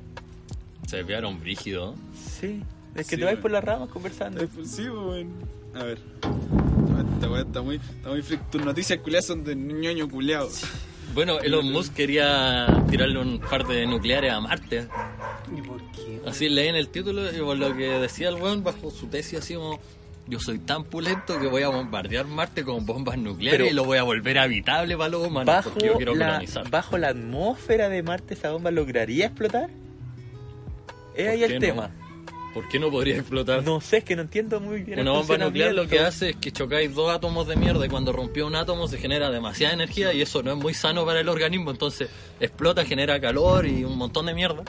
Se 0.88 0.98
desviaron 0.98 1.40
brígido. 1.40 1.94
Sí. 2.42 2.64
Es 2.96 3.08
que 3.08 3.16
Sí, 3.16 3.22
te 3.22 3.26
vas 3.26 3.36
por 3.38 3.52
las 3.52 3.64
ramas 3.64 3.90
conversando. 3.90 4.42
Eh, 4.44 4.48
pues, 4.54 4.70
Sí, 4.72 4.84
weón. 4.84 5.34
A 5.76 5.84
ver. 5.84 5.98
Esta 7.16 7.30
weá 7.30 7.42
está 7.42 7.62
muy, 7.62 7.76
está 7.78 8.10
muy 8.10 8.22
freak. 8.22 8.50
Tus 8.52 8.64
noticias 8.64 9.00
culiadas 9.00 9.26
son 9.26 9.44
de 9.44 9.56
ñoño 9.56 10.08
culiado. 10.10 10.50
Bueno, 11.16 11.40
Elon 11.40 11.72
Musk 11.72 11.94
quería 11.94 12.68
tirarle 12.90 13.20
un 13.20 13.40
par 13.40 13.66
de 13.68 13.86
nucleares 13.86 14.32
a 14.32 14.40
Marte. 14.40 14.88
¿Y 15.56 15.62
por 15.62 15.82
qué? 15.92 16.22
Así 16.28 16.50
leí 16.50 16.68
en 16.70 16.76
el 16.76 16.90
título 16.90 17.32
y 17.32 17.40
por 17.40 17.58
lo 17.58 17.76
que 17.76 17.88
decía 18.00 18.30
el 18.30 18.36
weón 18.36 18.64
bajo 18.64 18.90
su 18.92 19.08
tesis 19.08 19.40
así 19.40 19.56
como 19.56 19.80
yo 20.26 20.40
soy 20.40 20.58
tan 20.60 20.86
pulento 20.86 21.38
que 21.40 21.48
voy 21.48 21.64
a 21.64 21.68
bombardear 21.70 22.26
Marte 22.26 22.64
con 22.64 22.86
bombas 22.86 23.18
nucleares 23.18 23.60
Pero- 23.60 23.70
y 23.72 23.74
lo 23.76 23.84
voy 23.84 23.98
a 23.98 24.04
volver 24.04 24.40
habitable 24.40 24.96
para 24.98 25.10
los 25.10 25.28
humanos 25.28 25.54
Bajo 25.54 25.70
porque 25.72 25.86
yo 25.88 25.94
quiero 25.98 26.16
la, 26.16 26.28
colonizar. 26.28 26.70
bajo 26.70 26.98
la 26.98 27.10
atmósfera 27.10 27.90
de 27.90 28.02
Marte, 28.04 28.34
¿esa 28.36 28.52
bomba 28.52 28.72
lograría 28.72 29.26
explotar? 29.28 29.70
Es 31.16 31.28
ahí 31.28 31.42
¿Por 31.42 31.52
el 31.52 31.60
tema. 31.60 31.92
No? 32.54 32.62
¿Por 32.62 32.68
qué 32.70 32.80
no 32.80 32.92
podría 32.92 33.16
explotar? 33.18 33.64
No 33.64 33.82
sé, 33.82 33.98
es 33.98 34.04
que 34.04 34.16
no 34.16 34.22
entiendo 34.24 34.60
muy 34.60 34.84
bien. 34.84 35.00
Una 35.00 35.12
bomba 35.12 35.38
nuclear 35.38 35.74
lo 35.74 35.88
que 35.88 36.00
hace 36.00 36.32
es 36.32 36.36
que 36.36 36.52
chocáis 36.52 36.94
dos 36.94 37.12
átomos 37.14 37.48
de 37.48 37.56
mierda 37.56 37.86
y 37.86 37.90
cuando 37.90 38.12
rompió 38.12 38.46
un 38.48 38.56
átomo 38.56 38.88
se 38.88 38.98
genera 38.98 39.30
demasiada 39.32 39.74
energía 39.74 40.14
y 40.14 40.22
eso 40.22 40.44
no 40.44 40.52
es 40.52 40.58
muy 40.58 40.74
sano 40.74 41.06
para 41.06 41.20
el 41.20 41.30
organismo, 41.30 41.72
entonces 41.72 42.10
explota, 42.40 42.86
genera 42.86 43.20
calor 43.20 43.66
y 43.66 43.84
un 43.84 43.98
montón 43.98 44.26
de 44.28 44.34
mierda 44.34 44.64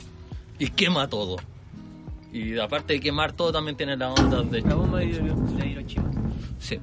y 0.58 0.70
quema 0.70 1.08
todo. 1.08 1.36
Y 2.32 2.58
aparte 2.58 2.94
de 2.94 3.00
quemar 3.00 3.32
todo 3.32 3.52
también 3.52 3.76
tiene 3.76 3.96
la 3.96 4.10
onda 4.12 4.42
de... 4.42 4.60
La 4.62 4.74
bomba 4.74 4.98
de 4.98 5.06
Hiro- 5.06 5.34
de 5.56 5.66
Hiroshima. 5.68 6.10
Sí. 6.58 6.80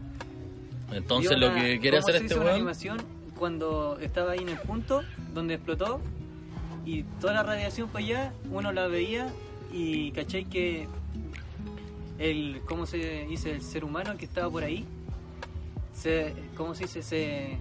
Entonces 0.94 1.38
lo 1.38 1.54
que 1.54 1.80
quiere 1.80 1.98
¿cómo 1.98 2.08
hacer 2.08 2.20
se 2.20 2.24
este 2.24 2.34
hizo 2.36 2.42
una 2.42 2.54
animación 2.54 2.98
cuando 3.38 3.98
estaba 4.00 4.32
ahí 4.34 4.40
en 4.40 4.50
el 4.50 4.60
punto 4.60 5.04
donde 5.34 5.56
explotó 5.56 6.00
y 6.86 7.04
toda 7.20 7.34
la 7.34 7.44
radiación 7.44 7.90
para 7.90 8.06
allá, 8.06 8.34
uno 8.50 8.72
la 8.72 8.88
veía 8.88 9.28
y 9.72 10.12
cachai 10.12 10.46
que 10.46 10.88
el, 12.20 12.62
¿cómo 12.66 12.86
se 12.86 13.26
dice? 13.26 13.52
El 13.52 13.62
ser 13.62 13.84
humano 13.84 14.16
que 14.18 14.26
estaba 14.26 14.50
por 14.50 14.64
ahí, 14.64 14.86
se, 15.94 16.34
¿cómo 16.56 16.76
se 16.76 16.84
dice? 16.84 17.02
Se, 17.02 17.58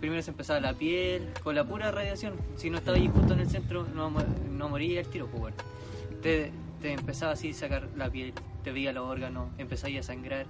primero 0.00 0.22
se 0.22 0.30
empezaba 0.30 0.60
la 0.60 0.74
piel, 0.74 1.30
con 1.42 1.54
la 1.54 1.64
pura 1.64 1.90
radiación. 1.90 2.34
Si 2.56 2.70
no 2.70 2.78
estaba 2.78 2.96
ahí 2.96 3.08
justo 3.08 3.34
en 3.34 3.40
el 3.40 3.48
centro, 3.48 3.86
no, 3.94 4.10
no 4.10 4.68
moría 4.68 5.00
al 5.00 5.06
tiro, 5.06 5.26
pues. 5.26 5.54
Te, 6.22 6.52
te 6.80 6.92
empezaba 6.92 7.32
así 7.32 7.50
a 7.50 7.54
sacar 7.54 7.88
la 7.96 8.10
piel, 8.10 8.32
te 8.64 8.72
veía 8.72 8.92
los 8.92 9.08
órganos, 9.08 9.48
empezaba 9.58 9.98
a 9.98 10.02
sangrar. 10.02 10.46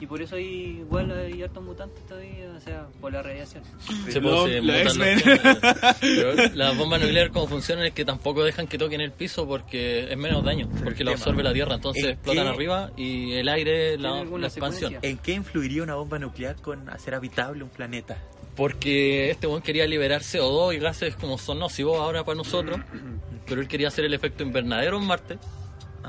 Y 0.00 0.06
por 0.06 0.20
eso 0.20 0.36
hay, 0.36 0.78
igual 0.80 1.10
hay 1.12 1.42
hartos 1.42 1.62
mutantes 1.62 2.04
todavía, 2.06 2.50
o 2.56 2.60
sea, 2.60 2.86
por 3.00 3.12
la 3.12 3.22
radiación. 3.22 3.62
Se 4.10 4.20
No, 4.20 4.42
puede 4.42 4.60
la 4.60 5.94
Pero 6.00 6.32
las 6.54 6.76
bombas 6.76 7.00
nucleares 7.00 7.32
como 7.32 7.46
funcionan 7.46 7.86
es 7.86 7.92
que 7.92 8.04
tampoco 8.04 8.42
dejan 8.44 8.66
que 8.66 8.76
toquen 8.76 9.00
el 9.00 9.12
piso 9.12 9.46
porque 9.46 10.10
es 10.12 10.16
menos 10.18 10.44
daño, 10.44 10.68
porque 10.82 11.04
lo 11.04 11.12
absorbe 11.12 11.42
la 11.42 11.52
tierra, 11.52 11.76
entonces 11.76 12.04
¿En 12.04 12.10
explotan 12.10 12.44
qué? 12.44 12.50
arriba 12.50 12.90
y 12.96 13.32
el 13.34 13.48
aire, 13.48 13.96
¿Tiene 13.96 14.02
la, 14.02 14.46
expansión. 14.48 14.90
secuencia? 14.92 15.00
¿En 15.02 15.18
qué 15.18 15.32
influiría 15.32 15.82
una 15.82 15.94
bomba 15.94 16.18
nuclear 16.18 16.56
con 16.56 16.88
hacer 16.90 17.14
habitable 17.14 17.62
un 17.62 17.70
planeta? 17.70 18.18
Porque 18.56 19.30
este 19.30 19.46
buen 19.46 19.62
quería 19.62 19.86
liberar 19.86 20.22
CO2 20.22 20.74
y 20.76 20.78
gases 20.78 21.16
como 21.16 21.38
son 21.38 21.58
nocivos 21.58 21.98
ahora 21.98 22.24
para 22.24 22.36
nosotros, 22.36 22.78
pero 23.46 23.60
él 23.60 23.68
quería 23.68 23.88
hacer 23.88 24.04
el 24.04 24.14
efecto 24.14 24.42
invernadero 24.44 24.98
en 24.98 25.04
Marte, 25.04 25.38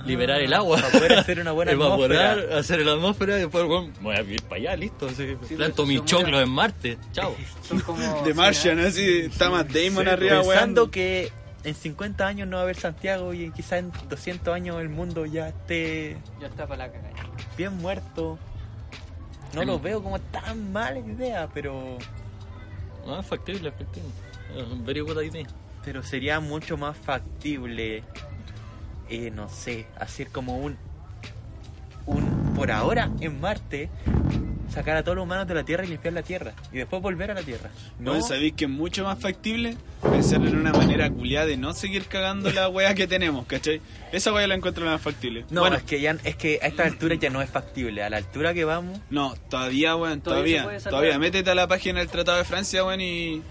liberar 0.04 0.42
el 0.42 0.54
agua, 0.54 0.78
Para 0.78 0.90
poder 0.90 1.14
hacer 1.14 1.40
una 1.40 1.52
buena 1.52 1.72
evaporar, 1.74 2.32
atmósfera. 2.40 2.60
hacer 2.60 2.80
la 2.86 2.92
atmósfera 2.94 3.38
y 3.38 3.42
después 3.42 3.66
bueno, 3.66 3.94
voy 4.02 4.16
a 4.16 4.22
ir 4.22 4.42
para 4.44 4.56
allá, 4.56 4.76
listo. 4.76 5.06
así, 5.08 5.36
Sí, 5.48 5.56
planto 5.56 5.76
pero 5.84 5.88
mi 5.88 5.98
se 6.00 6.06
choclo 6.06 6.28
muera. 6.28 6.42
en 6.44 6.50
Marte, 6.50 6.98
chao. 7.14 7.36
Son 7.68 7.80
como... 7.80 8.24
De 8.24 8.34
Martian, 8.34 8.80
así, 8.80 9.20
está 9.20 9.50
Matt 9.50 9.70
Damon 9.72 10.08
arriba, 10.08 10.42
Pensando 10.42 10.92
que 10.92 11.32
en 11.64 11.74
50 11.76 12.28
años 12.28 12.48
no 12.48 12.58
va 12.58 12.62
a 12.62 12.64
haber 12.66 12.76
Santiago 12.76 13.34
y 13.34 13.50
quizás 13.52 13.80
en 13.80 13.92
200 14.10 14.54
años 14.54 14.80
el 14.82 14.90
mundo 14.90 15.26
ya 15.26 15.50
esté 15.50 16.18
Ya 16.40 16.48
está 16.48 16.68
para 16.68 16.88
la 16.88 16.92
cagada. 16.94 17.14
bien 17.58 17.76
muerto. 17.78 18.38
No 19.54 19.64
lo 19.64 19.80
veo 19.80 20.04
como 20.04 20.20
tan 20.20 20.74
mala 20.74 21.00
idea, 21.00 21.48
pero 21.54 21.98
No, 23.08 23.20
es 23.20 23.26
factible, 23.26 23.70
es 23.70 23.76
factible. 23.76 24.10
Very 24.86 25.00
good 25.00 25.22
idea. 25.22 25.48
pero 25.84 26.04
sería 26.04 26.40
mucho 26.40 26.78
más 26.78 26.96
factible, 26.98 28.04
eh, 29.10 29.32
no 29.34 29.50
sé, 29.50 29.86
hacer 30.00 30.30
como 30.30 30.58
un, 30.58 30.78
un, 32.06 32.54
por 32.56 32.72
ahora 32.72 33.12
en 33.20 33.40
Marte, 33.40 33.90
sacar 34.74 34.98
a 34.98 35.04
todos 35.04 35.16
los 35.16 35.24
humanos 35.24 35.48
de 35.48 35.54
la 35.54 35.64
Tierra 35.64 35.86
y 35.86 35.88
limpiar 35.88 36.14
la 36.14 36.24
Tierra, 36.24 36.54
y 36.72 36.78
después 36.78 37.02
volver 37.02 37.32
a 37.32 37.34
la 37.34 37.42
Tierra. 37.42 37.70
No, 38.00 38.22
sabéis 38.22 38.54
que 38.54 38.66
es 38.66 38.70
mucho 38.72 39.04
más 39.04 39.20
factible 39.20 39.78
pensar 40.02 40.42
en 40.46 40.56
una 40.56 40.72
manera 40.74 41.10
culiada 41.10 41.46
de 41.46 41.58
no 41.58 41.74
seguir 41.74 42.06
cagando 42.06 42.52
la 42.52 42.68
weá 42.70 42.94
que 42.96 43.08
tenemos, 43.08 43.46
¿cachai? 43.46 43.82
Esa 44.12 44.34
weá 44.34 44.48
la 44.48 44.56
encuentro 44.56 44.86
más 44.86 45.02
factible. 45.02 45.46
No, 45.50 45.62
bueno, 45.62 45.78
es 45.78 45.84
que 45.84 46.02
ya, 46.02 46.18
es 46.24 46.36
que 46.36 46.60
a 46.62 46.68
esta 46.68 46.84
altura 46.84 47.16
ya 47.16 47.30
no 47.30 47.42
es 47.42 47.50
factible. 47.50 48.04
A 48.04 48.10
la 48.10 48.18
altura 48.18 48.54
que 48.54 48.66
vamos, 48.66 49.00
no, 49.10 49.36
todavía, 49.50 49.96
weón, 49.96 50.22
Todavía 50.22 50.68
todavía. 50.84 51.20
Métete 51.20 51.50
a 51.50 51.56
la 51.56 51.68
página 51.68 52.00
del 52.00 52.10
Tratado 52.10 52.38
de 52.38 52.44
Francia, 52.44 52.84
weón, 52.84 53.02
y 53.02 53.42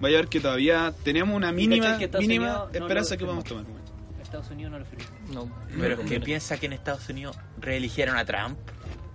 vaya 0.00 0.18
a 0.18 0.20
ver 0.22 0.28
que 0.28 0.40
todavía 0.40 0.92
tenemos 1.04 1.36
una 1.36 1.52
mínima, 1.52 1.98
mínima 2.18 2.46
no 2.46 2.70
esperanza 2.72 3.16
que 3.16 3.24
podamos 3.24 3.44
firmó? 3.44 3.62
tomar, 3.62 3.72
weón. 3.72 3.81
Estados 4.32 4.50
Unidos 4.50 4.72
no 4.72 4.78
lo 4.78 4.84
firmó. 4.86 5.04
No, 5.46 5.56
pero 5.78 5.94
es 6.00 6.08
que 6.08 6.18
piensa 6.20 6.56
que 6.58 6.64
en 6.66 6.72
Estados 6.72 7.06
Unidos 7.10 7.36
reeligieron 7.60 8.16
a 8.16 8.24
Trump. 8.24 8.56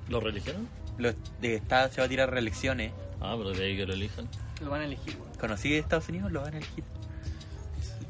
¿Lo 0.10 0.20
religieron? 0.20 0.68
Los 1.00 1.16
de 1.42 1.56
Estados 1.56 1.94
se 1.96 2.02
va 2.02 2.06
a 2.06 2.10
tirar 2.10 2.30
reelecciones. 2.30 2.92
Ah, 3.20 3.34
pero 3.36 3.52
de 3.52 3.66
ahí 3.66 3.76
que 3.76 3.86
lo 3.88 3.94
elijan. 3.94 4.28
Lo 4.62 4.70
van 4.70 4.82
a 4.82 4.86
elegir, 4.86 5.18
weón. 5.20 5.34
Conocí 5.40 5.70
de 5.72 5.80
Estados 5.80 6.08
Unidos, 6.10 6.32
lo 6.32 6.42
van 6.42 6.54
a 6.54 6.58
elegir. 6.58 6.84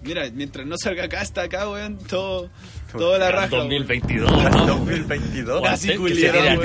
Mira, 0.03 0.23
mientras 0.33 0.65
no 0.67 0.77
salga 0.77 1.05
acá 1.05 1.21
hasta 1.21 1.43
acá, 1.43 1.69
weón, 1.69 1.97
todo, 1.97 2.49
toda 2.91 3.17
la 3.17 3.31
raja. 3.31 3.47
weón. 3.55 3.69
2022, 3.69 4.31
¿no? 4.31 4.65
2022. 4.67 5.61
Casi 5.63 5.87
se 5.87 5.95
nuevo, 5.97 6.61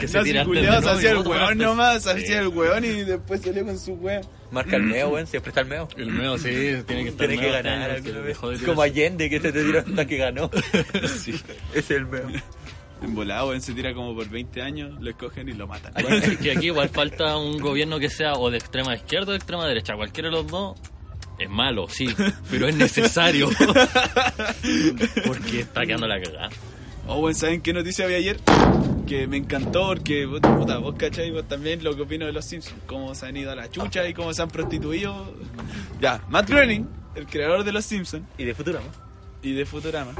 que 0.00 0.08
se 0.08 0.18
hacía 0.18 1.10
el 1.12 1.18
weón 1.28 1.58
nomás, 1.58 2.02
Sí. 2.04 2.08
hacía 2.10 2.40
el 2.40 2.48
weón 2.48 2.84
y 2.84 3.04
después 3.04 3.42
salió 3.42 3.64
con 3.66 3.78
su 3.78 3.92
weón. 3.94 4.22
Marca 4.50 4.76
el 4.76 4.82
meo, 4.84 5.08
weón. 5.10 5.26
Siempre 5.26 5.50
está 5.50 5.60
el 5.60 5.66
meo. 5.68 5.88
El 5.96 6.10
meo, 6.10 6.38
sí, 6.38 6.44
tiene 6.86 7.02
que 7.02 7.08
estar 7.10 7.26
Tiene 7.26 7.36
que 7.42 7.48
meo 7.50 7.52
ganar. 7.62 7.90
alguna 7.90 8.02
que 8.02 8.12
vez. 8.12 8.24
dejó 8.26 8.50
de 8.50 8.58
Como. 8.64 8.82
Allende, 8.82 9.28
que 9.28 9.40
se 9.40 9.52
te 9.52 9.62
tiró 9.64 9.80
hasta 9.80 10.06
que 10.06 10.16
ganó. 10.16 10.50
Sí. 11.22 11.32
Ese 11.72 11.78
es 11.78 11.90
el 11.90 12.06
meo. 12.06 12.28
En 13.02 13.14
volado, 13.14 13.48
weón, 13.48 13.60
se 13.60 13.74
tira 13.74 13.94
como 13.94 14.14
por 14.14 14.28
20 14.28 14.60
años, 14.62 15.00
lo 15.00 15.10
escogen 15.10 15.48
y 15.48 15.52
lo 15.52 15.66
matan. 15.68 15.92
Bueno, 15.94 16.16
es 16.16 16.36
que 16.38 16.50
aquí 16.52 16.66
igual 16.66 16.88
falta 16.88 17.36
un 17.36 17.58
gobierno 17.58 17.98
que 18.00 18.08
sea 18.10 18.32
o 18.32 18.50
de 18.50 18.58
extrema 18.58 18.94
izquierda 18.96 19.28
o 19.28 19.30
de 19.32 19.36
extrema 19.36 19.66
derecha. 19.66 19.94
Cualquiera 19.94 20.30
de 20.30 20.34
los 20.36 20.46
dos 20.48 20.76
es 21.38 21.48
malo, 21.48 21.86
sí, 21.88 22.08
pero 22.50 22.66
es 22.66 22.74
necesario. 22.74 23.48
Porque 25.26 25.60
está 25.60 25.86
quedando 25.86 26.06
la 26.08 26.20
cagada. 26.20 26.48
Oh, 27.10 27.20
weón, 27.20 27.34
¿saben 27.34 27.62
qué 27.62 27.72
noticia 27.72 28.06
vi 28.06 28.14
ayer? 28.14 28.38
Que 29.06 29.26
me 29.26 29.38
encantó 29.38 29.86
porque, 29.86 30.28
puta, 30.28 30.76
vos 30.78 30.94
cachai, 30.98 31.30
vos 31.30 31.48
también 31.48 31.82
lo 31.82 31.96
que 31.96 32.02
opino 32.02 32.26
de 32.26 32.32
los 32.32 32.44
Simpsons, 32.44 32.76
cómo 32.86 33.14
se 33.14 33.24
han 33.26 33.36
ido 33.36 33.50
a 33.50 33.54
la 33.54 33.70
chucha 33.70 34.06
y 34.06 34.12
cómo 34.12 34.34
se 34.34 34.42
han 34.42 34.48
prostituido. 34.48 35.32
Ya, 36.00 36.22
Matt 36.28 36.48
Groening, 36.50 36.86
el 37.14 37.26
creador 37.26 37.64
de 37.64 37.72
los 37.72 37.84
Simpsons 37.86 38.24
Y 38.36 38.44
de 38.44 38.54
Futurama. 38.54 38.86
y 39.42 39.52
de 39.52 39.64
Futurama 39.64 40.12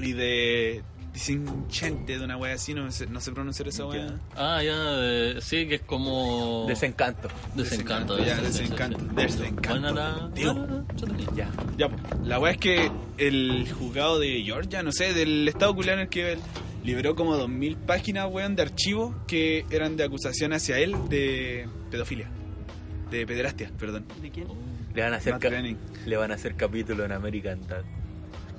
y 0.00 0.12
de 0.12 0.82
Disenchante, 1.18 2.18
de 2.18 2.24
una 2.24 2.36
wea 2.36 2.54
así, 2.54 2.74
no 2.74 2.90
sé, 2.92 3.06
no 3.08 3.20
sé 3.20 3.32
pronunciar 3.32 3.68
esa 3.68 3.86
wea. 3.86 4.20
Ah, 4.36 4.62
ya, 4.62 4.76
de- 4.92 5.40
sí, 5.40 5.66
que 5.66 5.76
es 5.76 5.80
como... 5.82 6.64
Desencanto. 6.68 7.28
Desencanto. 7.56 8.18
Ya, 8.24 8.36
sí, 8.36 8.46
sí, 8.46 8.52
sí, 8.52 8.58
desencanto, 8.62 8.98
sí. 9.00 9.06
desencanto. 9.16 9.68
Buena 9.70 9.90
la... 9.92 10.30
Tío. 10.34 10.54
buena 10.54 10.72
la- 10.74 10.78
entretenida. 10.90 11.32
Ya. 11.34 11.50
Ya, 11.76 11.88
la 12.24 12.38
weá 12.38 12.52
es 12.52 12.58
que 12.58 12.90
el 13.18 13.68
juzgado 13.78 14.18
de 14.20 14.42
Georgia, 14.44 14.82
no 14.82 14.92
sé, 14.92 15.12
del 15.12 15.46
estado 15.48 15.74
culiano 15.74 15.98
en 16.00 16.06
el 16.06 16.08
que 16.08 16.32
él 16.34 16.38
liberó 16.84 17.16
como 17.16 17.36
2000 17.36 17.76
páginas, 17.78 18.28
weón, 18.30 18.54
de 18.56 18.62
archivos 18.62 19.14
que 19.26 19.64
eran 19.70 19.96
de 19.96 20.04
acusación 20.04 20.52
hacia 20.52 20.78
él 20.78 20.94
de 21.08 21.68
pedofilia. 21.90 22.30
De 23.10 23.26
pederastia, 23.26 23.72
perdón. 23.78 24.04
¿De 24.22 24.30
quién? 24.30 24.46
Le 24.94 25.02
van 25.02 25.14
a 25.14 25.16
hacer, 25.16 25.32
Matt 25.32 25.42
ca- 25.42 25.48
Groening. 25.50 25.76
le 26.06 26.16
van 26.16 26.30
a 26.30 26.34
hacer 26.34 26.54
capítulo 26.54 27.04
en 27.04 27.12
American 27.12 27.66
Dad. 27.66 27.82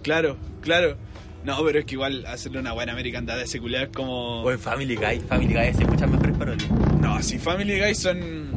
Claro, 0.04 0.38
claro. 0.62 0.98
No, 1.43 1.63
pero 1.63 1.80
es 1.80 1.86
que 1.86 1.95
igual 1.95 2.25
hacerle 2.25 2.60
una 2.60 2.73
buena 2.73 2.91
American 2.91 3.25
Dad 3.25 3.39
a 3.39 3.43
ese 3.43 3.60
culiao 3.60 3.84
es 3.84 3.89
como... 3.89 4.41
O 4.43 4.52
en 4.52 4.60
Family 4.60 4.95
Guy. 4.95 5.19
Family 5.21 5.54
Guy 5.54 5.67
hace 5.67 5.86
muchas 5.86 6.10
mejores 6.10 6.38
parodias. 6.38 6.69
No, 7.02 7.21
si 7.23 7.39
Family 7.39 7.80
Guy 7.80 7.95
son... 7.95 8.49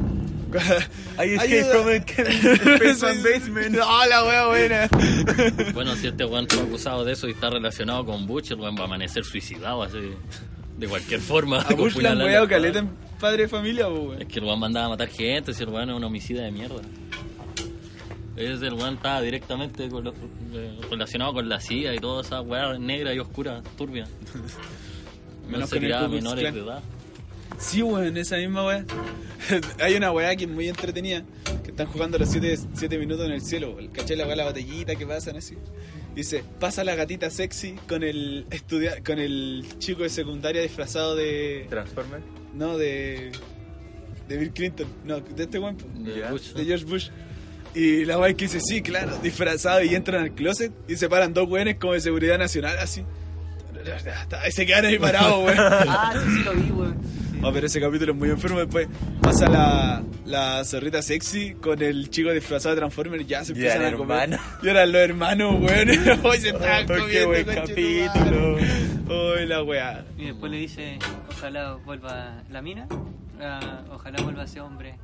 I 1.17 1.23
escaped 1.33 1.71
from 1.71 1.87
a 1.87 3.23
basement. 3.23 3.71
No, 3.71 4.05
la 4.05 4.23
wea 4.23 4.47
buena. 4.47 4.87
Bueno, 5.73 5.95
si 5.95 6.07
este 6.07 6.25
weón 6.25 6.43
está 6.43 6.61
acusado 6.61 7.03
de 7.03 7.13
eso 7.13 7.27
y 7.27 7.31
está 7.31 7.49
relacionado 7.49 8.05
con 8.05 8.27
Butch, 8.27 8.51
el 8.51 8.59
weón 8.59 8.75
va 8.77 8.81
a 8.81 8.85
amanecer 8.85 9.23
suicidado 9.23 9.81
así. 9.81 10.11
De 10.77 10.87
cualquier 10.87 11.21
forma. 11.21 11.57
A 11.57 11.67
han 11.67 11.71
en 11.71 11.77
la 11.77 11.79
weado 11.79 12.43
espalda. 12.43 12.47
caleta 12.47 12.79
en 12.79 12.89
padre 13.19 13.43
de 13.43 13.49
familia, 13.49 13.87
weón. 13.87 14.21
Es 14.21 14.27
que 14.27 14.39
el 14.39 14.45
weón 14.45 14.59
mandaba 14.59 14.85
a 14.85 14.89
matar 14.89 15.07
gente, 15.07 15.55
si 15.55 15.63
el 15.63 15.69
weón 15.69 15.89
es 15.89 15.95
un 15.95 16.03
homicida 16.03 16.43
de 16.43 16.51
mierda. 16.51 16.81
Es 18.35 18.61
el 18.61 18.73
weón 18.73 18.95
estaba 18.95 19.21
directamente 19.21 19.87
con 19.89 20.03
lo- 20.05 20.13
eh, 20.53 20.79
relacionado 20.89 21.33
con 21.33 21.47
la 21.47 21.59
CIA 21.59 21.93
y 21.93 21.99
toda 21.99 22.21
esa 22.23 22.41
weá 22.41 22.77
negra 22.79 23.13
y 23.13 23.19
oscura, 23.19 23.61
turbia. 23.77 24.07
Menos 25.49 25.69
se 25.69 25.79
tiraba 25.79 26.07
menores 26.07 26.41
Klan. 26.41 26.53
de 26.55 26.59
edad. 26.61 26.83
Sí, 27.59 27.81
weón, 27.83 28.17
esa 28.17 28.37
misma 28.37 28.65
weá. 28.65 28.85
Hay 29.79 29.95
una 29.95 30.11
weá 30.11 30.35
que 30.35 30.45
es 30.45 30.49
muy 30.49 30.67
entretenida, 30.67 31.23
que 31.63 31.71
están 31.71 31.87
jugando 31.87 32.17
los 32.17 32.29
7 32.29 32.97
minutos 32.97 33.25
en 33.25 33.33
el 33.33 33.41
cielo. 33.41 33.77
El 33.77 33.91
caché 33.91 34.15
la 34.15 34.25
weá, 34.25 34.35
la 34.35 34.45
botellita 34.45 34.95
que 34.95 35.05
pasan 35.05 35.35
así. 35.35 35.55
Dice, 36.15 36.43
pasa 36.59 36.83
la 36.83 36.95
gatita 36.95 37.29
sexy 37.29 37.75
con 37.87 38.03
el 38.03 38.45
estudia 38.51 39.03
con 39.03 39.17
el 39.19 39.65
chico 39.79 40.03
de 40.03 40.09
secundaria 40.09 40.61
disfrazado 40.61 41.15
de. 41.15 41.65
Transformer. 41.69 42.21
No, 42.53 42.77
de. 42.77 43.31
de 44.27 44.37
Bill 44.37 44.51
Clinton. 44.51 44.87
No, 45.05 45.19
de 45.19 45.43
este 45.43 45.59
weón. 45.59 45.77
De. 46.03 46.13
De 46.13 46.65
George 46.65 46.85
Bush. 46.85 47.09
Y 47.75 48.05
la 48.05 48.19
weá 48.19 48.33
que 48.33 48.45
dice, 48.45 48.59
sí, 48.61 48.81
claro, 48.81 49.17
disfrazado 49.23 49.81
y 49.83 49.95
entran 49.95 50.21
al 50.23 50.31
closet 50.33 50.71
y 50.87 50.95
se 50.95 51.09
paran 51.09 51.33
dos 51.33 51.49
weones 51.49 51.77
como 51.77 51.93
de 51.93 52.01
seguridad 52.01 52.37
nacional 52.37 52.77
así. 52.79 53.03
Y 54.47 54.51
se 54.51 54.65
quedan 54.65 54.85
ahí 54.85 54.99
parados, 54.99 55.43
weón. 55.45 55.57
Ah, 55.59 56.13
sí, 56.23 56.29
sí 56.37 56.43
lo 56.43 56.53
vi, 56.53 56.71
weón. 56.71 56.97
Sí. 57.03 57.39
Oh, 57.45 57.51
pero 57.51 57.67
ese 57.67 57.81
capítulo 57.81 58.13
es 58.13 58.17
muy 58.17 58.29
enfermo. 58.29 58.59
Después 58.59 58.87
pasa 59.21 59.49
la, 59.49 60.01
la 60.25 60.63
zorrita 60.63 61.01
sexy 61.01 61.55
con 61.55 61.81
el 61.81 62.09
chico 62.09 62.31
disfrazado 62.31 62.75
de 62.75 62.79
Transformer 62.79 63.19
y 63.21 63.25
ya 63.25 63.43
se 63.43 63.51
Y 63.51 63.55
empiezan 63.55 63.81
eran 63.81 63.93
a 63.95 63.97
comer. 63.97 64.17
hermanos. 64.23 64.39
Y 64.61 64.69
eran 64.69 64.91
los 64.93 65.01
hermanos, 65.01 65.55
weón. 65.59 65.89
Hoy 66.23 66.37
se 66.37 66.49
estaban 66.49 66.83
Oh, 66.85 66.87
qué 66.87 66.99
comiendo, 67.01 67.27
buen 67.27 67.45
conchetumare. 67.45 68.83
Hoy 69.09 69.45
la 69.45 69.63
weá. 69.63 70.05
Y 70.17 70.25
después 70.27 70.51
le 70.51 70.57
dice, 70.59 70.99
ojalá 71.29 71.73
vuelva 71.85 72.43
la 72.49 72.61
mina, 72.61 72.87
ah, 73.41 73.81
ojalá 73.91 74.21
vuelva 74.23 74.43
ese 74.45 74.61
hombre. 74.61 74.95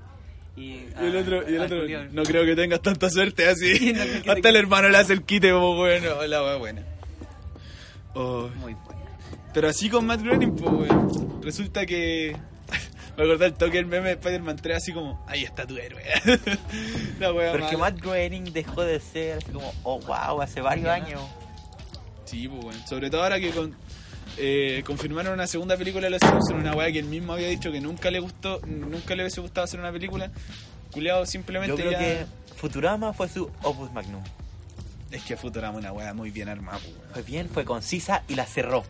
Y, 0.56 0.62
Y 0.62 0.90
el 1.02 1.18
ah, 1.18 1.20
otro, 1.22 1.50
y 1.50 1.54
el 1.54 1.60
al 1.62 1.66
otro 1.66 1.80
culiao. 1.82 2.04
no 2.12 2.24
creo 2.24 2.46
que 2.46 2.56
tengas 2.56 2.82
tanta 2.82 3.10
suerte 3.10 3.48
así. 3.48 3.94
No 4.26 4.34
Hasta 4.34 4.50
el 4.50 4.56
hermano 4.56 4.90
le 4.90 4.98
hace 4.98 5.14
el 5.14 5.24
quite 5.24 5.52
como 5.52 5.76
bueno. 5.76 6.26
La 6.28 6.58
buena. 6.58 6.84
Oh, 8.14 8.50
Muy 8.56 8.74
buena. 8.74 9.00
Pero 9.54 9.68
así 9.70 9.90
con 9.90 10.06
Matt 10.06 10.22
Groening, 10.22 10.56
pues, 10.56 10.72
weón. 10.72 11.42
Resulta 11.42 11.86
que. 11.86 12.36
Me 13.18 13.24
acordé 13.24 13.48
el 13.48 13.54
toque 13.54 13.78
del 13.78 13.86
meme 13.86 14.10
de 14.10 14.14
Spider-Man 14.16 14.56
3, 14.62 14.78
así 14.78 14.94
como, 14.94 15.24
ahí 15.28 15.44
está 15.44 15.66
tu 15.66 15.76
héroe. 15.78 16.04
la 17.20 17.34
wea 17.34 17.52
Porque 17.52 17.78
mala. 17.78 17.92
Matt 17.92 18.02
Groening 18.02 18.54
dejó 18.54 18.84
de 18.84 19.00
ser 19.00 19.38
así 19.40 19.52
como, 19.52 19.74
oh 19.84 20.00
wow, 20.02 20.42
hace 20.42 20.62
varios 20.62 20.88
años. 20.88 21.22
Sí, 22.26 22.48
pues, 22.48 22.64
weón. 22.64 22.88
Sobre 22.88 23.10
todo 23.10 23.24
ahora 23.24 23.40
que 23.40 23.50
con, 23.52 23.76
eh, 24.38 24.84
confirmaron 24.86 25.34
una 25.34 25.48
segunda 25.48 25.76
película 25.78 26.06
de 26.06 26.12
Los 26.12 26.22
Simpsons, 26.22 26.52
una 26.62 26.74
weá 26.74 26.92
que 26.92 27.00
él 27.00 27.06
mismo 27.06 27.34
había 27.34 27.48
dicho 27.50 27.72
que 27.72 27.82
nunca 27.82 28.12
le 28.12 28.20
gustó, 28.20 28.62
nunca 28.66 29.16
le 29.16 29.24
hubiese 29.24 29.42
gustado 29.42 29.66
hacer 29.66 29.80
una 29.80 29.92
película. 29.92 30.32
culiado 30.92 31.26
simplemente 31.26 31.72
Yo 31.72 31.76
creo 31.78 31.92
ya- 31.92 32.00
que 32.00 32.26
Futurama 32.56 33.14
fue 33.14 33.30
su 33.30 33.50
opus 33.64 33.92
magnum. 33.94 34.24
Es 35.12 35.24
que 35.24 35.38
Futurama 35.38 35.78
es 35.80 35.84
una 35.86 35.92
weá 35.94 36.14
muy 36.14 36.30
bien 36.32 36.50
armada, 36.50 36.78
pues, 36.80 36.94
weón. 36.96 37.10
Fue 37.14 37.22
bien, 37.24 37.50
fue 37.50 37.66
concisa 37.66 38.24
y 38.28 38.36
la 38.36 38.46
cerró. 38.46 38.84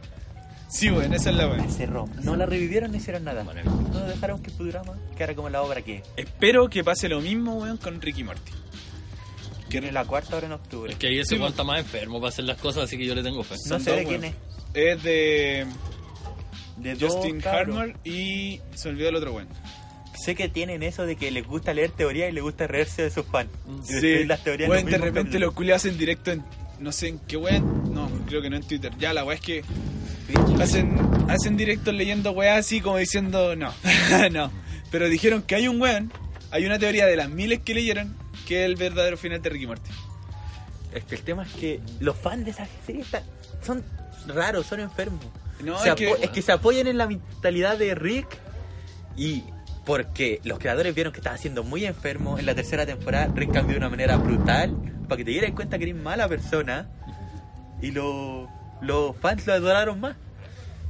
Sí, 0.69 0.89
weón, 0.91 1.13
esa 1.13 1.29
es 1.31 1.35
la 1.35 1.47
weá. 1.47 1.57
La 1.57 1.69
cerró. 1.69 2.07
No 2.23 2.35
la 2.35 2.45
revivieron 2.45 2.91
ni 2.91 2.97
hicieron 2.97 3.23
nada. 3.23 3.43
No 3.43 3.99
dejaron 4.05 4.41
que 4.41 4.49
Futurama 4.51 4.93
quedara 5.15 5.35
como 5.35 5.49
la 5.49 5.61
obra 5.61 5.81
que 5.81 5.97
es. 5.97 6.03
Espero 6.17 6.69
que 6.69 6.83
pase 6.83 7.09
lo 7.09 7.21
mismo, 7.21 7.55
weón, 7.55 7.77
con 7.77 7.99
Ricky 8.01 8.23
Morty. 8.23 8.51
Que 9.69 9.77
es 9.79 9.93
la 9.93 10.03
cuarta 10.05 10.35
hora 10.37 10.47
en 10.47 10.53
octubre. 10.53 10.91
Es 10.91 10.97
que 10.97 11.07
ahí 11.07 11.19
ese 11.19 11.35
Sí, 11.35 11.35
weón 11.39 11.51
está 11.51 11.63
más 11.63 11.79
enfermo 11.79 12.19
para 12.19 12.29
hacer 12.29 12.45
las 12.45 12.57
cosas, 12.57 12.85
así 12.85 12.97
que 12.97 13.05
yo 13.05 13.13
le 13.13 13.21
tengo 13.23 13.43
fe. 13.43 13.55
No 13.69 13.79
sé 13.79 13.91
de 13.91 14.03
quién 14.05 14.21
weón. 14.21 14.33
es. 14.33 14.35
Es 14.73 15.03
de 15.03 15.65
Justin. 16.99 17.45
Harmon 17.45 17.97
y 18.03 18.61
se 18.75 18.89
olvidó 18.89 19.09
el 19.09 19.15
otro 19.15 19.33
weón. 19.33 19.47
Sé 20.17 20.35
que 20.35 20.49
tienen 20.49 20.83
eso 20.83 21.05
de 21.05 21.15
que 21.15 21.31
les 21.31 21.45
gusta 21.47 21.73
leer 21.73 21.91
teorías 21.91 22.29
y 22.29 22.33
les 22.33 22.43
gusta 22.43 22.67
reírse 22.67 23.01
de 23.03 23.09
sus 23.09 23.25
fans. 23.25 23.49
Sí, 23.83 24.25
las 24.25 24.43
teorías 24.43 24.69
lo 24.69 24.75
de 24.75 24.97
repente 24.97 25.39
los 25.39 25.53
culiados 25.53 25.85
hacen 25.85 25.97
directo 25.97 26.31
en. 26.31 26.43
No 26.79 26.91
sé 26.91 27.09
en 27.09 27.19
qué 27.19 27.37
weón. 27.37 27.93
No, 27.93 28.09
creo 28.25 28.41
que 28.41 28.49
no 28.49 28.55
en 28.57 28.63
Twitter. 28.63 28.91
Ya, 28.99 29.13
la 29.13 29.23
weá 29.25 29.35
es 29.35 29.41
que 29.41 29.63
hacen, 30.61 30.97
hacen 31.29 31.57
directos 31.57 31.93
leyendo 31.93 32.31
weá 32.31 32.57
así 32.57 32.79
como 32.81 32.97
diciendo 32.97 33.55
no. 33.55 33.73
no. 34.31 34.51
Pero 34.91 35.07
dijeron 35.09 35.41
que 35.43 35.55
hay 35.55 35.67
un 35.67 35.79
weón, 35.81 36.11
hay 36.51 36.65
una 36.65 36.79
teoría 36.79 37.05
de 37.05 37.15
las 37.15 37.29
miles 37.29 37.59
que 37.59 37.73
leyeron 37.73 38.15
que 38.47 38.61
es 38.61 38.65
el 38.65 38.75
verdadero 38.75 39.17
final 39.17 39.41
de 39.41 39.49
Ricky 39.49 39.67
Morty. 39.67 39.89
Es 40.93 41.03
que 41.03 41.15
el 41.15 41.21
tema 41.21 41.43
es 41.43 41.51
que 41.53 41.79
los 41.99 42.17
fans 42.17 42.45
de 42.45 42.51
esa 42.51 42.67
serie 42.85 43.01
están- 43.01 43.23
son 43.65 43.83
raros, 44.33 44.65
son 44.65 44.79
enfermos. 44.79 45.25
No, 45.63 45.77
es 45.83 45.95
que- 45.95 46.11
es 46.23 46.29
que 46.29 46.41
se 46.41 46.51
apoyan 46.51 46.87
en 46.87 46.97
la 46.97 47.07
mentalidad 47.07 47.77
de 47.77 47.93
Rick 47.95 48.27
y 49.17 49.43
porque 49.85 50.39
los 50.43 50.59
creadores 50.59 50.93
vieron 50.95 51.11
que 51.11 51.19
estaba 51.19 51.37
siendo 51.37 51.63
muy 51.63 51.85
enfermo 51.85 52.37
en 52.39 52.45
la 52.45 52.55
tercera 52.55 52.85
temporada, 52.85 53.27
Rick 53.35 53.51
cambió 53.53 53.73
de 53.73 53.79
una 53.79 53.89
manera 53.89 54.15
brutal 54.17 54.75
para 55.07 55.17
que 55.17 55.25
te 55.25 55.31
dieras 55.31 55.51
cuenta 55.51 55.77
que 55.77 55.85
eres 55.85 55.95
mala 55.95 56.27
persona 56.27 56.87
y 57.81 57.91
lo- 57.91 58.47
los 58.81 59.15
fans 59.17 59.45
lo 59.47 59.53
adoraron 59.53 59.99
más. 59.99 60.15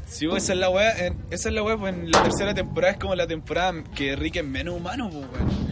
Sí, 0.05 0.27
pues, 0.27 0.43
esa 0.43 0.53
es 0.53 0.59
la 0.59 0.69
weá. 0.69 0.89
Esa 1.29 1.49
es 1.49 1.53
la 1.55 1.63
weá, 1.63 1.77
pues 1.77 1.93
en 1.93 2.11
la 2.11 2.23
tercera 2.23 2.53
temporada 2.53 2.93
es 2.93 2.99
como 2.99 3.15
la 3.15 3.27
temporada 3.27 3.73
que 3.95 4.15
Rick 4.15 4.37
es 4.37 4.45
menos 4.45 4.75
humano, 4.75 5.09
pues 5.11 5.25
weón. 5.31 5.69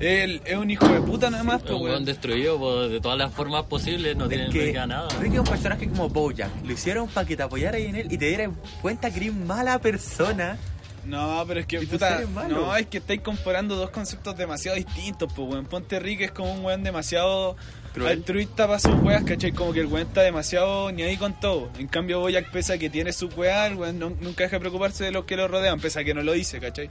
Él 0.00 0.40
es 0.46 0.56
un 0.56 0.70
hijo 0.70 0.88
de 0.88 1.00
puta 1.02 1.28
nada 1.30 1.44
más, 1.44 1.56
Es 1.56 1.62
pues 1.62 1.74
un 1.74 1.82
weón 1.82 2.04
destruido 2.06 2.58
pues, 2.58 2.90
de 2.90 3.00
todas 3.00 3.18
las 3.18 3.32
formas 3.34 3.64
posibles, 3.66 4.16
no 4.16 4.28
tiene 4.28 4.46
Es 4.46 4.50
que 4.52 4.64
rica 4.66 4.86
nada. 4.86 5.08
Rick 5.20 5.34
es 5.34 5.38
un 5.40 5.44
personaje 5.46 5.88
como 5.88 6.08
Bojack, 6.08 6.50
lo 6.64 6.72
hicieron 6.72 7.06
para 7.08 7.26
que 7.26 7.36
te 7.36 7.42
apoyaras 7.42 7.80
en 7.82 7.96
él 7.96 8.06
y 8.10 8.16
te 8.16 8.26
dieras 8.28 8.48
cuenta 8.80 9.10
que 9.10 9.16
eres 9.18 9.34
mala 9.34 9.78
persona. 9.78 10.56
No, 11.04 11.44
pero 11.48 11.60
es 11.60 11.66
que 11.66 11.76
¿Y 11.76 11.86
tú 11.86 11.92
puta, 11.92 12.20
no, 12.48 12.76
es 12.76 12.86
que 12.86 12.98
estáis 12.98 13.20
comparando 13.22 13.74
dos 13.74 13.90
conceptos 13.90 14.36
demasiado 14.36 14.76
distintos, 14.76 15.32
pues 15.34 15.48
weón. 15.50 15.66
Ponte 15.66 15.98
Rick 16.00 16.20
es 16.22 16.30
como 16.32 16.52
un 16.52 16.64
weón 16.64 16.82
demasiado 16.82 17.56
Cruel. 17.94 18.18
altruista 18.18 18.66
para 18.66 18.78
sus 18.78 18.94
weas, 19.02 19.24
¿cachai? 19.24 19.52
Como 19.52 19.72
que 19.72 19.80
el 19.80 19.86
weón 19.86 20.06
está 20.08 20.20
demasiado 20.22 20.92
ni 20.92 21.02
ahí 21.02 21.16
con 21.16 21.38
todo. 21.40 21.70
En 21.78 21.88
cambio 21.88 22.20
Boyack 22.20 22.50
pesa 22.50 22.76
que 22.78 22.88
tiene 22.90 23.12
su 23.12 23.28
weá, 23.28 23.66
el 23.66 23.76
weón 23.76 23.98
no- 23.98 24.10
nunca 24.10 24.44
deja 24.44 24.56
de 24.56 24.60
preocuparse 24.60 25.04
de 25.04 25.10
los 25.10 25.24
que 25.24 25.36
lo 25.36 25.48
rodean, 25.48 25.80
pesa 25.80 26.04
que 26.04 26.12
no 26.14 26.22
lo 26.22 26.32
dice, 26.32 26.58
¿cachai? 26.60 26.88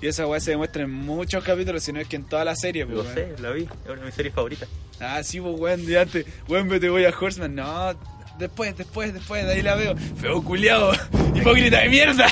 Y 0.00 0.06
esa 0.06 0.26
weá 0.26 0.40
se 0.40 0.52
demuestra 0.52 0.82
en 0.82 0.90
muchos 0.90 1.44
capítulos, 1.44 1.82
si 1.82 1.92
no 1.92 2.00
es 2.00 2.08
que 2.08 2.16
en 2.16 2.24
toda 2.24 2.44
la 2.44 2.56
serie, 2.56 2.86
pues 2.86 2.98
Lo 2.98 3.04
sé, 3.14 3.34
la 3.38 3.50
vi, 3.50 3.62
es 3.62 3.68
una 3.86 4.00
de 4.00 4.06
mis 4.06 4.14
series 4.14 4.34
favoritas. 4.34 4.68
Ah, 4.98 5.22
sí, 5.22 5.40
pues 5.40 5.58
weón, 5.58 5.86
ya 5.86 6.06
te, 6.06 6.24
weón, 6.48 6.68
vete 6.68 6.88
voy 6.88 7.04
a 7.04 7.10
Horseman, 7.10 7.54
no, 7.54 7.94
después, 8.38 8.76
después, 8.76 9.12
después, 9.14 9.46
de 9.46 9.52
ahí 9.52 9.62
la 9.62 9.74
veo. 9.76 9.94
Feo 9.96 10.42
culiado, 10.42 10.92
hipócrita 11.34 11.80
de 11.80 11.88
mierda. 11.88 12.26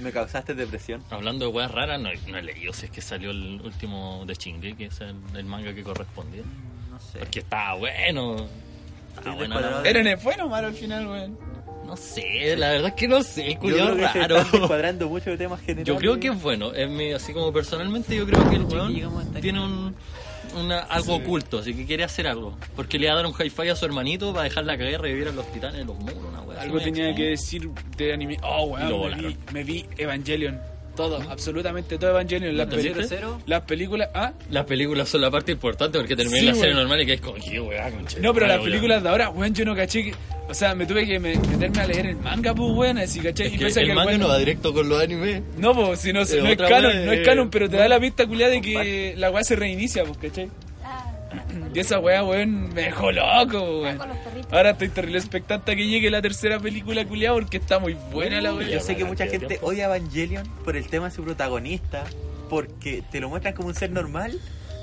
Me 0.00 0.10
causaste 0.10 0.54
depresión. 0.54 1.02
Hablando 1.10 1.46
de 1.46 1.52
weas 1.52 1.70
raras, 1.70 2.00
no, 2.00 2.08
no 2.28 2.38
he 2.38 2.42
leído 2.42 2.72
si 2.72 2.86
es 2.86 2.90
que 2.90 3.00
salió 3.00 3.30
el 3.30 3.60
último 3.62 4.24
de 4.26 4.34
Shinge, 4.34 4.74
que 4.74 4.86
es 4.86 5.00
el, 5.00 5.14
el 5.36 5.44
manga 5.44 5.72
que 5.74 5.82
correspondía. 5.82 6.42
No 6.90 6.98
sé. 6.98 7.18
Porque 7.18 7.40
estaba 7.40 7.74
bueno. 7.74 8.48
Estaba 9.16 9.36
descuadrado. 9.36 9.82
wea. 9.82 9.90
Eren 9.90 10.06
es 10.06 10.22
bueno 10.22 10.46
o 10.46 10.48
malo 10.48 10.68
al 10.68 10.74
final, 10.74 11.06
weón. 11.06 11.38
No 11.92 11.98
sé, 11.98 12.56
la 12.56 12.70
verdad 12.70 12.88
es 12.88 12.94
que 12.94 13.06
no 13.06 13.22
sé, 13.22 13.58
se 13.60 14.14
raro. 14.14 14.38
están 14.38 14.60
descuadrando 14.60 15.10
mucho 15.10 15.28
de 15.28 15.36
temas 15.36 15.60
generales. 15.60 15.86
Yo 15.86 15.96
creo 15.96 16.18
que 16.18 16.28
es 16.28 16.42
bueno, 16.42 16.72
es 16.72 16.88
mi, 16.88 17.12
así 17.12 17.34
como 17.34 17.52
personalmente 17.52 18.16
yo 18.16 18.24
creo 18.24 18.48
que 18.48 18.56
el 18.56 18.64
weón 18.64 18.94
tiene 19.42 19.62
un, 19.62 19.94
una, 20.58 20.78
algo 20.78 21.16
oculto, 21.16 21.58
así 21.58 21.74
que 21.74 21.84
quiere 21.84 22.02
hacer 22.04 22.26
algo. 22.26 22.56
Porque 22.74 22.98
le 22.98 23.08
va 23.08 23.12
a 23.12 23.16
dar 23.16 23.26
un 23.26 23.34
hi-fi 23.34 23.68
a 23.68 23.76
su 23.76 23.84
hermanito 23.84 24.32
para 24.32 24.44
dejar 24.44 24.64
la 24.64 24.78
caguera 24.78 25.00
y 25.00 25.02
revivir 25.02 25.28
a 25.28 25.32
los 25.32 25.52
titanes 25.52 25.80
de 25.80 25.84
los 25.84 25.98
muros, 25.98 26.16
una 26.26 26.40
wea 26.40 26.62
Algo 26.62 26.80
tenía 26.80 27.14
que 27.14 27.24
decir 27.24 27.68
de 27.98 28.14
anime. 28.14 28.38
Oh, 28.42 28.64
weón, 28.64 28.80
me 28.80 28.88
vi, 28.88 28.98
volaron. 28.98 29.36
me 29.52 29.64
vi 29.64 29.86
Evangelion. 29.98 30.71
Todo, 30.96 31.22
absolutamente 31.30 31.96
todo 31.98 32.10
Evangelion. 32.10 32.54
Las. 32.56 32.68
Cero, 33.08 33.40
las 33.46 33.62
películas. 33.62 34.10
Ah, 34.14 34.32
Las 34.50 34.66
películas 34.66 35.08
son 35.08 35.22
la 35.22 35.30
parte 35.30 35.52
importante 35.52 35.98
porque 35.98 36.14
terminé 36.14 36.40
Sí, 36.40 36.46
la 36.46 36.54
serie 36.54 36.74
normal 36.74 37.00
y 37.00 37.06
que 37.06 37.12
es 37.14 37.20
como, 37.20 37.36
weá, 37.68 37.90
conche. 37.90 38.20
no, 38.20 38.34
pero 38.34 38.46
las 38.46 38.60
películas 38.60 39.02
de 39.02 39.08
ahora, 39.08 39.30
weón, 39.30 39.54
yo 39.54 39.64
no 39.64 39.74
caché 39.74 40.04
que. 40.04 40.14
O 40.48 40.54
sea, 40.54 40.74
me 40.74 40.84
tuve 40.84 41.06
que 41.06 41.18
me- 41.18 41.34
meterme 41.36 41.80
a 41.80 41.86
leer 41.86 42.06
el 42.06 42.16
manga, 42.16 42.54
pues, 42.54 42.70
weón, 42.72 42.98
así, 42.98 43.20
caché. 43.20 43.46
Es 43.46 43.54
y 43.54 43.58
que 43.58 43.64
el 43.68 43.72
que 43.74 43.94
manga 43.94 44.10
weón- 44.12 44.18
no 44.20 44.28
va 44.28 44.38
directo 44.38 44.74
con 44.74 44.86
los 44.88 45.02
animes. 45.02 45.42
No, 45.56 45.74
pues, 45.74 46.00
si 46.00 46.12
no, 46.12 46.20
Es 46.22 46.34
no 46.34 46.46
es 46.46 46.58
canon, 46.58 47.06
no 47.06 47.12
es 47.12 47.26
canon, 47.26 47.48
pero 47.50 47.70
te 47.70 47.76
da 47.78 47.88
la 47.88 47.98
pista 47.98 48.26
culiada 48.26 48.52
de 48.52 48.60
que 48.60 49.14
la 49.16 49.30
weá 49.30 49.42
se 49.44 49.56
reinicia, 49.56 50.04
pues, 50.04 50.18
¿cachai? 50.18 50.50
Y 51.74 51.78
esa 51.78 51.98
weá, 51.98 52.24
weón, 52.24 52.72
me 52.74 52.82
dejó 52.82 53.12
loco, 53.12 53.82
weón. 53.82 53.98
Ahora 54.50 54.70
estoy 54.70 54.88
terrible 54.88 55.18
expectante 55.18 55.72
a 55.72 55.76
que 55.76 55.86
llegue 55.86 56.10
la 56.10 56.22
tercera 56.22 56.58
película 56.58 57.04
culiada 57.06 57.34
porque 57.34 57.56
está 57.56 57.78
muy 57.78 57.94
buena 58.12 58.40
la 58.40 58.54
weá. 58.54 58.68
Yo 58.68 58.80
sé 58.80 58.96
que 58.96 59.04
mucha 59.04 59.26
gente 59.26 59.58
odia 59.62 59.90
a 59.90 59.96
Evangelion 59.96 60.46
por 60.64 60.76
el 60.76 60.86
tema 60.88 61.06
de 61.06 61.14
su 61.14 61.22
protagonista, 61.24 62.04
porque 62.48 63.02
te 63.10 63.20
lo 63.20 63.28
muestran 63.28 63.54
como 63.54 63.68
un 63.68 63.74
ser 63.74 63.90
normal, 63.90 64.38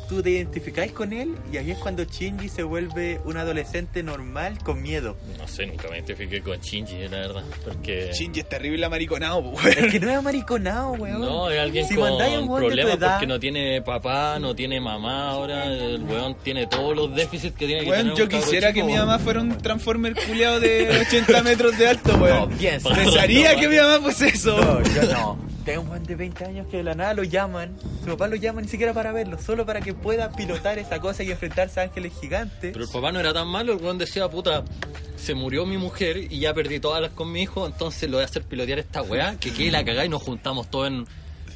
tú 0.10 0.22
te 0.24 0.32
identificáis 0.32 0.92
con 0.92 1.14
él 1.14 1.36
y 1.54 1.58
ahí 1.58 1.72
es 1.72 1.78
cuando 1.78 2.04
Shinji 2.04 2.50
se 2.50 2.64
vuelve 2.64 3.22
un 3.26 3.38
adolescente 3.38 4.02
normal 4.04 4.58
con 4.64 4.82
miedo. 4.82 5.16
No 5.38 5.48
sé, 5.48 5.68
nunca 5.68 5.88
me 5.90 5.98
identifiqué 5.98 6.42
con 6.42 6.60
Shinji, 6.60 7.08
la 7.08 7.18
verdad. 7.20 7.44
Porque. 7.64 8.10
Shinji 8.12 8.40
es 8.42 8.50
terrible 8.50 8.86
amariconado, 8.86 9.42
pues, 9.52 9.64
weón. 9.66 9.86
Es 9.86 9.92
que 9.92 10.00
no 10.00 10.10
es 10.10 10.18
amariconado, 10.18 10.92
weón. 10.94 11.22
No, 11.22 11.50
es 11.50 11.60
alguien 11.60 11.88
Si 11.88 11.96
con 11.96 12.18
problemas 12.18 12.96
edad- 12.98 13.12
porque 13.14 13.28
no 13.28 13.40
tiene 13.40 13.82
papá, 13.82 14.40
no 14.40 14.56
tiene 14.56 14.82
mamá 14.82 15.30
ahora. 15.30 15.66
El 15.66 16.04
weón 16.04 16.36
tiene 16.44 16.68
todos 16.68 16.96
los 16.96 17.16
déficits 17.16 17.56
que 17.56 17.68
tiene 17.68 17.84
que 17.84 17.90
Weón, 17.92 18.02
tener 18.14 18.18
yo 18.18 18.28
quisiera 18.28 18.74
chico, 18.74 18.86
que 18.88 18.92
mi 18.92 18.98
mamá 18.98 19.20
fuera 19.20 19.42
un 19.42 19.58
transformer 19.58 20.16
culiado 20.16 20.60
de 20.60 20.90
80 21.08 21.44
metros 21.44 21.78
de 21.78 21.88
alto, 21.88 22.18
No, 22.18 22.24
weón. 22.24 22.50
piensa. 22.58 22.90
Desearía 22.94 23.56
que 23.56 23.68
mi 23.68 23.78
mamá 23.78 24.00
fuese 24.02 24.30
eso. 24.30 24.58
No, 24.60 24.82
yo 24.84 25.04
no. 25.14 25.50
Tengo 25.66 25.82
un 25.82 25.90
weón 25.90 26.04
de 26.04 26.16
20 26.16 26.46
años 26.46 26.68
que 26.72 26.78
de 26.78 26.84
la 26.84 26.96
nada 26.96 27.14
lo 27.14 27.24
llaman. 27.24 27.78
Su 28.02 28.08
papá 28.12 28.28
lo 28.28 28.36
llama 28.38 28.62
ni 28.62 28.68
siquiera 28.68 28.94
para 28.94 29.12
verlo, 29.12 29.38
solo 29.40 29.66
para 29.66 29.82
que 29.82 29.94
pueda 30.00 30.32
pilotar 30.32 30.80
esa 30.80 31.00
cosa 31.00 31.24
y 31.24 31.32
enfrentarse 31.32 31.80
a 31.80 31.84
ángeles 31.84 32.14
gigantes. 32.20 32.72
Pero 32.74 32.86
el 32.86 32.92
papá 32.92 33.12
no 33.12 33.20
era 33.20 33.34
tan 33.34 33.48
malo, 33.48 33.74
el 33.74 33.82
weón 33.82 33.98
decía, 33.98 34.30
puta, 34.30 34.64
se 35.18 35.36
murió 35.36 35.66
mi 35.66 35.78
mujer 35.78 36.18
y 36.18 36.40
ya 36.40 36.54
perdí 36.54 36.80
todas 36.80 37.02
las 37.02 37.12
con 37.12 37.32
mi 37.32 37.42
hijo, 37.42 37.66
entonces 37.66 38.10
lo 38.10 38.18
voy 38.18 38.24
a 38.24 38.26
hacer 38.26 38.44
pilotear 38.44 38.80
esta 38.80 39.02
weá, 39.02 39.36
que 39.40 39.52
quede 39.54 39.72
la 39.72 39.84
cagada 39.84 40.06
y 40.06 40.10
nos 40.10 40.22
juntamos 40.22 40.70
todos 40.70 40.88
en, 40.88 41.06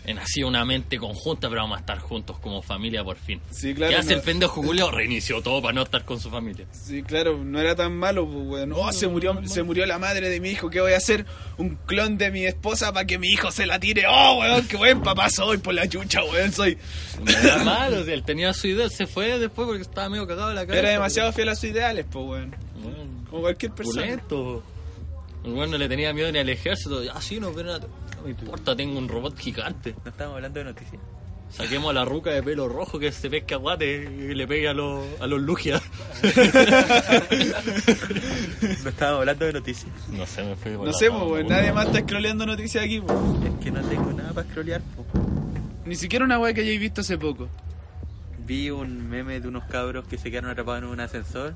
en 0.05 0.19
así 0.19 0.43
una 0.43 0.65
mente 0.65 0.97
conjunta, 0.97 1.47
pero 1.49 1.61
vamos 1.61 1.77
a 1.77 1.79
estar 1.79 1.99
juntos 1.99 2.37
como 2.39 2.61
familia 2.61 3.03
por 3.03 3.15
fin. 3.17 3.39
Sí, 3.51 3.73
claro, 3.73 3.91
¿Qué 3.91 3.97
hace 3.99 4.11
no. 4.11 4.15
el 4.17 4.21
pendejo 4.21 4.61
Julio? 4.61 4.91
Reinició 4.91 5.41
todo 5.41 5.61
para 5.61 5.73
no 5.73 5.83
estar 5.83 6.03
con 6.03 6.19
su 6.19 6.29
familia. 6.29 6.65
Sí, 6.71 7.03
claro, 7.03 7.37
no 7.43 7.59
era 7.59 7.75
tan 7.75 7.95
malo, 7.95 8.25
pues, 8.25 8.45
weón. 8.45 8.73
Oh, 8.73 8.91
se 8.91 9.07
murió, 9.07 9.39
se 9.45 9.63
murió 9.63 9.85
la 9.85 9.99
madre 9.99 10.29
de 10.29 10.39
mi 10.39 10.49
hijo, 10.49 10.69
¿qué 10.69 10.81
voy 10.81 10.93
a 10.93 10.97
hacer? 10.97 11.25
Un 11.57 11.77
clon 11.85 12.17
de 12.17 12.31
mi 12.31 12.45
esposa 12.45 12.91
para 12.91 13.05
que 13.05 13.17
mi 13.17 13.27
hijo 13.29 13.51
se 13.51 13.65
la 13.65 13.79
tire. 13.79 14.03
Oh, 14.07 14.39
weón, 14.39 14.67
qué 14.67 14.75
buen 14.77 15.01
papá 15.01 15.29
soy 15.29 15.57
por 15.57 15.73
la 15.73 15.87
chucha, 15.87 16.23
weón, 16.25 16.51
soy. 16.51 16.77
No 17.23 17.31
era 17.31 17.63
malo, 17.63 18.01
o 18.01 18.03
sea, 18.03 18.13
él 18.13 18.23
tenía 18.23 18.53
su 18.53 18.67
idea, 18.67 18.89
se 18.89 19.07
fue 19.07 19.39
después 19.39 19.65
porque 19.67 19.81
estaba 19.83 20.09
medio 20.09 20.27
cagado 20.27 20.49
de 20.49 20.55
la 20.55 20.61
cabeza. 20.65 20.79
Era 20.79 20.89
demasiado 20.89 21.31
fiel 21.31 21.49
a 21.49 21.55
sus 21.55 21.65
ideales, 21.65 22.05
pues, 22.11 22.25
weón. 22.25 22.55
Como 23.29 23.41
cualquier 23.43 23.71
persona. 23.71 24.01
pulento. 24.01 24.63
Weón 25.45 25.71
no 25.71 25.77
le 25.77 25.89
tenía 25.89 26.13
miedo 26.13 26.31
ni 26.31 26.39
al 26.39 26.49
ejército. 26.49 27.01
Ah, 27.13 27.21
sí, 27.21 27.39
no, 27.39 27.51
pero 27.51 27.77
no, 28.23 28.29
importa, 28.29 28.75
tengo 28.75 28.97
un 28.97 29.07
robot 29.07 29.37
gigante. 29.37 29.95
No 30.03 30.09
estamos 30.11 30.35
hablando 30.35 30.59
de 30.59 30.65
noticias. 30.65 31.01
Saquemos 31.49 31.91
a 31.91 31.93
la 31.93 32.03
ruca 32.05 32.31
de 32.31 32.41
pelo 32.41 32.67
rojo 32.67 32.97
que 32.97 33.11
se 33.11 33.29
pesca 33.29 33.57
guate 33.57 34.05
y 34.05 34.33
le 34.33 34.47
pegue 34.47 34.67
a 34.67 34.73
los, 34.73 35.05
a 35.21 35.27
los 35.27 35.39
lugias. 35.39 35.83
No 38.83 38.89
estábamos 38.89 39.19
hablando 39.19 39.45
de 39.45 39.53
noticias. 39.53 39.91
No 40.09 40.25
sé, 40.25 40.43
me 40.43 40.55
fui 40.55 40.71
por 40.71 40.85
No 40.85 40.91
la 40.91 40.93
sé, 40.93 41.09
rama, 41.09 41.27
pues, 41.27 41.45
nadie 41.47 41.71
más 41.71 41.85
está 41.87 41.99
scrolleando 41.99 42.45
noticias 42.45 42.83
aquí, 42.83 43.01
pues. 43.01 43.17
Es 43.45 43.63
que 43.63 43.71
no 43.71 43.81
tengo 43.81 44.13
nada 44.13 44.33
para 44.33 44.49
scrollear. 44.49 44.81
po. 44.81 45.05
Ni 45.85 45.95
siquiera 45.95 46.25
una 46.25 46.39
weá 46.39 46.53
que 46.53 46.61
hayáis 46.61 46.79
visto 46.79 47.01
hace 47.01 47.17
poco. 47.17 47.49
Vi 48.45 48.69
un 48.71 49.07
meme 49.09 49.39
de 49.39 49.47
unos 49.47 49.65
cabros 49.65 50.07
que 50.07 50.17
se 50.17 50.31
quedaron 50.31 50.49
atrapados 50.49 50.83
en 50.83 50.89
un 50.89 50.99
ascensor. 50.99 51.53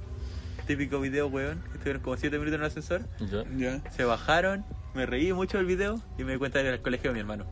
Típico 0.67 0.99
video, 0.99 1.27
weón. 1.27 1.63
Estuvieron 1.73 2.01
como 2.01 2.17
7 2.17 2.37
minutos 2.37 2.55
en 2.55 2.61
un 2.61 2.67
ascensor. 2.67 3.01
Ya. 3.19 3.43
Ya. 3.57 3.91
Se 3.91 4.03
bajaron, 4.03 4.63
me 4.97 5.05
reí 5.05 5.31
mucho 5.31 5.57
del 5.57 5.65
video 5.67 6.01
y 6.17 6.23
me 6.23 6.33
di 6.33 6.37
cuenta 6.39 6.59
que 6.59 6.65
era 6.67 6.75
el 6.75 6.81
colegio 6.81 7.11
de 7.11 7.13
mi 7.13 7.19
hermano. 7.21 7.45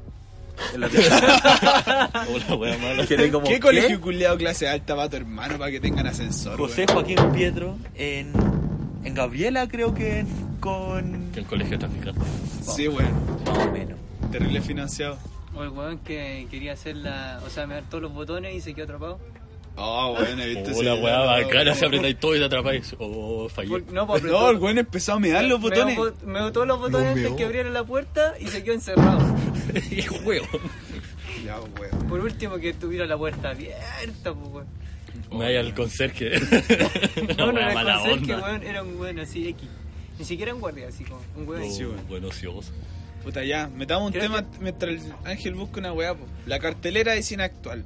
En 0.74 0.82
la 0.82 0.90
tierra. 0.90 2.10
Hola, 2.34 2.56
wea 2.56 2.78
mala. 2.78 3.06
Quedé 3.06 3.32
como, 3.32 3.48
¿Qué 3.48 3.60
colegio 3.60 4.00
culiado 4.02 4.38
clase 4.38 4.68
alta 4.68 4.96
va 4.96 5.10
tu 5.10 5.18
hermano 5.18 5.58
para 5.58 5.70
que 5.72 5.80
tengan 5.80 6.08
ascensor, 6.08 6.58
José 6.58 6.86
weón? 6.88 6.94
Joaquín 6.94 7.32
Pietro 7.34 7.78
en, 7.96 8.32
en 9.04 9.14
Gabriela, 9.14 9.68
creo 9.68 9.94
que 9.94 10.20
en- 10.20 10.28
con. 10.60 11.30
Que 11.34 11.42
el 11.42 11.46
colegio 11.46 11.78
traficante. 11.78 12.22
Sí, 12.62 12.88
weón. 12.88 13.12
Más 13.46 13.58
o 13.58 13.72
menos. 13.72 14.00
Terrible 14.32 14.62
financiado. 14.62 15.18
O 15.54 15.64
el 15.64 15.70
weón 15.70 16.00
que 16.00 16.48
quería 16.50 16.74
hacer 16.74 16.98
la. 16.98 17.40
O 17.46 17.50
sea, 17.50 17.68
me 17.68 17.76
dar 17.76 17.84
todos 17.90 18.02
los 18.04 18.14
botones 18.14 18.56
y 18.56 18.62
se 18.62 18.74
quedó 18.74 18.86
atrapado. 18.86 19.20
Oh, 19.88 20.16
weón, 20.18 20.40
he 20.40 20.48
visto 20.48 20.72
Oh, 20.74 20.84
la 20.84 20.96
weá 20.96 21.22
weón. 21.22 21.44
bacana, 21.48 21.76
se 21.76 21.86
apretáis 21.86 22.18
todo 22.20 22.36
y 22.36 22.40
te 22.40 22.46
atrapáis. 22.46 22.96
Oh, 23.00 23.50
fallé. 23.50 23.70
Por- 23.70 23.92
no, 23.94 24.08
pues, 24.08 24.24
No, 24.24 24.50
el 24.50 24.58
weón 24.58 24.78
empezó 24.78 25.14
a 25.14 25.20
mirar 25.20 25.44
los 25.44 25.60
botones. 25.60 25.98
Me, 26.24 26.40
todos 26.52 26.66
los 26.68 26.80
botones 26.80 27.18
antes 27.18 27.34
que 27.34 27.44
abriera 27.44 27.70
la 27.70 27.84
puerta 27.84 28.36
y 28.40 28.48
se 28.48 28.64
quedó 28.64 28.74
encerrado. 28.76 29.20
Y 29.92 30.02
juego. 30.04 30.46
Ya, 31.46 31.60
weón. 31.60 32.08
Por 32.08 32.22
último, 32.22 32.56
que 32.58 32.74
tuviera 32.74 33.06
la 33.06 33.18
puerta 33.18 33.50
abierta, 33.50 34.34
pues, 34.34 34.48
weón. 34.54 34.68
Me 35.32 35.46
vaya 35.46 35.60
al 35.60 35.74
conserje. 35.74 36.32
No, 37.38 37.52
no 37.52 37.60
era 37.60 37.74
mala 37.74 37.96
el 37.96 38.00
conserje, 38.12 38.34
onda. 38.34 38.48
weón, 38.48 38.64
era 38.64 38.84
un 38.84 38.98
weón 39.00 39.20
así 39.20 39.48
X. 39.50 39.68
Ni 40.18 40.24
siquiera 40.24 40.54
un 40.54 40.62
guardia, 40.62 40.88
así 40.88 41.04
como 41.04 41.22
un 41.36 41.48
weón. 41.50 41.64
Oh, 41.64 41.72
Sí, 41.74 41.84
weón. 41.84 42.08
bueno, 42.08 42.28
ocioso. 42.30 42.72
Puta, 43.24 43.44
ya, 43.44 43.68
metamos 43.76 44.06
un 44.08 44.12
Creo 44.14 44.24
tema 44.24 44.46
mientras 44.62 44.92
el 44.94 45.02
Ángel 45.26 45.56
busca 45.56 45.80
una 45.80 45.92
weá, 45.92 46.14
po. 46.14 46.26
La 46.46 46.60
cartelera 46.60 47.14
de 47.14 47.24
cine 47.24 47.44
actual. 47.44 47.84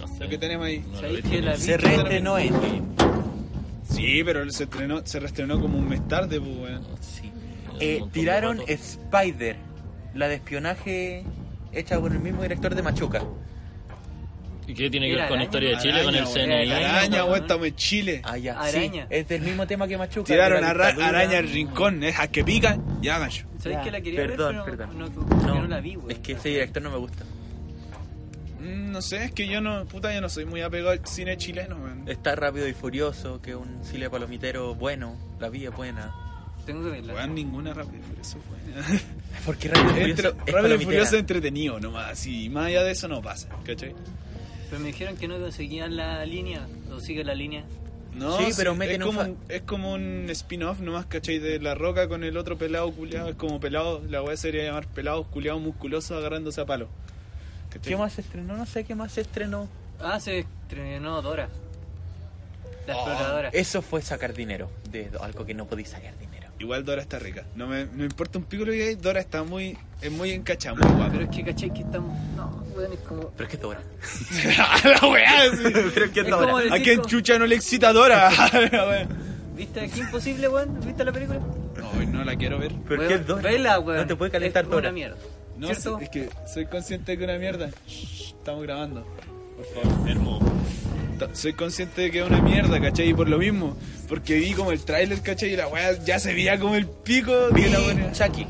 No 0.00 0.08
sé. 0.08 0.24
Lo 0.24 0.28
que 0.30 0.38
tenemos 0.38 0.66
ahí. 0.66 0.78
No 0.80 0.92
lo 0.92 1.00
¿Sabéis 1.00 1.18
he 1.18 1.22
que 1.22 1.28
visto 1.28 1.44
la 1.46 1.52
ni- 1.56 1.58
Se 1.62 1.76
reestrenó 1.76 2.38
Endgame. 2.38 2.82
Sí, 3.88 4.22
pero 4.24 4.50
se 4.50 4.64
estrenó, 4.64 5.00
se 5.04 5.20
reestrenó 5.20 5.60
como 5.60 5.78
un 5.78 5.88
mes 5.88 6.06
tarde, 6.08 6.40
pues, 6.40 6.56
weón. 6.56 6.82
Sí, 7.00 7.30
Eh, 7.80 8.00
tiraron. 8.12 8.60
Spider, 8.66 9.56
la 10.14 10.28
de 10.28 10.34
espionaje 10.36 11.24
hecha 11.72 11.98
por 12.00 12.12
el 12.12 12.20
mismo 12.20 12.42
director 12.42 12.74
de 12.74 12.82
Machuca. 12.82 13.22
¿Y 14.66 14.74
qué 14.74 14.88
tiene 14.88 15.08
que 15.08 15.16
ver 15.16 15.26
con 15.28 15.38
la 15.38 15.42
araña, 15.42 15.44
historia 15.44 15.70
de 15.70 15.76
Chile, 15.78 16.04
con 16.04 16.14
el. 16.14 16.26
CNI? 16.26 16.70
Araña, 16.72 17.24
weón. 17.24 17.40
estamos 17.40 17.66
en 17.66 17.74
Chile. 17.74 18.20
Ah, 18.22 18.38
ya. 18.38 18.60
Araña. 18.60 19.02
Sí, 19.08 19.14
es 19.16 19.28
del 19.28 19.42
mismo 19.42 19.66
tema 19.66 19.88
que 19.88 19.98
Machuca. 19.98 20.26
Tiraron 20.26 20.62
a 20.62 20.70
araña 20.70 21.38
al 21.38 21.48
rincón, 21.48 22.04
esas 22.04 22.28
que 22.28 22.44
pican, 22.44 22.80
ya 23.02 23.16
hagan 23.16 23.30
yo. 23.30 23.44
¿Sabéis 23.58 23.78
Ya, 23.78 23.82
que 23.84 23.90
la 23.90 24.00
quería 24.00 24.20
perdón, 24.20 24.56
ver, 24.56 24.64
pero 24.66 24.76
perdón. 24.76 24.98
no, 24.98 25.08
no, 25.08 25.46
No, 25.46 25.60
no 25.62 25.66
la 25.66 25.80
vi, 25.80 25.96
weón. 25.96 26.10
es 26.12 26.18
que 26.18 26.32
ese 26.32 26.50
director 26.50 26.82
no 26.82 26.90
me 26.90 26.98
gusta. 26.98 27.24
Mm, 28.60 28.90
No 28.92 29.02
sé, 29.02 29.24
es 29.24 29.32
que 29.32 29.46
yo 29.48 29.60
no, 29.60 29.84
puta, 29.86 30.12
yo 30.14 30.20
no 30.20 30.28
soy 30.28 30.44
muy 30.44 30.60
apegado 30.62 30.90
al 30.90 31.06
cine 31.06 31.36
chileno, 31.36 31.76
weón. 31.76 32.08
Está 32.08 32.34
rápido 32.36 32.68
y 32.68 32.72
furioso, 32.74 33.40
que 33.40 33.50
es 33.50 33.56
un 33.56 33.82
cine 33.84 34.10
palomitero 34.10 34.74
bueno, 34.74 35.16
la 35.38 35.48
vida 35.48 35.70
es 35.70 35.76
buena. 35.76 36.14
Tengo 36.66 36.84
que 36.84 36.90
verla. 36.90 37.14
Weón, 37.14 37.34
ninguna 37.34 37.72
rápido 37.74 37.98
y 37.98 38.02
furioso 38.02 38.38
fue. 38.40 39.00
Porque 39.46 39.68
rápido 39.68 40.06
y 40.06 40.10
Entre- 40.10 40.30
furioso 40.30 40.44
es 40.46 40.52
Rápido 40.54 40.74
y 40.74 40.84
furioso 40.84 41.14
es 41.16 41.20
entretenido 41.20 41.80
nomás, 41.80 42.26
y 42.26 42.48
más 42.50 42.66
allá 42.66 42.82
de 42.84 42.92
eso 42.92 43.08
no 43.08 43.22
pasa, 43.22 43.48
¿cachai? 43.64 43.94
Pero 44.68 44.80
me 44.80 44.88
dijeron 44.88 45.16
que 45.16 45.26
no 45.26 45.38
conseguían 45.40 45.96
la 45.96 46.24
línea. 46.26 46.66
¿O 46.92 47.00
sigue 47.00 47.24
la 47.24 47.34
línea? 47.34 47.64
No, 48.14 48.38
Sí, 48.38 48.52
pero 48.56 48.72
es 48.82 48.98
como, 48.98 49.20
un, 49.20 49.36
es 49.48 49.62
como 49.62 49.92
un 49.94 50.26
spin-off 50.30 50.80
nomás, 50.80 51.06
¿cachai? 51.06 51.38
De 51.38 51.60
La 51.60 51.74
Roca 51.74 52.08
con 52.08 52.24
el 52.24 52.36
otro 52.36 52.58
pelado 52.58 52.90
culiado, 52.92 53.28
es 53.30 53.36
como 53.36 53.58
pelado, 53.60 54.02
la 54.08 54.20
weá 54.22 54.36
sería 54.36 54.64
llamar 54.64 54.86
pelados 54.88 55.26
culiados 55.28 55.60
musculosos 55.62 56.16
agarrándose 56.18 56.60
a 56.60 56.66
palo. 56.66 56.88
¿Qué 57.82 57.96
más 57.96 58.12
se 58.12 58.20
estrenó? 58.22 58.56
No 58.56 58.66
sé 58.66 58.84
qué 58.84 58.94
más 58.94 59.12
se 59.12 59.20
estrenó. 59.22 59.68
Ah, 60.00 60.18
se 60.20 60.40
estrenó 60.40 61.22
Dora. 61.22 61.48
La 62.86 62.96
Oh, 62.96 63.06
exploradora. 63.08 63.48
Eso 63.50 63.82
fue 63.82 64.02
sacar 64.02 64.32
dinero 64.34 64.70
de 64.90 65.10
algo 65.20 65.44
que 65.46 65.54
no 65.54 65.66
podéis 65.66 65.88
sacar 65.90 66.16
dinero. 66.18 66.48
Igual 66.58 66.84
Dora 66.84 67.00
está 67.00 67.18
rica. 67.18 67.44
No 67.54 67.66
me, 67.66 67.84
no 67.86 67.92
me 67.94 68.04
importa 68.04 68.38
un 68.38 68.44
pico 68.44 68.64
lo 68.64 68.72
que 68.72 68.82
hay, 68.88 68.94
Dora 68.96 69.20
está 69.20 69.42
muy, 69.44 69.78
es 70.02 70.10
muy 70.10 70.36
guapa. 70.38 71.08
Pero 71.12 71.24
es 71.24 71.30
que 71.30 71.44
caché 71.44 71.70
que 71.70 71.80
estamos. 71.80 72.18
No, 72.36 72.64
weón, 72.76 72.92
es 72.92 72.98
como. 73.00 73.28
Pero 73.30 73.44
es 73.44 73.48
que 73.50 73.56
es 73.56 73.62
Dora. 73.62 73.80
la 75.02 75.08
weá, 75.08 75.42
sí. 75.56 75.62
Pero 75.94 76.04
es 76.06 76.10
que 76.12 76.20
es 76.20 76.28
Dora. 76.28 76.56
decir 76.56 76.72
¿A 76.72 76.82
quién 76.82 76.96
como- 76.96 77.08
chucha 77.08 77.38
no 77.38 77.46
le 77.46 77.54
excita 77.56 77.92
Dora? 77.92 78.30
¿Viste 79.56 79.80
aquí 79.80 80.00
imposible, 80.00 80.48
weón? 80.48 80.80
¿Viste 80.84 81.04
la 81.04 81.12
película? 81.12 81.40
Ay, 81.98 82.06
no 82.06 82.24
la 82.24 82.34
quiero 82.36 82.58
ver. 82.58 82.72
Pero 82.88 83.02
es 83.02 83.08
que 83.08 83.14
es 83.14 83.26
Dora. 83.26 83.42
Vela, 83.42 83.78
weón. 83.80 84.00
No 84.00 84.06
te 84.06 84.16
puede 84.16 84.30
calentar 84.30 84.64
es 84.64 84.70
Dora. 84.70 84.88
una 84.88 84.92
mierda. 84.92 85.16
No, 85.60 85.66
¿Cierto? 85.66 85.98
es 86.00 86.08
que 86.08 86.28
soy 86.52 86.66
consciente 86.66 87.12
de 87.12 87.18
que 87.18 87.24
es 87.24 87.30
una 87.30 87.38
mierda. 87.38 87.70
Shh, 87.86 88.34
estamos 88.38 88.62
grabando. 88.62 89.04
Por 89.56 89.66
favor. 89.84 90.40
Ta- 91.18 91.34
Soy 91.34 91.52
consciente 91.52 92.00
de 92.00 92.10
que 92.10 92.20
es 92.20 92.26
una 92.26 92.40
mierda, 92.40 92.80
¿cachai? 92.80 93.10
Y 93.10 93.14
por 93.14 93.28
lo 93.28 93.36
mismo, 93.36 93.76
porque 94.08 94.36
vi 94.36 94.52
como 94.54 94.72
el 94.72 94.80
tráiler, 94.82 95.20
¿cachai? 95.20 95.52
Y 95.52 95.56
la 95.56 95.68
weá 95.68 95.92
ya 96.02 96.18
se 96.18 96.32
veía 96.32 96.58
como 96.58 96.76
el 96.76 96.86
pico 96.86 97.32
Vi 97.52 97.64
de 97.64 97.70
la 97.70 97.80
buena. 97.80 98.10
Chucky, 98.12 98.46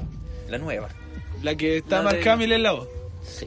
la 0.49 0.59
nueva. 0.59 0.89
La 1.43 1.57
que 1.57 1.79
está 1.79 1.97
La 1.97 2.03
Mark 2.13 2.19
de- 2.39 2.55
en 2.55 2.63
la 2.63 2.73
voz. 2.73 2.89
Sí. 3.25 3.47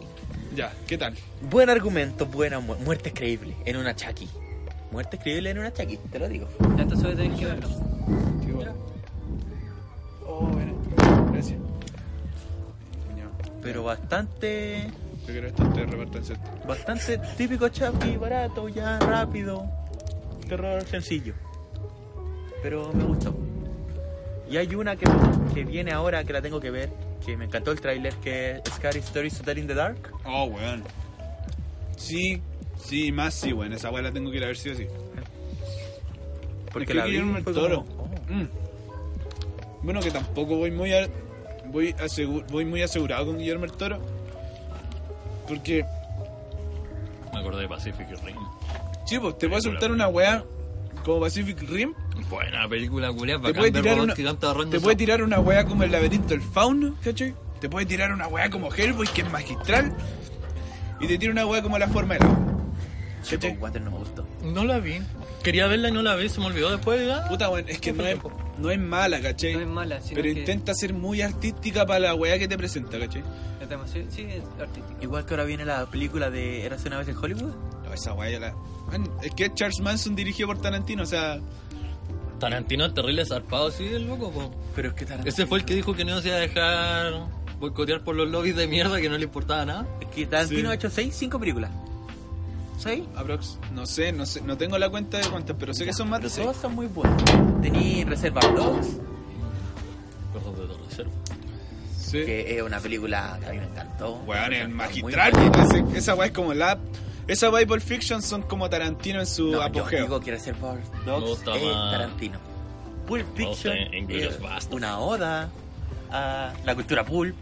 Ya, 0.56 0.74
¿qué 0.88 0.98
tal? 0.98 1.16
Buen 1.50 1.70
argumento, 1.70 2.26
buena 2.26 2.60
mu- 2.60 2.76
muerte 2.76 3.14
creíble 3.14 3.56
en 3.66 3.78
una 3.78 3.96
Chucky. 3.96 4.28
Muerte 4.92 5.18
creíble 5.18 5.52
en 5.52 5.60
una 5.60 5.72
Chucky, 5.74 5.98
te 6.12 6.20
lo 6.20 6.28
digo. 6.28 6.48
Ya, 6.76 6.84
Entonces 6.84 7.04
voy 7.04 7.14
a 7.14 7.16
tener 7.16 7.38
que 7.40 7.46
verlo. 7.46 7.70
Qué 8.46 8.52
bueno. 8.52 8.74
Oh, 10.28 10.48
bueno. 10.48 10.74
Gracias. 11.32 11.58
Pero 13.64 13.84
bastante 13.84 14.88
Yo 15.22 15.28
quiero 15.28 15.48
esto 15.48 15.64
de 15.70 15.86
reparto 15.86 16.18
en 16.18 16.26
set. 16.26 16.40
bastante 16.68 17.18
típico 17.38 17.70
Chucky, 17.70 18.18
barato, 18.18 18.68
ya 18.70 19.00
rápido. 19.00 19.66
Terror 20.48 20.84
sencillo. 20.86 21.34
Pero 22.62 22.92
me 22.94 23.04
gustó. 23.06 23.34
Y 24.50 24.58
hay 24.58 24.76
una 24.76 24.96
que, 24.96 25.06
que 25.54 25.64
viene 25.64 25.92
ahora 25.92 26.24
que 26.24 26.34
la 26.34 26.42
tengo 26.42 26.60
que 26.60 26.70
ver, 26.70 26.90
que 27.26 27.36
me 27.38 27.46
encantó 27.46 27.72
el 27.72 27.80
tráiler, 27.82 28.14
que 28.16 28.58
es 28.66 28.74
Scary 28.76 29.00
Stories 29.00 29.38
to 29.38 29.44
Tell 29.44 29.58
in 29.58 29.68
the 29.68 29.74
Dark. 29.74 29.98
Oh, 30.26 30.46
weón. 30.46 30.84
Sí, 31.98 32.42
sí, 32.78 33.12
más 33.12 33.34
sí, 33.34 33.54
weón. 33.54 33.74
Esa 33.74 33.90
weá 33.90 34.02
la 34.04 34.12
tengo 34.12 34.30
que 34.30 34.38
ir 34.38 34.44
a 34.44 34.48
ver 34.48 34.58
sí 34.58 34.70
o 34.70 34.76
sí. 34.76 34.86
Porque 36.72 36.84
Es 36.84 36.88
que 36.88 36.94
la 36.96 37.06
vi 37.06 37.20
fue 37.44 37.54
Toro. 37.54 37.86
como, 37.86 38.04
oh. 38.04 38.32
Mm. 38.34 38.48
Bueno, 39.84 40.00
que 40.02 40.12
tampoco 40.12 40.58
voy 40.58 40.72
muy 40.72 40.94
a- 40.94 41.08
voy, 41.74 41.96
voy 42.50 42.66
muy 42.66 42.82
asegurado 42.82 43.26
con 43.26 43.38
Guillermo 43.38 43.66
del 43.66 43.76
Toro. 43.76 44.00
Porque, 45.48 45.86
Me 47.34 47.40
acordé 47.40 47.64
de 47.64 47.68
Pacific 47.68 48.08
Rim. 48.24 48.38
sí, 49.06 49.20
pues 49.20 49.38
te 49.38 49.50
puede 49.50 49.62
soltar 49.62 49.92
una 49.92 50.08
weá 50.08 50.44
como 51.04 51.20
Pacific 51.20 51.62
Rim. 51.68 51.94
Buena 52.30 52.70
película, 52.70 53.12
culiá. 53.12 53.42
Te 53.42 53.54
puede, 53.54 53.72
tirar 53.72 54.00
una, 54.00 54.14
te 54.14 54.80
puede 54.80 54.96
tirar 54.96 55.22
una 55.22 55.40
weá 55.40 55.66
como 55.66 55.84
el 55.84 55.92
laberinto 55.92 56.30
del 56.30 56.42
fauno, 56.42 56.96
¿cachai? 57.04 57.34
Te 57.60 57.68
puede 57.68 57.86
tirar 57.86 58.14
una 58.14 58.28
weá 58.28 58.50
como 58.50 58.74
Hellboy, 58.74 59.08
que 59.08 59.22
es 59.22 59.32
magistral. 59.32 59.94
Y 61.02 61.08
te 61.08 61.18
tira 61.18 61.32
una 61.32 61.46
weá 61.46 61.62
como 61.62 61.78
la 61.78 61.88
forma 61.90 62.14
del 62.14 62.24
agua. 62.24 62.38
Water 63.60 63.82
no 63.82 63.92
me 63.92 63.98
gustó. 63.98 64.28
No 64.44 64.64
la 64.64 64.80
vi. 64.80 65.02
Quería 65.44 65.68
verla 65.68 65.90
y 65.90 65.92
no 65.92 66.02
la 66.02 66.16
vi, 66.16 66.30
se 66.30 66.40
me 66.40 66.48
olvidó 66.48 66.72
después. 66.72 67.06
¿ya? 67.06 67.28
Puta, 67.28 67.50
weón, 67.50 67.68
es 67.68 67.80
que 67.80 67.92
no 67.92 68.06
es, 68.06 68.18
no 68.60 68.70
es 68.72 68.80
mala, 68.80 69.20
¿cachai? 69.22 69.54
No 69.54 69.62
es 69.62 69.68
mala, 69.68 70.02
sino 70.02 70.16
Pero 70.22 70.34
que 70.34 70.40
intenta 70.42 70.74
ser 70.74 70.94
muy 70.94 71.22
artística 71.22 71.86
para 71.86 72.00
la 72.00 72.16
weá 72.16 72.38
que 72.40 72.48
te 72.48 72.58
presenta, 72.58 73.00
¿cachai? 73.00 73.24
demasiado- 73.70 74.12
sí, 74.12 74.22
es 74.24 74.44
artístico. 74.60 74.98
Igual 75.02 75.26
que 75.26 75.34
ahora 75.34 75.46
viene 75.46 75.64
la 75.66 75.86
película 75.90 76.30
de 76.30 76.66
Érase 76.66 76.90
una 76.90 76.98
vez 77.00 77.08
en 77.08 77.16
Hollywood. 77.18 77.54
No, 77.86 77.94
esa 77.94 78.14
weá 78.14 78.30
ya 78.30 78.40
la. 78.40 78.54
Man, 78.92 79.10
es 79.24 79.32
que 79.34 79.52
Charles 79.54 79.80
Manson 79.80 80.16
dirigió 80.16 80.46
por 80.48 80.62
Tarantino, 80.62 81.04
o 81.04 81.06
sea. 81.06 81.40
Tarantino 82.40 82.86
es 82.86 82.94
terrible 82.94 83.26
zarpado, 83.26 83.72
sí, 83.72 83.86
el 83.86 84.06
loco, 84.06 84.32
po. 84.32 84.54
Pero 84.76 84.90
es 84.90 84.94
que 84.96 85.06
Tarantino, 85.06 85.30
Ese 85.30 85.46
fue 85.48 85.60
el 85.60 85.66
que 85.66 85.76
dijo 85.76 85.94
que 85.96 86.04
no 86.04 86.22
se 86.22 86.28
iba 86.28 86.38
a 86.38 86.42
dejar 86.42 87.14
boicotear 87.60 88.04
por 88.04 88.16
los 88.16 88.30
lobbies 88.30 88.56
de 88.58 88.68
mierda 88.68 89.00
que 89.00 89.08
no 89.10 89.18
le 89.18 89.24
importaba 89.24 89.66
nada. 89.66 89.88
es 90.02 90.08
que 90.08 90.26
Tarantino 90.26 90.62
Sí. 90.62 90.68
ha 90.68 90.74
hecho 90.74 90.90
6, 90.90 91.16
5 91.18 91.40
películas. 91.40 91.72
¿6? 92.84 93.04
Aprox, 93.16 93.58
no 93.74 93.86
sé, 93.86 94.12
no 94.12 94.26
sé, 94.26 94.42
no 94.42 94.58
tengo 94.58 94.78
la 94.78 94.90
cuenta 94.90 95.18
de 95.18 95.28
cuántas, 95.28 95.56
pero 95.60 95.74
sé 95.74 95.86
que 95.86 95.94
son 95.94 96.10
más 96.10 96.20
de 96.22 96.24
Pero 96.28 96.36
seis. 96.36 96.46
todas 96.48 96.62
son 96.62 96.76
muy 96.76 96.88
buenas. 96.88 97.24
Tení 97.62 98.04
Reserva 98.04 98.42
Dogs, 98.56 98.88
Perdón 100.34 100.56
de 100.56 100.62
todo 100.68 100.78
reserva. 100.90 101.12
Sí. 101.98 102.26
que 102.26 102.58
es 102.58 102.62
una 102.62 102.80
película 102.80 103.38
que 103.40 103.46
a 103.48 103.52
mí 103.54 103.58
me 103.60 103.66
encantó. 103.66 104.16
Weón, 104.28 104.54
encantó, 104.54 104.76
magistral. 104.76 105.32
Ese- 105.64 105.98
esa 105.98 106.16
weá 106.16 106.28
es 106.28 106.34
como 106.34 106.54
la. 106.54 106.78
Esa 107.28 107.50
weá 107.50 107.62
y 107.64 107.66
Pulp 107.66 107.82
Fiction 107.82 108.22
son 108.22 108.42
como 108.44 108.70
Tarantino 108.70 109.20
en 109.22 109.26
su 109.26 109.46
No, 109.46 109.52
yo 109.54 109.64
apogeo. 109.64 110.04
digo 110.04 110.20
que 110.20 110.32
Reserva 110.32 110.74
Me 110.74 110.82
Dogs 111.06 111.26
gusta 111.28 111.56
es 111.56 111.64
Tarantino. 111.64 112.38
Pulp 113.08 113.26
Fiction 113.36 113.76
es 114.10 114.68
una 114.72 115.00
oda 115.00 115.50
a 116.12 116.54
la 116.66 116.76
cultura 116.76 117.04
pulp. 117.06 117.36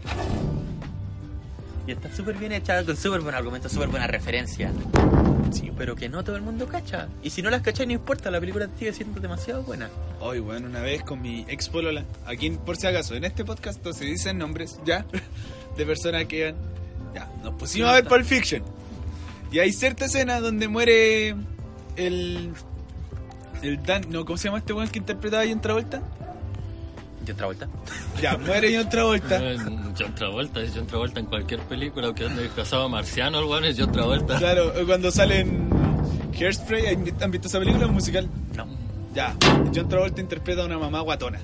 Y 1.86 1.90
está 1.92 2.14
súper 2.14 2.36
bien 2.36 2.52
hecha, 2.52 2.84
con 2.84 2.96
súper 2.96 3.20
buen 3.20 3.34
argumento, 3.34 3.68
súper 3.68 3.88
buena 3.88 4.06
referencia. 4.06 4.70
Sí, 5.52 5.70
pero 5.76 5.94
que 5.94 6.08
no 6.08 6.24
todo 6.24 6.36
el 6.36 6.42
mundo 6.42 6.66
cacha. 6.66 7.08
Y 7.22 7.30
si 7.30 7.42
no 7.42 7.50
las 7.50 7.62
cachas, 7.62 7.86
no 7.86 7.92
importa, 7.92 8.30
la 8.30 8.40
película 8.40 8.68
sigue 8.78 8.92
siendo 8.92 9.20
demasiado 9.20 9.62
buena. 9.62 9.90
Hoy, 10.20 10.40
weón, 10.40 10.64
una 10.64 10.80
vez 10.80 11.02
con 11.02 11.20
mi 11.20 11.44
ex 11.48 11.68
polola, 11.68 12.04
aquí 12.26 12.50
por 12.50 12.76
si 12.76 12.86
acaso, 12.86 13.14
en 13.14 13.24
este 13.24 13.44
podcast 13.44 13.84
se 13.92 14.04
dicen 14.04 14.38
nombres, 14.38 14.80
ya, 14.84 15.04
de 15.76 15.86
personas 15.86 16.24
que 16.26 16.48
han. 16.48 16.56
Ya, 17.14 17.30
nos 17.42 17.54
pusimos 17.54 17.90
a 17.90 17.94
ver 17.94 18.04
Pulp 18.06 18.24
Fiction. 18.24 18.62
Y 19.50 19.58
hay 19.58 19.72
cierta 19.72 20.06
escena 20.06 20.40
donde 20.40 20.68
muere 20.68 21.36
el. 21.96 22.52
El 23.60 23.82
Dan. 23.82 24.06
No, 24.08 24.24
¿cómo 24.24 24.38
se 24.38 24.48
llama 24.48 24.58
este 24.58 24.72
weón 24.72 24.88
que 24.88 24.98
interpretaba 24.98 25.42
ahí 25.42 25.52
en 25.52 25.60
Travolta? 25.60 26.02
¿Y 27.26 27.30
otra 27.30 27.46
vuelta? 27.46 27.68
Ya, 28.20 28.36
muere 28.36 28.76
John 28.76 28.88
Travolta. 28.88 29.40
John 29.98 30.14
Travolta, 30.14 30.60
es 30.60 30.72
John 30.74 30.86
Travolta 30.86 31.20
en 31.20 31.26
cualquier 31.26 31.60
película, 31.60 32.06
aunque 32.08 32.26
ande 32.26 32.48
casado 32.54 32.88
marciano, 32.88 33.38
el 33.38 33.44
weón 33.44 33.64
es 33.64 33.76
John 33.78 33.92
Travolta. 33.92 34.38
Claro, 34.38 34.72
cuando 34.86 35.10
salen 35.10 35.68
Hairspray, 36.38 36.86
¿han 37.20 37.30
visto 37.30 37.48
esa 37.48 37.58
película 37.58 37.86
musical? 37.86 38.28
No. 38.56 38.66
Ya, 39.14 39.36
John 39.74 39.88
Travolta 39.90 40.22
interpreta 40.22 40.62
a 40.62 40.64
una 40.64 40.78
mamá 40.78 41.00
guatona. 41.00 41.38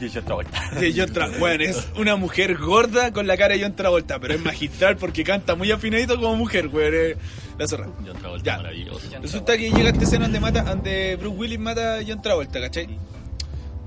Y 0.00 0.08
yo 0.08 0.20
otra 0.22 0.34
vuelta. 0.34 0.60
De 0.80 0.92
John 0.92 1.08
Tra- 1.14 1.38
bueno, 1.38 1.62
es 1.62 1.86
una 1.96 2.16
mujer 2.16 2.58
gorda 2.58 3.12
con 3.12 3.28
la 3.28 3.36
cara 3.36 3.54
de 3.54 3.62
John 3.62 3.76
Travolta, 3.76 4.18
pero 4.18 4.34
es 4.34 4.44
magistral 4.44 4.96
porque 4.96 5.22
canta 5.22 5.54
muy 5.54 5.70
afinadito 5.70 6.16
como 6.20 6.34
mujer, 6.34 6.66
weón. 6.66 6.92
eh, 6.94 7.16
La 7.58 7.68
zorra. 7.68 7.86
John 8.04 8.16
Travolta 8.18 8.44
Ya. 8.44 8.56
maravilloso. 8.56 9.06
Resulta 9.22 9.56
que 9.56 9.70
llega 9.70 9.90
esta 9.90 10.02
escena 10.02 10.24
donde 10.24 10.40
mata, 10.40 10.62
donde 10.64 11.14
Bruce 11.14 11.36
Willis 11.38 11.60
mata 11.60 11.98
a 11.98 12.00
John 12.04 12.20
Travolta, 12.20 12.60
¿cachai? 12.60 12.98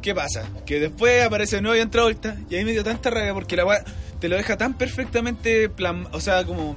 ¿Qué 0.05 0.13
pasa? 0.13 0.47
Que 0.67 0.79
después 0.79 1.25
aparece 1.25 1.55
de 1.55 1.63
nuevo 1.63 1.81
John 1.81 1.89
Travolta 1.89 2.37
y 2.47 2.53
ahí 2.53 2.63
me 2.63 2.73
dio 2.73 2.83
tanta 2.83 3.09
rabia 3.09 3.33
porque 3.33 3.55
la 3.55 3.83
te 4.19 4.29
lo 4.29 4.35
deja 4.35 4.55
tan 4.55 4.75
perfectamente 4.75 5.67
plan, 5.67 6.07
o 6.11 6.21
sea, 6.21 6.43
como 6.43 6.75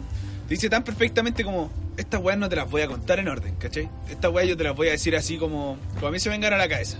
te 0.48 0.54
dice 0.54 0.70
tan 0.70 0.82
perfectamente 0.82 1.44
como 1.44 1.70
estas 1.98 2.22
weas 2.22 2.38
no 2.38 2.48
te 2.48 2.56
las 2.56 2.70
voy 2.70 2.80
a 2.80 2.86
contar 2.86 3.18
en 3.18 3.28
orden, 3.28 3.54
¿cachai? 3.56 3.90
Estas 4.08 4.32
weas 4.32 4.48
yo 4.48 4.56
te 4.56 4.64
las 4.64 4.74
voy 4.74 4.88
a 4.88 4.92
decir 4.92 5.14
así 5.14 5.36
como 5.36 5.76
como 5.96 6.06
a 6.06 6.10
mí 6.10 6.18
se 6.18 6.30
vengan 6.30 6.54
a 6.54 6.56
la 6.56 6.70
cabeza. 6.70 6.96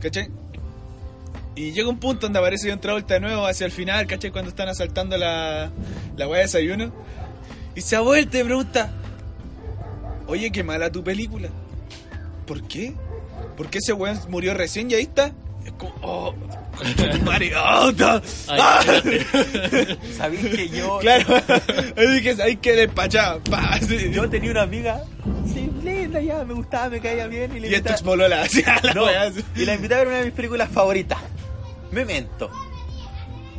¿Cachai? 0.00 0.28
Y 1.56 1.72
llega 1.72 1.88
un 1.88 1.98
punto 1.98 2.26
donde 2.26 2.38
aparece 2.38 2.70
John 2.70 2.80
Travolta 2.80 3.14
de 3.14 3.20
nuevo 3.20 3.44
hacia 3.44 3.66
el 3.66 3.72
final, 3.72 4.06
¿cachai? 4.06 4.30
Cuando 4.30 4.50
están 4.50 4.68
asaltando 4.68 5.18
la, 5.18 5.72
la 6.16 6.28
wea 6.28 6.38
de 6.38 6.44
desayuno. 6.44 6.92
Y 7.74 7.80
se 7.80 7.96
ha 7.96 8.00
vuelto 8.00 8.38
y 8.38 8.44
pregunta, 8.44 8.92
oye, 10.28 10.52
qué 10.52 10.62
mala 10.62 10.92
tu 10.92 11.02
película. 11.02 11.48
¿Por 12.46 12.62
qué? 12.68 12.94
¿Por 13.56 13.68
qué 13.68 13.78
ese 13.78 13.92
weón 13.92 14.16
murió 14.28 14.54
recién 14.54 14.88
y 14.88 14.94
ahí 14.94 15.02
está? 15.02 15.32
Es 15.68 15.74
como, 15.74 15.92
oh, 16.00 16.34
concha 16.78 17.10
tu 17.10 17.18
madre, 17.24 17.52
oh, 17.54 17.92
ta- 17.94 18.22
Ay, 18.48 18.58
ah. 18.62 18.80
¿Sabéis 20.16 20.46
que 20.56 20.68
yo... 20.70 20.98
Claro, 21.00 21.26
ahí 22.42 22.56
que 22.56 22.72
despachado, 22.74 23.40
pa, 23.44 23.74
así. 23.74 24.10
Yo 24.10 24.28
tenía 24.30 24.50
una 24.52 24.62
amiga, 24.62 25.02
sí, 25.52 25.70
linda 25.84 26.20
ya, 26.22 26.42
me 26.44 26.54
gustaba, 26.54 26.88
me 26.88 27.00
caía 27.00 27.26
bien 27.26 27.54
y 27.54 27.60
le 27.60 27.68
Y 27.68 27.74
esto 27.74 27.90
invitaba- 27.90 28.42
así, 28.42 28.62
a 28.66 28.80
la 28.82 28.94
No, 28.94 29.04
así. 29.06 29.44
y 29.56 29.66
la 29.66 29.74
invité 29.74 29.94
a 29.94 29.98
ver 29.98 30.06
una 30.08 30.16
de 30.20 30.24
mis 30.24 30.34
películas 30.34 30.70
favoritas. 30.70 31.18
Memento. 31.90 32.50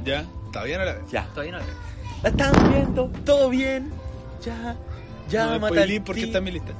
Ya, 0.03 0.25
está 0.47 0.63
bien 0.63 0.81
a 0.81 0.85
la 0.85 0.93
vez. 0.93 1.03
Ya. 1.11 1.25
Todavía 1.33 1.51
no 1.53 1.59
la 1.59 1.65
veo. 1.65 1.75
La 2.23 2.29
estaban 2.29 2.71
viendo, 2.71 3.11
todo 3.23 3.49
bien. 3.51 3.91
Ya, 4.43 4.75
ya 5.29 5.45
no 5.59 5.59
porque 5.67 6.21
ti- 6.21 6.25
está 6.27 6.37
en 6.39 6.43
mi 6.43 6.51
lista. 6.51 6.73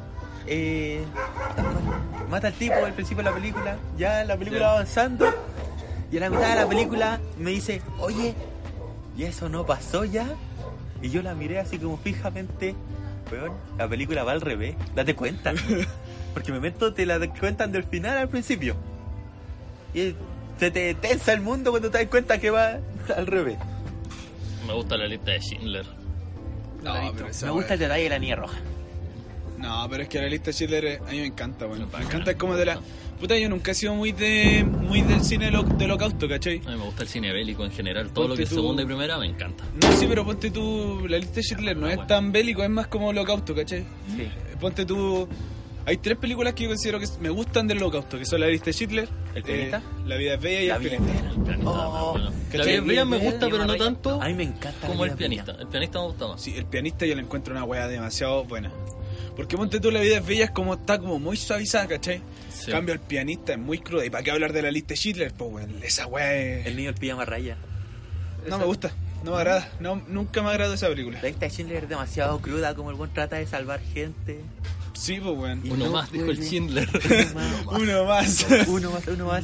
Eh, 0.49 1.01
mata 2.27 2.47
al 2.47 2.53
tipo 2.53 2.73
al 2.73 2.93
principio 2.93 3.23
de 3.23 3.29
la 3.29 3.35
película. 3.35 3.77
Ya 3.97 4.23
la 4.25 4.35
película 4.35 4.67
va 4.67 4.71
avanzando. 4.73 5.31
Y 6.11 6.17
a 6.17 6.21
la 6.21 6.29
mitad 6.29 6.49
de 6.49 6.55
la 6.55 6.67
película 6.67 7.19
me 7.37 7.51
dice, 7.51 7.81
oye, 7.99 8.33
¿y 9.15 9.23
eso 9.23 9.47
no 9.47 9.65
pasó 9.65 10.05
ya? 10.05 10.27
Y 11.01 11.09
yo 11.11 11.21
la 11.21 11.35
miré 11.35 11.59
así 11.59 11.77
como 11.77 11.97
fijamente. 11.97 12.75
Weón, 13.31 13.53
la 13.77 13.87
película 13.87 14.23
va 14.23 14.31
al 14.31 14.41
revés. 14.41 14.75
Date 14.95 15.15
cuenta. 15.15 15.53
Porque 16.33 16.51
Memento 16.51 16.93
te 16.93 17.05
la 17.05 17.19
cuentan 17.39 17.71
del 17.71 17.83
final 17.83 18.17
al 18.17 18.29
principio. 18.29 18.75
Y 19.93 20.15
se 20.59 20.71
te 20.71 20.93
tensa 20.95 21.31
el 21.31 21.41
mundo 21.41 21.71
cuando 21.71 21.91
te 21.91 21.99
das 21.99 22.07
cuenta 22.07 22.39
que 22.39 22.49
va 22.49 22.79
al 23.15 23.27
revés. 23.27 23.57
Me 24.65 24.73
gusta 24.73 24.97
la 24.97 25.07
lista 25.07 25.31
de 25.31 25.39
Schindler. 25.41 25.85
No, 26.83 26.93
pero 27.13 27.27
Me 27.43 27.51
gusta 27.51 27.73
el 27.75 27.79
detalle 27.79 28.03
de 28.03 28.09
la 28.09 28.19
niña 28.19 28.35
roja. 28.35 28.57
No, 29.59 29.87
pero 29.89 30.03
es 30.03 30.09
que 30.09 30.19
la 30.21 30.27
lista 30.27 30.51
eh, 30.51 30.99
a 31.05 31.11
mí 31.11 31.17
me 31.19 31.25
encanta, 31.25 31.65
bueno. 31.65 31.87
Me 31.97 32.03
encanta 32.05 32.35
como 32.37 32.55
de 32.55 32.65
la... 32.65 32.79
Puta, 33.19 33.37
yo 33.37 33.49
nunca 33.49 33.71
he 33.71 33.75
sido 33.75 33.93
muy 33.95 34.13
de 34.13 34.63
muy 34.63 35.01
del 35.01 35.21
cine 35.21 35.51
lo- 35.51 35.63
de 35.63 35.83
holocausto, 35.85 36.29
¿cachai? 36.29 36.61
A 36.65 36.69
mí 36.71 36.77
me 36.77 36.85
gusta 36.85 37.03
el 37.03 37.09
cine 37.09 37.33
bélico 37.33 37.65
en 37.65 37.71
general. 37.71 38.11
Todo 38.13 38.29
lo 38.29 38.35
que 38.37 38.43
es 38.43 38.49
tú- 38.49 38.55
segunda 38.55 38.81
y 38.83 38.85
primera 38.85 39.17
me 39.17 39.25
encanta. 39.25 39.65
No, 39.81 39.91
sí, 39.91 40.05
pero 40.07 40.23
ponte 40.25 40.49
tú... 40.51 41.05
La 41.09 41.17
lista 41.17 41.35
de 41.35 41.43
Schindler 41.43 41.75
no 41.75 41.87
Ah, 41.87 41.89
es 41.91 41.95
bueno. 41.97 42.07
tan 42.07 42.31
bélico, 42.31 42.63
es 42.63 42.69
más 42.69 42.87
como 42.87 43.07
holocausto, 43.09 43.53
¿cachai? 43.53 43.81
Sí. 44.15 44.21
Eh, 44.21 44.31
Ponte 44.59 44.85
tú... 44.85 45.27
Hay 45.85 45.97
tres 45.97 46.17
películas 46.17 46.53
que 46.53 46.63
yo 46.63 46.69
considero 46.69 46.99
que 46.99 47.07
me 47.19 47.29
gustan 47.29 47.65
del 47.67 47.79
holocausto, 47.79 48.17
que 48.19 48.25
son 48.25 48.41
la 48.41 48.47
lista 48.47 48.65
de 48.65 48.73
Schindler, 48.73 49.09
¿El 49.33 49.43
pianista? 49.43 49.81
La 50.05 50.15
vida 50.17 50.35
es 50.35 50.41
bella 50.41 50.61
y 50.61 50.67
La 50.67 50.75
el 50.75 50.81
vida 50.83 50.95
es 50.95 51.01
pianista. 51.01 51.51
El 51.53 51.59
Oh. 51.65 52.17
La 52.53 52.63
vida 52.65 52.81
bella 52.81 53.05
me 53.05 53.17
gusta, 53.17 53.49
pero 53.49 53.65
no 53.65 53.75
tanto 53.75 54.21
A 54.21 54.27
mí 54.27 54.33
me 54.35 54.43
encanta 54.43 54.87
como 54.87 55.05
la 55.05 55.11
el 55.13 55.17
pianista. 55.17 55.53
El 55.59 55.67
pianista 55.67 55.99
me 55.99 56.05
gusta 56.05 56.27
más. 56.27 56.41
Sí, 56.41 56.53
el 56.55 56.65
pianista 56.65 57.05
yo 57.05 57.15
le 57.15 57.21
encuentro 57.21 57.53
una 57.53 57.63
weá 57.63 57.87
demasiado 57.87 58.43
buena. 58.45 58.71
Porque 59.39 59.55
ponte 59.55 59.79
tú 59.79 59.89
la 59.89 60.01
vida 60.01 60.17
es 60.17 60.25
bella 60.25 60.43
es 60.43 60.51
como 60.51 60.73
está 60.73 60.99
como 60.99 61.17
muy 61.17 61.37
suavizada, 61.37 61.87
¿cachai? 61.87 62.21
Sí. 62.53 62.65
En 62.65 62.71
cambio 62.71 62.93
el 62.93 62.99
pianista 62.99 63.53
es 63.53 63.57
muy 63.57 63.79
cruda. 63.79 64.05
¿Y 64.05 64.09
para 64.09 64.21
qué 64.21 64.31
hablar 64.31 64.51
de 64.51 64.61
la 64.61 64.69
lista 64.69 64.89
de 64.89 64.95
Schindler? 64.97 65.31
Pues 65.33 65.49
weón, 65.49 65.81
esa 65.81 66.07
weá 66.07 66.35
es... 66.35 66.65
El 66.65 66.75
niño 66.75 66.91
del 66.91 66.99
pijama 66.99 67.23
raya. 67.23 67.55
No 68.49 68.57
me 68.57 68.65
gusta, 68.65 68.91
no 69.23 69.31
me 69.31 69.37
agrada, 69.37 69.71
no, 69.79 70.03
nunca 70.09 70.41
me 70.41 70.49
agradó 70.49 70.73
esa 70.73 70.89
película. 70.89 71.21
La 71.21 71.29
lista 71.29 71.45
de 71.45 71.51
Schindler 71.51 71.83
es 71.83 71.89
demasiado 71.89 72.37
cruda, 72.41 72.75
como 72.75 72.89
el 72.89 72.97
buen 72.97 73.13
trata 73.13 73.37
de 73.37 73.47
salvar 73.47 73.79
gente. 73.79 74.41
Sí, 74.91 75.21
pues 75.23 75.37
weón. 75.37 75.61
Uno 75.71 75.85
no 75.85 75.91
más, 75.93 76.11
dijo 76.11 76.25
el. 76.25 76.43
Schindler. 76.43 76.89
Uno 77.71 78.03
más. 78.03 78.45
Uno 78.45 78.57
más. 78.59 78.67
Uno 78.67 78.91
más, 78.91 79.07
uno 79.07 79.25
más. 79.25 79.43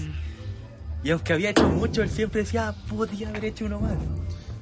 Y 1.05 1.11
aunque 1.11 1.31
había 1.31 1.51
hecho 1.51 1.69
mucho, 1.69 2.03
él 2.03 2.09
siempre 2.09 2.41
decía, 2.41 2.67
"Ah, 2.67 2.75
podía 2.89 3.29
haber 3.29 3.45
hecho 3.45 3.63
uno 3.63 3.79
más. 3.79 3.93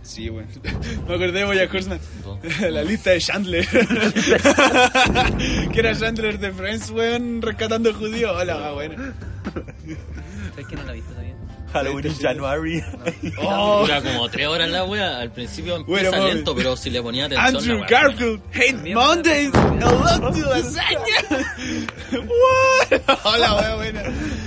Sí, 0.04 0.30
weón. 0.30 0.48
Me 1.08 1.16
acordé 1.16 1.32
de 1.32 1.46
Boya 1.46 1.70
Horseman. 1.72 2.00
La 2.70 2.84
lista 2.84 3.12
de 3.12 3.20
Chandler. 3.20 3.66
que 5.72 5.80
era 5.80 5.98
Chandler 5.98 6.38
de 6.40 6.52
Friends, 6.52 6.92
weón, 6.92 7.42
rescatando 7.42 7.94
judíos. 7.94 8.34
Hola, 8.36 8.56
va, 8.56 8.74
bueno. 8.74 8.96
¿Sabes 10.52 10.68
que 10.68 10.76
no 10.76 10.84
la 10.84 10.92
he 10.92 10.96
visto? 10.96 11.14
Halloween 11.74 12.06
in 12.08 12.14
January. 12.20 12.84
Oh, 13.40 13.82
Dura 13.82 14.02
como 14.02 14.30
tres 14.30 14.48
horas 14.48 14.70
la 14.70 14.84
wea. 14.86 15.20
Al 15.20 15.32
principio 15.32 15.84
Bueno, 15.84 16.08
empieza 16.08 16.18
mami. 16.18 16.34
lento, 16.36 16.56
pero 16.56 16.76
si 16.78 16.90
le 16.90 17.02
ponía 17.02 17.26
atención. 17.26 17.56
Andrew 17.56 17.76
la 17.80 17.82
wea- 17.82 17.90
Garfield, 17.90 18.42
hate 18.54 18.94
Mondays, 18.94 19.50
I 19.54 20.20
love 20.20 20.38
you, 20.38 20.46
lasaña. 20.46 21.00
What? 22.12 23.02
Hola, 23.26 23.56
weón, 23.56 23.76
buena. 23.78 24.04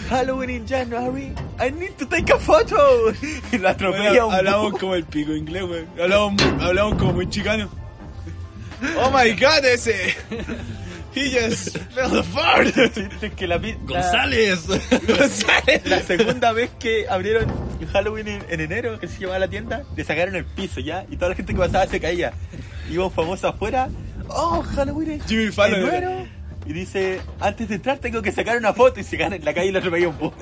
Halloween 0.08 0.50
in 0.50 0.66
January. 0.66 1.32
I 1.58 1.70
need 1.70 1.96
to 1.98 2.06
take 2.06 2.30
a 2.32 2.38
photo. 2.38 3.12
Y 3.52 3.58
lo 3.58 3.68
atropella 3.68 4.10
Bueno, 4.10 4.26
un 4.28 4.34
hablamos 4.34 4.78
como 4.78 4.94
el 4.94 5.04
pico 5.04 5.32
inglés, 5.32 5.64
weón. 5.64 5.86
Hablamos, 6.00 6.42
hablamos 6.60 6.94
como 6.98 7.12
muy 7.14 7.28
chicano. 7.28 7.68
Oh 8.98 9.10
my 9.10 9.32
god, 9.32 9.64
ese. 9.64 10.14
Que 13.36 13.46
la, 13.46 13.58
pi- 13.58 13.72
la- 13.72 13.78
¡González! 14.00 14.66
González. 14.66 15.82
La 15.86 16.00
segunda 16.00 16.52
vez 16.52 16.70
que 16.78 17.08
abrieron 17.08 17.46
Halloween 17.92 18.28
en, 18.28 18.42
en 18.48 18.60
enero, 18.60 18.98
que 19.00 19.08
se 19.08 19.20
llamaba 19.20 19.38
la 19.40 19.48
tienda, 19.48 19.82
le 19.96 20.04
sacaron 20.04 20.36
el 20.36 20.44
piso 20.44 20.80
ya, 20.80 21.04
y 21.10 21.16
toda 21.16 21.30
la 21.30 21.34
gente 21.34 21.52
que 21.52 21.58
pasaba 21.58 21.86
se 21.86 22.00
caía. 22.00 22.32
Iba 22.90 23.06
un 23.06 23.12
famoso 23.12 23.48
afuera, 23.48 23.88
oh, 24.28 24.62
Halloween 24.74 25.12
en, 25.12 25.20
Jimmy 25.26 25.50
Fallon. 25.52 25.80
en 25.82 25.88
enero. 25.88 26.26
Y 26.68 26.72
dice, 26.72 27.20
antes 27.40 27.68
de 27.68 27.76
entrar 27.76 27.98
tengo 27.98 28.20
que 28.22 28.32
sacar 28.32 28.56
una 28.56 28.72
foto 28.74 28.98
y 28.98 29.04
se 29.04 29.16
gana 29.16 29.36
en 29.36 29.44
la 29.44 29.54
calle 29.54 29.68
y 29.68 29.72
lo 29.72 29.78
atropella 29.78 30.08
un 30.08 30.16
poco. 30.16 30.36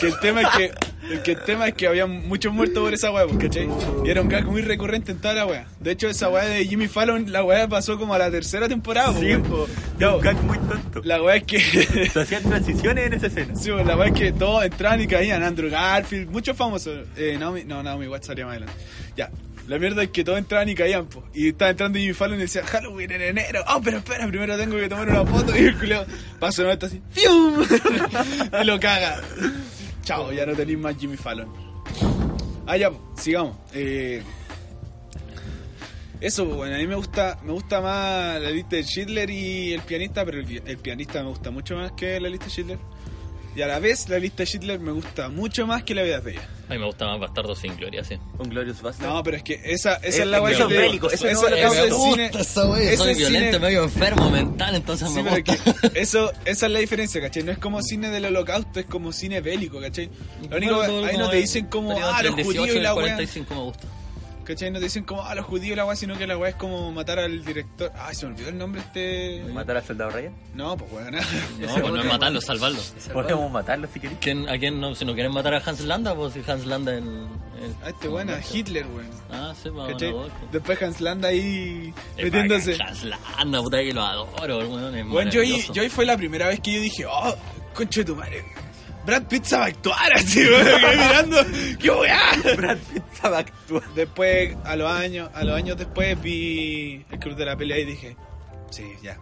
Que 0.00 0.06
el 0.06 0.18
tema 0.20 0.42
es 0.42 0.48
que, 0.56 0.70
el 1.10 1.22
que 1.22 1.32
el 1.32 1.42
tema 1.42 1.66
es 1.66 1.74
que 1.74 1.88
había 1.88 2.06
muchos 2.06 2.52
muertos 2.52 2.80
por 2.82 2.94
esa 2.94 3.10
weá, 3.10 3.26
¿cachai? 3.38 3.68
Y 4.04 4.08
era 4.10 4.20
un 4.22 4.28
gag 4.28 4.46
muy 4.46 4.62
recurrente 4.62 5.10
en 5.12 5.18
toda 5.18 5.34
la 5.34 5.46
weá. 5.46 5.66
De 5.80 5.90
hecho, 5.90 6.08
esa 6.08 6.28
weá 6.28 6.44
de 6.44 6.64
Jimmy 6.64 6.86
Fallon, 6.86 7.32
la 7.32 7.42
weá 7.42 7.66
pasó 7.68 7.98
como 7.98 8.14
a 8.14 8.18
la 8.18 8.30
tercera 8.30 8.68
temporada, 8.68 9.12
Sí, 9.18 9.26
weón. 9.26 9.42
po. 9.42 9.66
No, 9.98 10.16
un 10.16 10.22
gag 10.22 10.36
muy 10.44 10.58
tonto. 10.58 11.00
La 11.02 11.20
weá 11.20 11.36
es 11.36 11.42
que. 11.44 11.58
Se 12.12 12.20
hacían 12.20 12.44
transiciones 12.44 13.06
en 13.08 13.14
esa 13.14 13.26
escena. 13.26 13.56
Sí, 13.56 13.70
la 13.70 13.96
weá 13.96 14.06
es 14.08 14.14
que 14.14 14.32
todos 14.32 14.64
entraban 14.64 15.00
y 15.00 15.08
caían. 15.08 15.42
Andrew 15.42 15.70
Garfield, 15.70 16.30
muchos 16.30 16.56
famosos. 16.56 17.06
Eh, 17.16 17.36
Naomi, 17.38 17.64
no, 17.64 17.82
Naomi 17.82 18.06
Watts 18.06 18.26
salía 18.28 18.44
más 18.46 18.52
adelante. 18.58 18.80
Ya. 19.16 19.28
La 19.66 19.78
mierda 19.78 20.02
es 20.02 20.10
que 20.10 20.24
todos 20.24 20.38
entraban 20.38 20.68
y 20.68 20.74
caían, 20.74 21.06
po. 21.06 21.24
Y 21.32 21.48
estaba 21.48 21.70
entrando 21.70 21.98
Jimmy 21.98 22.12
Fallon 22.12 22.38
y 22.38 22.42
decía, 22.42 22.64
Halloween 22.64 23.12
en 23.12 23.22
enero. 23.22 23.64
Oh, 23.68 23.80
pero 23.82 23.98
espera, 23.98 24.26
primero 24.26 24.56
tengo 24.58 24.76
que 24.76 24.88
tomar 24.88 25.08
una 25.08 25.24
foto. 25.24 25.56
Y 25.56 25.64
el 25.64 25.78
culeo 25.78 26.04
pasa 26.38 26.62
una 26.62 26.72
así, 26.72 27.00
¡fium! 27.10 27.62
y 28.60 28.64
lo 28.64 28.78
caga. 28.78 29.22
Chao, 30.02 30.32
ya 30.32 30.44
no 30.44 30.54
tenéis 30.54 30.78
más 30.78 30.96
Jimmy 30.98 31.16
Fallon. 31.16 31.48
Ah, 32.66 32.76
ya, 32.76 32.90
po, 32.90 33.14
sigamos. 33.16 33.56
Eh, 33.72 34.22
eso, 36.20 36.44
bueno, 36.44 36.74
a 36.74 36.78
mí 36.78 36.86
me 36.86 36.94
gusta, 36.94 37.38
me 37.42 37.52
gusta 37.52 37.80
más 37.80 38.40
la 38.40 38.50
lista 38.50 38.76
de 38.76 38.84
Schindler 38.84 39.30
y 39.30 39.72
el 39.72 39.80
pianista, 39.80 40.24
pero 40.24 40.40
el, 40.40 40.62
el 40.66 40.78
pianista 40.78 41.22
me 41.22 41.30
gusta 41.30 41.50
mucho 41.50 41.76
más 41.76 41.92
que 41.92 42.20
la 42.20 42.28
lista 42.28 42.46
de 42.46 42.50
Schindler. 42.50 42.78
Y 43.56 43.62
a 43.62 43.66
la 43.68 43.78
vez, 43.78 44.08
la 44.08 44.18
lista 44.18 44.38
de 44.42 44.46
Schindler 44.46 44.80
me 44.80 44.90
gusta 44.90 45.28
mucho 45.28 45.66
más 45.66 45.84
que 45.84 45.94
la 45.94 46.02
vida 46.02 46.16
es 46.18 46.24
bella. 46.24 46.48
A 46.68 46.72
mí 46.72 46.78
me 46.78 46.86
gusta 46.86 47.06
más 47.06 47.20
Bastardo 47.20 47.54
sin 47.54 47.76
Gloria, 47.76 48.02
sí. 48.02 48.16
Un 48.38 48.48
Glorious 48.48 48.82
Bastard. 48.82 49.08
No, 49.08 49.22
pero 49.22 49.36
es 49.36 49.42
que 49.44 49.60
esa, 49.64 49.94
esa 49.96 50.06
es, 50.06 50.18
Es- 50.20 50.26
la 50.26 50.38
eso 50.50 50.66
que 50.66 50.76
bélico, 50.76 51.06
eso 51.10 51.26
es 51.28 51.32
es 51.36 51.42
Me 51.42 51.90
cine- 51.92 52.30
ese 52.34 52.44
Soy 52.96 53.12
es 53.12 53.16
violento, 53.18 53.56
cine- 53.56 53.58
medio 53.60 53.84
enfermo 53.84 54.30
mental, 54.30 54.74
entonces 54.74 55.08
Sí, 55.08 55.22
me 55.22 55.30
pero 55.30 55.44
gusta. 55.44 55.90
que 55.92 56.00
eso, 56.00 56.32
esa 56.46 56.66
es 56.66 56.72
la 56.72 56.78
diferencia, 56.80 57.20
¿cachai? 57.20 57.42
No 57.44 57.52
es 57.52 57.58
como 57.58 57.80
cine 57.82 58.08
del 58.10 58.24
holocausto, 58.24 58.80
es 58.80 58.86
como 58.86 59.12
cine 59.12 59.40
bélico, 59.40 59.80
¿cachai? 59.80 60.10
Lo 60.50 60.56
único, 60.56 60.84
todo 60.84 61.04
ahí 61.04 61.16
no 61.16 61.30
te 61.30 61.36
dicen 61.36 61.66
como, 61.66 61.92
ah, 61.98 62.22
los 62.22 62.30
el 62.30 62.36
18 62.36 62.60
judíos 62.60 62.76
y 62.76 62.80
la 62.80 62.94
weá. 62.94 63.04
45 63.04 63.54
me 63.54 63.60
gusta. 63.60 63.86
¿Cachai? 64.44 64.70
No 64.70 64.78
te 64.78 64.84
dicen 64.84 65.04
como, 65.04 65.22
ah, 65.22 65.34
los 65.34 65.46
judíos 65.46 65.76
la 65.76 65.84
weá, 65.86 65.96
sino 65.96 66.16
que 66.18 66.26
la 66.26 66.36
weá 66.36 66.50
es 66.50 66.56
como 66.56 66.92
matar 66.92 67.18
al 67.18 67.44
director. 67.44 67.90
Ay, 67.98 68.14
se 68.14 68.26
me 68.26 68.32
olvidó 68.34 68.48
el 68.50 68.58
nombre 68.58 68.80
este. 68.82 69.42
¿Matar 69.52 69.78
al 69.78 69.84
soldado 69.84 70.10
Ryan? 70.10 70.34
No, 70.54 70.76
pues 70.76 70.92
weón. 70.92 71.14
No, 71.60 71.74
pues 71.74 71.92
no 71.92 72.00
es 72.00 72.06
matarlo, 72.06 72.38
es 72.38 72.44
salvarlo. 72.44 72.78
Podemos 73.12 73.50
matarlo 73.50 73.88
si 73.92 74.00
queréis. 74.00 74.18
¿Quién, 74.20 74.48
¿A 74.48 74.58
quién 74.58 74.80
no? 74.80 74.94
Si 74.94 75.04
no 75.04 75.14
quieren 75.14 75.32
matar 75.32 75.54
a 75.54 75.58
Hans 75.64 75.80
Landa, 75.80 76.14
pues 76.14 76.34
si 76.34 76.42
Hans 76.50 76.66
Landa 76.66 76.96
en. 76.96 77.04
en- 77.06 77.44
Ah, 77.82 77.88
este 77.88 78.08
weón, 78.08 78.28
a 78.28 78.40
Hitler, 78.52 78.86
weón. 78.86 79.08
Ah, 79.32 79.54
sí, 79.60 79.70
pues 79.70 79.92
¿Cachai? 79.92 80.12
bueno, 80.12 80.32
Después 80.52 80.82
Hans 80.82 81.00
Landa 81.00 81.28
ahí 81.28 81.94
Es 82.16 82.24
metiéndose. 82.24 82.76
Hans 82.82 83.04
Landa, 83.04 83.62
puta 83.62 83.78
que 83.78 83.94
lo 83.94 84.02
adoro, 84.02 84.58
weón. 84.58 85.08
Bueno, 85.10 85.30
yo 85.30 85.40
ahí, 85.40 85.48
maravilloso. 85.48 85.72
yo 85.72 85.82
ahí 85.82 85.88
fue 85.88 86.04
la 86.04 86.16
primera 86.16 86.48
vez 86.48 86.60
que 86.60 86.74
yo 86.74 86.80
dije, 86.82 87.06
oh, 87.06 87.34
conche 87.74 88.04
tu 88.04 88.14
madre. 88.14 88.44
Brad 89.06 89.22
Pitt 89.24 89.44
sabe 89.44 89.66
actuar 89.66 90.12
así, 90.14 90.40
weón. 90.44 90.64
Me 90.64 90.80
quedé 90.80 90.96
mirando. 90.96 91.36
¡Qué 91.78 91.90
weá! 91.90 92.20
Brad 92.56 92.78
Pitt 92.92 93.02
sabe 93.20 93.36
actuar. 93.38 93.82
Después, 93.94 94.56
a 94.64 94.76
los 94.76 94.90
años, 94.90 95.30
a 95.34 95.44
los 95.44 95.56
años 95.56 95.76
después 95.76 96.20
vi 96.22 97.04
el 97.10 97.18
club 97.18 97.36
de 97.36 97.44
la 97.44 97.56
pelea 97.56 97.78
y 97.78 97.84
dije, 97.84 98.16
sí, 98.70 98.84
ya. 99.02 99.16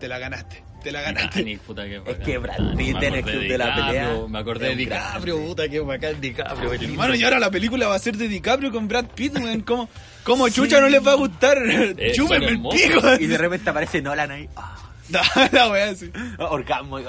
Te 0.00 0.08
la 0.08 0.18
ganaste. 0.18 0.62
Te 0.82 0.92
la 0.92 1.00
ganaste. 1.00 1.58
Puta, 1.66 1.82
bacán. 1.84 2.22
que 2.24 2.38
Brad 2.38 2.76
Pitt 2.76 3.02
en 3.02 3.14
el 3.14 3.22
club 3.24 3.42
de 3.48 3.58
la 3.58 3.74
pelea 3.74 4.16
Me 4.28 4.38
acordé 4.38 4.66
de 4.66 4.72
es 4.72 4.78
DiCaprio, 4.78 5.38
puta, 5.44 5.68
qué 5.68 5.80
bacán 5.80 6.20
DiCaprio. 6.20 6.72
Hermano, 6.74 7.14
y 7.16 7.24
ahora 7.24 7.38
la 7.40 7.50
película 7.50 7.88
va 7.88 7.96
a 7.96 7.98
ser 7.98 8.16
de 8.16 8.28
DiCaprio 8.28 8.70
con 8.70 8.86
Brad 8.86 9.06
Pitt, 9.14 9.36
weón. 9.38 9.62
¿Cómo, 9.62 9.88
cómo 10.22 10.48
chucha 10.48 10.80
no 10.80 10.88
les 10.88 11.04
va 11.04 11.12
a 11.12 11.16
gustar? 11.16 11.58
Chúpenme 12.14 12.46
el 12.48 12.60
pico. 12.62 13.00
Y 13.18 13.26
de 13.26 13.38
repente 13.38 13.68
aparece 13.70 14.00
Nolan 14.00 14.30
ahí. 14.30 14.48
Ah, 14.56 14.72
No, 15.08 15.20
la 15.52 15.70
wea 15.70 15.90
así. 15.90 16.10
orgasmo. 16.38 16.98
y- 17.00 17.04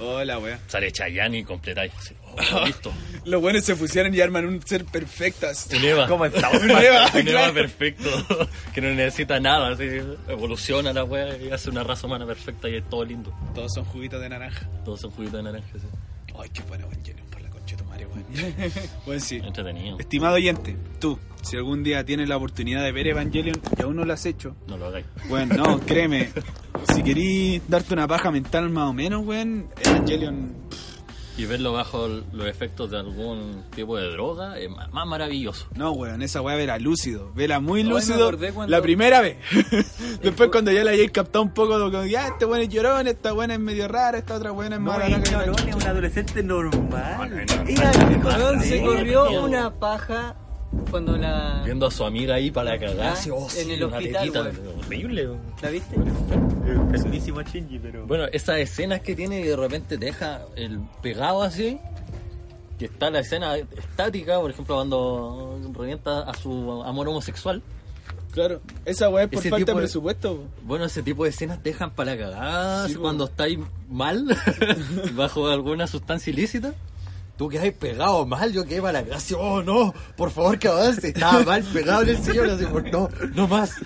Hola, 0.00 0.38
wea. 0.38 0.58
Sale 0.66 0.90
Chayanne 0.92 1.38
y 1.38 1.44
completáis. 1.44 1.92
oh, 2.54 2.64
listo. 2.66 2.92
Los 3.26 3.40
buenos 3.40 3.64
se 3.64 3.76
pusieron 3.76 4.14
y 4.14 4.20
arman 4.20 4.46
un 4.46 4.62
ser 4.66 4.84
perfectas. 4.86 5.68
Un 5.76 5.84
Eva. 5.84 6.06
¿Cómo 6.08 6.24
está? 6.24 6.48
Un 6.50 6.70
Eva, 6.70 7.10
Un 7.12 7.18
Eva 7.28 7.30
claro. 7.30 7.54
perfecto. 7.54 8.08
que 8.72 8.80
no 8.80 8.88
necesita 8.94 9.38
nada. 9.40 9.70
Así, 9.74 9.84
evoluciona 10.28 10.92
la 10.92 11.04
wea 11.04 11.36
y 11.36 11.50
hace 11.50 11.68
una 11.70 11.84
raza 11.84 12.06
humana 12.06 12.24
perfecta 12.26 12.68
y 12.68 12.76
es 12.76 12.88
todo 12.88 13.04
lindo. 13.04 13.32
Todos 13.54 13.74
son 13.74 13.84
juguitos 13.84 14.20
de 14.20 14.28
naranja. 14.30 14.66
Todos 14.84 15.00
son 15.00 15.10
juguitos 15.10 15.36
de 15.38 15.42
naranja. 15.42 15.68
Sí. 15.74 15.86
Ay, 16.40 16.48
qué 16.50 16.62
buena 16.62 16.84
Evangelion 16.86 17.26
por 17.28 17.42
la 17.42 17.49
concha 17.60 17.76
de 17.76 17.82
tu 17.82 17.88
madre, 17.88 18.06
weón. 18.06 18.24
Bueno, 19.06 19.20
sí. 19.20 19.36
Entretenido. 19.36 19.98
Estimado 19.98 20.34
oyente, 20.34 20.76
tú, 20.98 21.18
si 21.42 21.56
algún 21.56 21.82
día 21.82 22.04
tienes 22.04 22.28
la 22.28 22.36
oportunidad 22.36 22.82
de 22.82 22.92
ver 22.92 23.06
Evangelion 23.08 23.60
y 23.78 23.82
aún 23.82 23.96
no 23.96 24.04
lo 24.04 24.12
has 24.12 24.26
hecho, 24.26 24.56
No 24.66 24.76
lo 24.76 24.86
hagáis. 24.86 25.06
bueno, 25.28 25.54
no, 25.56 25.80
créeme, 25.80 26.30
si 26.94 27.02
querís 27.02 27.62
darte 27.68 27.94
una 27.94 28.06
paja 28.08 28.30
mental 28.30 28.68
más 28.70 28.88
o 28.88 28.92
menos, 28.92 29.24
weón, 29.26 29.66
Evangelion, 29.84 30.52
Y 31.38 31.46
verlo 31.46 31.72
bajo 31.72 32.06
los 32.32 32.46
efectos 32.46 32.90
de 32.90 32.98
algún 32.98 33.64
tipo 33.74 33.96
de 33.96 34.10
droga 34.10 34.58
es 34.58 34.68
más, 34.68 34.92
más 34.92 35.06
maravilloso. 35.06 35.66
no, 35.74 35.92
weón, 35.92 36.20
esa 36.22 36.42
weá 36.42 36.54
vela 36.56 36.78
lúcido, 36.78 37.32
vela 37.34 37.60
muy 37.60 37.82
lúcido 37.82 38.30
cuando- 38.52 38.66
la 38.70 38.82
primera 38.82 39.20
vez. 39.22 39.38
Después 40.22 40.50
cuando 40.50 40.70
ya 40.72 40.84
la 40.84 40.90
hayáis 40.90 41.10
captado 41.12 41.42
un 41.42 41.54
poco, 41.54 41.78
como, 41.90 42.04
ya, 42.04 42.28
este 42.28 42.44
weón 42.44 42.62
es 42.62 42.68
llorón, 42.68 43.06
esta 43.06 43.32
buena 43.32 43.54
es 43.54 43.60
medio 43.60 43.88
rara, 43.88 44.18
esta 44.18 44.34
otra 44.34 44.50
buena 44.50 44.76
es 44.76 44.82
No 44.82 44.90
mala. 44.92 45.06
es 45.16 45.30
llorón, 45.30 45.68
es 45.68 45.74
un 45.74 45.82
adolescente 45.82 46.42
normal. 46.42 47.46
Se 48.62 48.82
corrió 48.82 49.42
una 49.42 49.70
paja 49.78 50.36
cuando 50.90 51.16
la. 51.16 51.62
Viendo 51.64 51.86
a 51.86 51.90
su 51.90 52.04
amiga 52.04 52.34
ahí 52.34 52.50
para 52.50 52.78
cagar. 52.78 53.14
Ah, 53.16 53.30
oh, 53.32 53.44
en 53.44 53.50
sí, 53.50 53.72
el 53.72 53.84
una 53.84 53.96
hospital, 53.98 54.22
tetita. 54.22 54.70
Horrible. 54.78 55.28
¿La 55.62 55.70
viste? 55.70 55.96
Pesadísimo 56.90 57.42
Shinji, 57.42 57.78
pero. 57.78 58.06
Bueno, 58.06 58.26
esas 58.32 58.58
escenas 58.58 59.00
que 59.00 59.16
tiene 59.16 59.40
y 59.40 59.44
de 59.44 59.56
repente 59.56 59.98
te 59.98 60.06
deja 60.06 60.42
el 60.56 60.80
pegado 61.02 61.42
así. 61.42 61.78
Que 62.78 62.86
está 62.86 63.10
la 63.10 63.20
escena 63.20 63.56
estática, 63.56 64.40
por 64.40 64.50
ejemplo, 64.50 64.76
cuando 64.76 65.60
revienta 65.74 66.20
a 66.22 66.34
su 66.34 66.82
amor 66.82 67.08
homosexual. 67.08 67.62
Claro, 68.32 68.60
esa 68.84 69.08
weá 69.08 69.24
es 69.24 69.30
por 69.30 69.40
Ese 69.40 69.50
falta 69.50 69.66
tipo 69.66 69.78
de 69.78 69.82
presupuesto. 69.84 70.44
Bueno, 70.62 70.84
ese 70.84 71.02
tipo 71.02 71.24
de 71.24 71.30
escenas 71.30 71.62
te 71.62 71.70
dejan 71.70 71.90
para 71.90 72.16
cagar 72.16 72.88
Sí, 72.88 72.94
cuando 72.94 73.24
estáis 73.24 73.58
mal, 73.88 74.24
bajo 75.14 75.48
alguna 75.48 75.86
sustancia 75.86 76.30
ilícita. 76.32 76.72
Tú 77.40 77.48
quedas 77.48 77.72
pegado 77.72 78.26
mal, 78.26 78.52
yo 78.52 78.66
quedé 78.66 78.82
para 78.82 79.00
la 79.00 79.02
gracia. 79.02 79.38
Oh, 79.38 79.62
no, 79.62 79.94
por 80.14 80.30
favor 80.30 80.58
que 80.58 80.68
avance. 80.68 81.08
Estaba 81.08 81.42
mal 81.42 81.62
pegado 81.62 82.02
en 82.02 82.10
el 82.10 82.18
señor, 82.22 82.50
así, 82.50 82.66
por, 82.66 82.86
no, 82.92 83.08
no 83.34 83.48
más. 83.48 83.76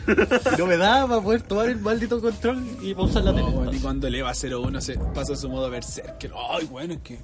No 0.58 0.66
me 0.66 0.76
daba 0.76 1.06
para 1.06 1.20
poder 1.20 1.42
tomar 1.42 1.68
el 1.68 1.78
maldito 1.78 2.20
control 2.20 2.66
y 2.82 2.92
pausar 2.94 3.22
la 3.22 3.32
tele. 3.32 3.44
No, 3.44 3.50
weón, 3.50 3.72
y 3.72 3.78
cuando 3.78 4.08
el 4.08 4.16
EVA 4.16 4.32
01 4.32 4.80
se 4.80 4.98
pasa 4.98 5.34
a 5.34 5.36
su 5.36 5.48
modo 5.48 5.70
berserker. 5.70 6.32
Ay, 6.50 6.66
bueno, 6.66 6.94
es 6.94 7.00
que. 7.02 7.20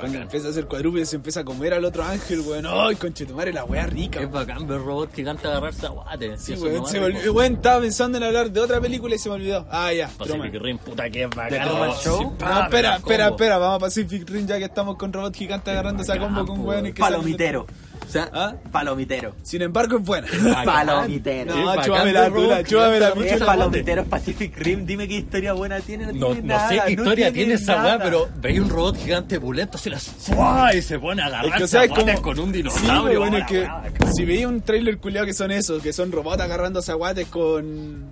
Cuando 0.00 0.18
empieza 0.18 0.48
a 0.48 0.50
hacer 0.50 0.66
cuadrúpedo 0.66 1.04
se 1.04 1.16
empieza 1.16 1.40
a 1.40 1.44
comer 1.44 1.74
al 1.74 1.84
otro 1.84 2.02
ángel, 2.02 2.40
weón. 2.40 2.66
Ay, 2.66 2.96
conchetumare, 2.96 3.52
la 3.52 3.64
weá 3.64 3.86
rica. 3.86 4.20
Es 4.20 4.30
bacán 4.30 4.66
ver 4.66 4.80
robot 4.80 5.14
gigante 5.14 5.46
agarrarse 5.46 5.86
a 5.86 5.90
guate. 5.90 6.38
Sí, 6.38 6.54
weón, 6.54 6.86
se 6.86 6.98
me 6.98 7.06
olvidó. 7.06 7.32
Weón, 7.32 7.54
estaba 7.54 7.80
pensando 7.80 8.18
en 8.18 8.24
hablar 8.24 8.50
de 8.50 8.60
otra 8.60 8.80
película 8.80 9.14
y 9.14 9.18
se 9.18 9.28
me 9.28 9.36
olvidó. 9.36 9.66
Ah, 9.70 9.92
ya. 9.92 10.08
Pacific. 10.08 10.54
Rim, 10.60 10.78
puta 10.78 11.08
que 11.10 11.24
es 11.24 11.30
bacán. 11.30 11.50
¿De 11.50 11.60
Truman 11.60 11.88
robot, 11.88 12.02
Show? 12.02 12.18
sí, 12.18 12.24
No, 12.24 12.38
pa, 12.38 12.64
espera, 12.64 12.96
espera, 12.96 13.28
espera. 13.28 13.58
Vamos 13.58 13.76
a 13.76 13.78
Pacific 13.80 14.28
Rim 14.28 14.46
ya 14.46 14.58
que 14.58 14.64
estamos 14.64 14.96
con 14.96 15.12
robot 15.12 15.34
gigante 15.34 15.70
agarrando 15.70 16.02
esa 16.02 16.18
combo 16.18 16.46
con 16.46 16.84
que 16.92 17.00
Palomitero. 17.00 17.66
O 18.10 18.12
sea, 18.12 18.30
¿Ah? 18.34 18.54
palomitero. 18.72 19.34
Sin 19.42 19.62
embargo, 19.62 19.98
es 19.98 20.04
buena. 20.04 20.26
Palomitero. 20.64 21.54
No, 21.54 21.64
bacán 21.66 21.84
chúpame 21.84 22.04
ver 22.06 22.14
la 22.14 22.28
robot 22.28 22.42
tula, 22.44 22.64
chúpame 22.64 23.00
la 23.00 23.10
gigante 23.12 23.34
Es 23.34 23.42
palomitero, 23.42 24.02
es 24.02 24.08
Pacific 24.08 24.56
Rim. 24.58 24.84
Dime 24.84 25.06
qué 25.08 25.14
historia 25.14 25.52
buena 25.52 25.78
tiene. 25.80 26.06
No, 26.06 26.12
No, 26.12 26.32
tiene 26.32 26.48
no 26.54 26.68
sé 26.68 26.80
qué 26.86 26.96
no 26.96 27.02
historia 27.02 27.32
tiene 27.32 27.54
esa 27.54 27.82
weá, 27.84 27.98
pero 28.02 28.28
veis 28.40 28.58
un 28.60 28.68
robot 28.68 28.96
gigante 28.96 29.38
pulento, 29.40 29.78
se 29.78 29.90
las 29.90 30.02
¡fua! 30.04 30.74
y 30.74 30.82
se 30.82 30.98
pone 30.98 31.22
a 31.22 31.26
agarrar 31.26 31.46
Es 31.46 31.54
que, 31.54 31.68
¿sabes 31.68 31.90
cómo? 31.90 32.20
con 32.20 32.38
un 32.40 32.46
Sí, 32.46 32.52
dinosaurio. 32.58 33.20
bueno, 33.20 33.38
es 33.38 33.46
que 33.46 33.68
si 34.12 34.24
veía 34.24 34.48
un 34.48 34.60
trailer 34.60 34.98
culiado 34.98 35.26
que 35.26 35.32
son 35.34 35.50
esos, 35.52 35.80
que 35.82 35.92
son 35.92 36.10
robots 36.10 36.42
agarrando 36.42 36.80
aguates 36.86 37.28
con. 37.28 38.06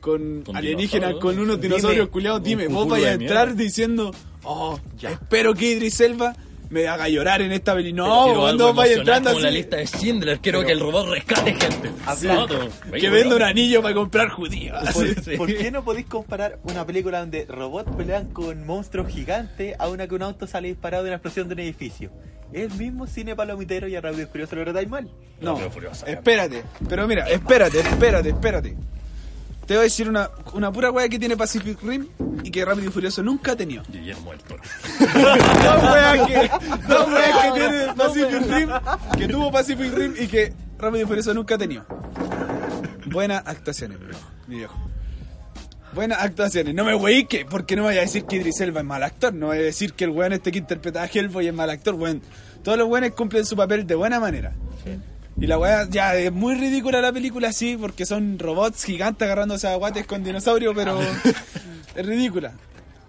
con, 0.00 0.42
Con 0.42 0.56
alienígenas, 0.56 1.14
con 1.20 1.38
unos 1.38 1.60
dinosaurios 1.60 2.08
culiados, 2.08 2.42
dime, 2.42 2.66
vos 2.68 2.88
vayas 2.88 3.10
a 3.10 3.12
entrar 3.14 3.54
diciendo, 3.54 4.12
oh, 4.42 4.78
Ya. 4.98 5.10
espero 5.10 5.54
que 5.54 5.70
Idris 5.72 6.00
Elba 6.00 6.34
me 6.70 6.86
haga 6.88 7.08
llorar 7.08 7.42
en 7.42 7.52
esta 7.52 7.74
película. 7.74 8.04
Pero 8.04 8.34
No, 8.34 8.40
cuando 8.40 8.70
emocional 8.70 8.98
entrando 8.98 9.30
como 9.30 9.40
la 9.42 9.48
así, 9.48 9.56
lista 9.56 9.76
de 9.76 9.86
Schindler, 9.86 10.38
quiero 10.40 10.64
que 10.64 10.72
el 10.72 10.80
robot 10.80 11.08
rescate 11.10 11.54
gente. 11.54 11.90
Que 12.98 13.10
venda 13.10 13.36
un 13.36 13.42
anillo 13.42 13.82
para 13.82 13.94
comprar 13.94 14.28
judíos. 14.30 14.78
¿Por, 14.92 15.22
Sí. 15.22 15.36
por 15.36 15.48
qué 15.54 15.70
no 15.70 15.84
podéis 15.84 16.06
comparar 16.06 16.58
una 16.64 16.86
película 16.86 17.20
donde 17.20 17.44
robots 17.46 17.90
pelean 17.96 18.28
con 18.32 18.64
monstruos 18.66 19.08
gigantes 19.08 19.74
a 19.78 19.88
una 19.88 20.06
que 20.06 20.14
un 20.14 20.22
auto 20.22 20.46
sale 20.46 20.68
disparado 20.68 21.04
de 21.04 21.10
una 21.10 21.16
explosión 21.16 21.48
de 21.48 21.54
un 21.54 21.60
edificio? 21.60 22.10
Es 22.52 22.72
el 22.72 22.78
mismo 22.78 23.06
cine 23.06 23.36
palomitero 23.36 23.86
y 23.86 23.94
a 23.96 24.00
Rápido 24.00 24.22
y 24.22 24.26
Furioso 24.26 24.56
lo 24.56 24.64
tratáis 24.64 24.88
mal. 24.88 25.08
No, 25.40 25.58
espérate. 26.06 26.64
Pero 26.88 27.06
mira, 27.06 27.28
espérate, 27.28 27.78
espérate, 27.80 28.28
espérate. 28.30 28.76
Te 29.70 29.76
voy 29.76 29.82
a 29.82 29.84
decir 29.84 30.08
una, 30.08 30.28
una 30.52 30.72
pura 30.72 30.90
weá 30.90 31.08
que 31.08 31.16
tiene 31.16 31.36
Pacific 31.36 31.80
Rim 31.80 32.08
y 32.42 32.50
que 32.50 32.64
Rápido 32.64 32.88
y 32.88 32.90
Furioso 32.90 33.22
nunca 33.22 33.52
ha 33.52 33.56
tenido. 33.56 33.84
Guillermo 33.88 34.32
del 34.32 34.40
Toro. 34.40 34.62
dos 34.98 35.82
weas 35.84 36.26
que, 36.26 36.50
dos 36.88 37.08
weas 37.08 37.44
que 37.44 37.60
tiene 37.60 37.94
Pacific 37.94 38.50
Rim, 38.50 38.70
que 39.16 39.28
tuvo 39.28 39.52
Pacific 39.52 39.94
Rim 39.94 40.14
y 40.18 40.26
que 40.26 40.52
Rápido 40.76 41.04
y 41.04 41.06
Furioso 41.06 41.32
nunca 41.34 41.54
ha 41.54 41.58
tenido. 41.58 41.86
Buenas 43.06 43.44
actuaciones, 43.46 44.00
mi 44.00 44.06
viejo. 44.06 44.28
Mi 44.48 44.56
viejo. 44.56 44.90
Buenas 45.92 46.18
actuaciones. 46.20 46.74
No 46.74 46.82
me 46.82 46.96
weí 46.96 47.26
que, 47.26 47.44
porque 47.44 47.76
no 47.76 47.82
me 47.82 47.90
vaya 47.90 48.00
a 48.00 48.04
decir 48.06 48.24
que 48.24 48.38
Idris 48.38 48.60
Elba 48.60 48.80
es 48.80 48.86
mal 48.86 49.04
actor. 49.04 49.32
No 49.32 49.46
voy 49.46 49.58
a 49.58 49.60
decir 49.60 49.92
que 49.92 50.02
el 50.02 50.10
weón 50.10 50.32
este 50.32 50.50
que 50.50 50.58
interpreta 50.58 51.04
a 51.04 51.06
Hellboy 51.06 51.46
es 51.46 51.54
mal 51.54 51.70
actor. 51.70 51.94
Weón, 51.94 52.22
todos 52.64 52.76
los 52.76 52.88
weones 52.88 53.12
cumplen 53.12 53.46
su 53.46 53.54
papel 53.54 53.86
de 53.86 53.94
buena 53.94 54.18
manera. 54.18 54.52
Y 55.40 55.46
la 55.46 55.58
weá 55.58 55.88
ya 55.88 56.14
es 56.16 56.30
muy 56.30 56.54
ridícula 56.54 57.00
la 57.00 57.14
película, 57.14 57.50
sí, 57.50 57.78
porque 57.80 58.04
son 58.04 58.38
robots 58.38 58.84
gigantes 58.84 59.24
agarrándose 59.24 59.66
a 59.68 59.74
guates 59.76 60.06
con 60.06 60.22
dinosaurios, 60.22 60.74
pero 60.76 61.00
es 61.94 62.06
ridícula. 62.06 62.52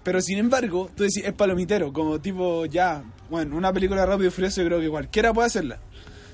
Pero 0.02 0.22
sin 0.22 0.38
embargo, 0.38 0.90
tú 0.96 1.04
decís, 1.04 1.26
es 1.26 1.34
palomitero, 1.34 1.92
como 1.92 2.22
tipo, 2.22 2.66
ya, 2.68 3.04
bueno, 3.30 3.58
una 3.58 3.74
película 3.74 4.06
rápido 4.06 4.30
y 4.30 4.32
furioso, 4.32 4.62
yo 4.62 4.68
creo 4.68 4.80
que 4.80 4.90
cualquiera 4.90 5.34
puede 5.34 5.48
hacerla. 5.48 5.80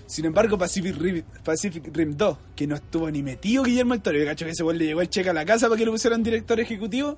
Sin 0.05 0.25
embargo, 0.25 0.55
Pacific 0.55 0.95
Rim, 0.97 1.23
Pacific 1.43 1.89
Rim 1.91 2.15
2, 2.15 2.37
que 2.55 2.67
no 2.67 2.75
estuvo 2.75 3.09
ni 3.09 3.23
metido 3.23 3.63
Guillermo 3.63 3.95
del 3.95 4.03
Toro, 4.03 4.19
yo 4.19 4.25
cacho 4.25 4.45
que 4.45 4.51
ese 4.51 4.63
weón 4.63 4.77
le 4.77 4.85
llegó 4.85 5.01
el 5.01 5.09
cheque 5.09 5.31
a 5.31 5.33
la 5.33 5.45
casa 5.45 5.67
para 5.67 5.79
que 5.79 5.85
lo 5.85 5.91
pusieran 5.91 6.21
director 6.21 6.59
ejecutivo, 6.59 7.17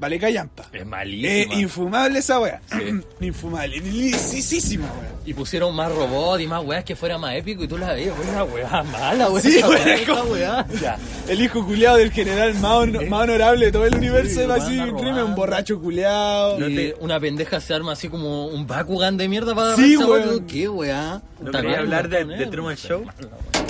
vale 0.00 0.18
callampa. 0.18 0.64
Es 0.72 0.80
Es 0.80 0.86
malísima. 0.86 1.54
infumable 1.54 2.18
esa 2.18 2.40
weá. 2.40 2.60
Sí. 2.72 3.00
infumable, 3.26 3.78
lisísima 3.80 4.86
weá. 4.98 5.10
y 5.26 5.34
pusieron 5.34 5.74
más 5.74 5.92
robots 5.92 6.42
y 6.42 6.46
más 6.46 6.64
weas 6.64 6.84
que 6.84 6.96
fuera 6.96 7.18
más 7.18 7.34
épico 7.36 7.62
y 7.64 7.68
tú 7.68 7.76
la 7.78 7.92
veías, 7.92 8.14
una 8.18 8.44
wea 8.44 8.82
mala, 8.84 9.28
wea. 9.30 9.42
Sí, 9.42 9.60
como- 10.06 10.22
wea. 10.32 10.66
Ya. 10.80 10.98
El 11.28 11.42
hijo 11.42 11.64
culiado 11.64 11.98
del 11.98 12.10
general 12.10 12.54
más, 12.54 12.88
más 13.08 13.22
honorable 13.24 13.66
de 13.66 13.72
todo 13.72 13.84
el 13.86 13.94
universo 13.94 14.30
Sí, 14.34 14.38
de 14.40 14.46
lo 14.46 14.56
Pacific 14.56 14.80
anda 14.80 15.00
Rim, 15.02 15.16
es 15.18 15.22
un 15.24 15.34
borracho 15.34 15.80
culiado. 15.80 16.56
Y 16.56 16.60
No 16.60 16.66
te- 16.68 16.96
una 17.00 17.20
pendeja 17.20 17.60
se 17.60 17.74
arma 17.74 17.92
así 17.92 18.08
como 18.08 18.46
un 18.46 18.66
Bakugan 18.66 19.16
de 19.16 19.28
mierda 19.28 19.54
para 19.54 19.76
Sí, 19.76 19.96
weón. 19.96 20.28
otro. 20.30 20.46
¿Qué 20.46 20.68
weá? 20.68 21.20
¿No 21.40 21.50
quería 21.52 21.78
hablar 21.78 22.08
de, 22.08 22.24
de 22.24 22.46
Truman 22.46 22.76
Show? 22.76 23.04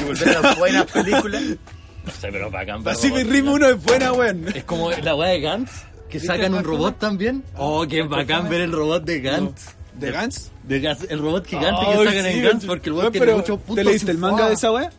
Y 0.01 0.05
volver 0.05 0.29
a 0.37 0.41
las 0.41 0.59
buenas 0.59 0.85
películas. 0.87 1.43
No 2.03 2.11
sé, 2.13 2.29
pero 2.33 2.51
bacán. 2.51 2.83
Pacific 2.83 3.27
Rim 3.31 3.47
1 3.47 3.69
es 3.69 3.83
buena, 3.85 4.13
weón. 4.15 4.47
Es 4.55 4.65
como 4.65 4.91
la 4.91 5.15
weá 5.15 5.33
de 5.33 5.41
Gantz, 5.43 5.71
que 6.11 6.21
sacan 6.21 6.55
un 6.55 6.65
robot 6.65 6.99
también. 6.99 7.43
Oh, 7.57 7.87
qué 7.89 8.03
bacán 8.03 8.49
ver 8.49 8.61
el 8.63 8.73
robot 8.73 9.05
de 9.05 9.21
Gantz. 9.21 9.75
¿De 9.95 10.11
Gans? 10.11 10.51
De 10.65 10.81
Gantz, 10.81 11.07
el 11.11 11.19
robot 11.19 11.47
gigante 11.47 11.81
que 11.87 11.93
sacan 12.05 12.13
sí, 12.13 12.19
en 12.39 12.43
Gantz 12.45 12.65
weón. 12.65 12.67
porque 12.69 12.89
el 12.89 12.93
Weón, 12.95 13.03
weón 13.05 13.13
tiene 13.13 13.35
muchos 13.35 13.59
puntos. 13.59 13.77
¿Te 13.77 13.85
leíste 13.85 14.11
el 14.11 14.19
manga 14.19 14.49
de 14.49 14.55
esa 14.55 14.71
weá? 14.73 14.91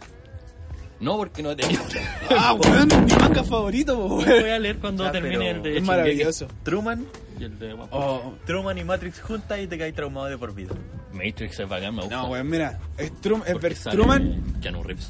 No, 1.00 1.18
porque 1.18 1.42
no 1.42 1.52
he 1.52 1.56
tenido. 1.56 1.82
Ah, 2.30 2.54
weón, 2.60 2.88
mi 3.06 3.12
manga 3.14 3.44
favorito, 3.44 3.96
po, 3.98 4.08
Voy 4.08 4.26
weón. 4.26 4.50
a 4.50 4.60
leer 4.60 4.78
cuando 4.80 5.04
Ya, 5.06 5.12
termine 5.12 5.50
el 5.50 5.64
de 5.64 5.78
Es 5.78 5.84
maravilloso. 5.84 6.48
Truman, 6.64 7.06
Y 7.40 7.44
el 7.46 7.58
de. 7.60 7.74
Oh, 7.92 8.34
Truman 8.46 8.78
y 8.78 8.84
Matrix 8.84 9.20
juntas 9.22 9.60
y 9.60 9.68
te 9.68 9.78
caes 9.78 9.96
traumado 9.96 10.28
de 10.28 10.38
por 10.38 10.54
vida. 10.54 10.76
Matrix 11.12 11.60
es 11.60 11.68
bacán, 11.68 11.96
me 11.96 12.02
gusta. 12.04 12.16
no, 12.18 12.28
weón, 12.28 12.48
mira. 12.50 12.80
Es, 12.98 13.12
Trum, 13.22 13.42
es 13.46 13.84
Truman 13.84 14.60
Keanu 14.62 14.84
Reeves. 14.84 15.10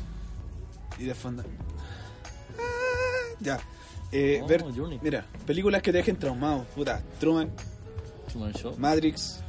y 0.98 1.04
de 1.06 1.14
fondo. 1.16 1.44
Ah, 2.58 2.64
Ya. 3.42 3.60
Eh, 4.12 4.42
Oh, 4.44 4.48
ver, 4.48 4.64
mira, 5.02 5.26
películas 5.46 5.82
que 5.82 5.92
te 5.92 6.00
dejen 6.00 6.18
traumado, 6.18 6.66
puta. 6.76 7.02
Truman, 7.20 7.50
Truman 8.30 8.54
Show. 8.54 8.76
Matrix, 8.78 9.40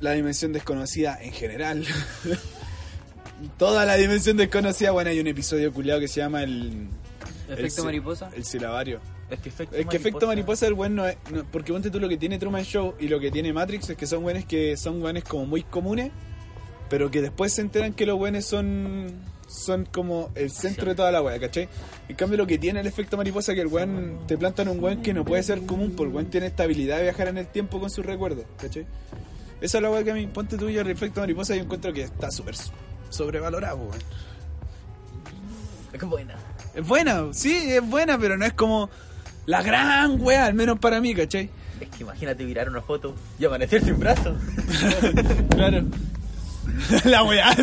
la 0.00 0.12
dimensión 0.12 0.52
desconocida 0.52 1.18
en 1.22 1.32
general. 1.32 1.84
Toda 3.58 3.84
la 3.84 3.96
dimensión 3.96 4.36
desconocida. 4.36 4.92
Bueno, 4.92 5.10
hay 5.10 5.20
un 5.20 5.26
episodio 5.26 5.72
culiado 5.72 6.00
que 6.00 6.08
se 6.08 6.20
llama 6.20 6.42
el. 6.42 6.88
Efecto 7.48 7.80
el- 7.82 7.86
mariposa. 7.86 8.30
El 8.34 8.44
silabario. 8.44 9.00
Es 9.30 9.40
que 9.40 9.48
efecto 9.48 9.76
Es 9.76 9.86
que 9.86 9.96
efecto 9.96 10.26
mariposa 10.26 10.66
el 10.66 10.74
buen 10.74 10.94
no 10.94 11.06
es. 11.06 11.16
no- 11.30 11.44
porque 11.50 11.72
ponte 11.72 11.90
tú 11.90 11.98
lo 12.00 12.08
que 12.08 12.16
tiene 12.16 12.38
Truman 12.38 12.64
Show 12.64 12.94
y 13.00 13.08
lo 13.08 13.18
que 13.18 13.30
tiene 13.30 13.52
Matrix 13.52 13.90
es 13.90 13.96
que 13.96 14.06
son 14.06 14.22
buenos 14.22 14.44
que 14.44 14.76
son 14.76 15.00
buenos 15.00 15.24
como 15.24 15.46
muy 15.46 15.62
comunes, 15.62 16.10
pero 16.88 17.10
que 17.10 17.20
después 17.22 17.52
se 17.52 17.62
enteran 17.62 17.94
que 17.94 18.06
los 18.06 18.16
buenos 18.18 18.44
son. 18.44 19.12
Son 19.52 19.84
como 19.84 20.30
el 20.34 20.50
centro 20.50 20.88
de 20.88 20.94
toda 20.94 21.12
la 21.12 21.20
wea, 21.20 21.38
¿cachai? 21.38 21.68
En 22.08 22.16
cambio, 22.16 22.38
lo 22.38 22.46
que 22.46 22.56
tiene 22.58 22.80
el 22.80 22.86
efecto 22.86 23.16
mariposa 23.18 23.52
es 23.52 23.56
que 23.56 23.62
el 23.62 23.68
weón 23.68 24.20
te 24.26 24.38
plantan 24.38 24.68
un 24.68 24.82
weón 24.82 25.02
que 25.02 25.12
no 25.12 25.24
puede 25.24 25.42
ser 25.42 25.66
común, 25.66 25.92
porque 25.94 26.08
el 26.08 26.14
weón 26.16 26.30
tiene 26.30 26.46
esta 26.46 26.62
habilidad 26.62 26.96
de 26.96 27.02
viajar 27.04 27.28
en 27.28 27.38
el 27.38 27.46
tiempo 27.46 27.78
con 27.78 27.90
sus 27.90 28.04
recuerdos, 28.04 28.46
¿cachai? 28.58 28.86
Esa 29.60 29.78
es 29.78 29.82
la 29.82 29.90
wea 29.90 30.02
que 30.02 30.10
a 30.10 30.14
mí, 30.14 30.26
ponte 30.26 30.56
tú 30.56 30.68
y 30.68 30.78
el 30.78 30.88
efecto 30.88 31.20
mariposa, 31.20 31.54
yo 31.54 31.62
encuentro 31.62 31.92
que 31.92 32.02
está 32.02 32.30
súper 32.30 32.54
sobrevalorado, 33.10 33.76
weón. 33.76 33.98
Es 35.92 36.00
buena. 36.00 36.34
Es 36.74 36.86
buena, 36.86 37.26
sí, 37.32 37.54
es 37.54 37.86
buena, 37.86 38.18
pero 38.18 38.38
no 38.38 38.46
es 38.46 38.54
como 38.54 38.88
la 39.44 39.62
gran 39.62 40.20
wea, 40.20 40.46
al 40.46 40.54
menos 40.54 40.78
para 40.78 41.00
mí, 41.00 41.14
¿cachai? 41.14 41.50
Es 41.78 41.88
que 41.90 42.04
imagínate 42.04 42.44
mirar 42.44 42.68
una 42.70 42.80
foto 42.80 43.14
y 43.38 43.44
amanecer 43.44 43.84
sin 43.84 43.98
brazos. 43.98 44.36
Claro. 45.50 45.84
La 47.04 47.22
weá. 47.24 47.54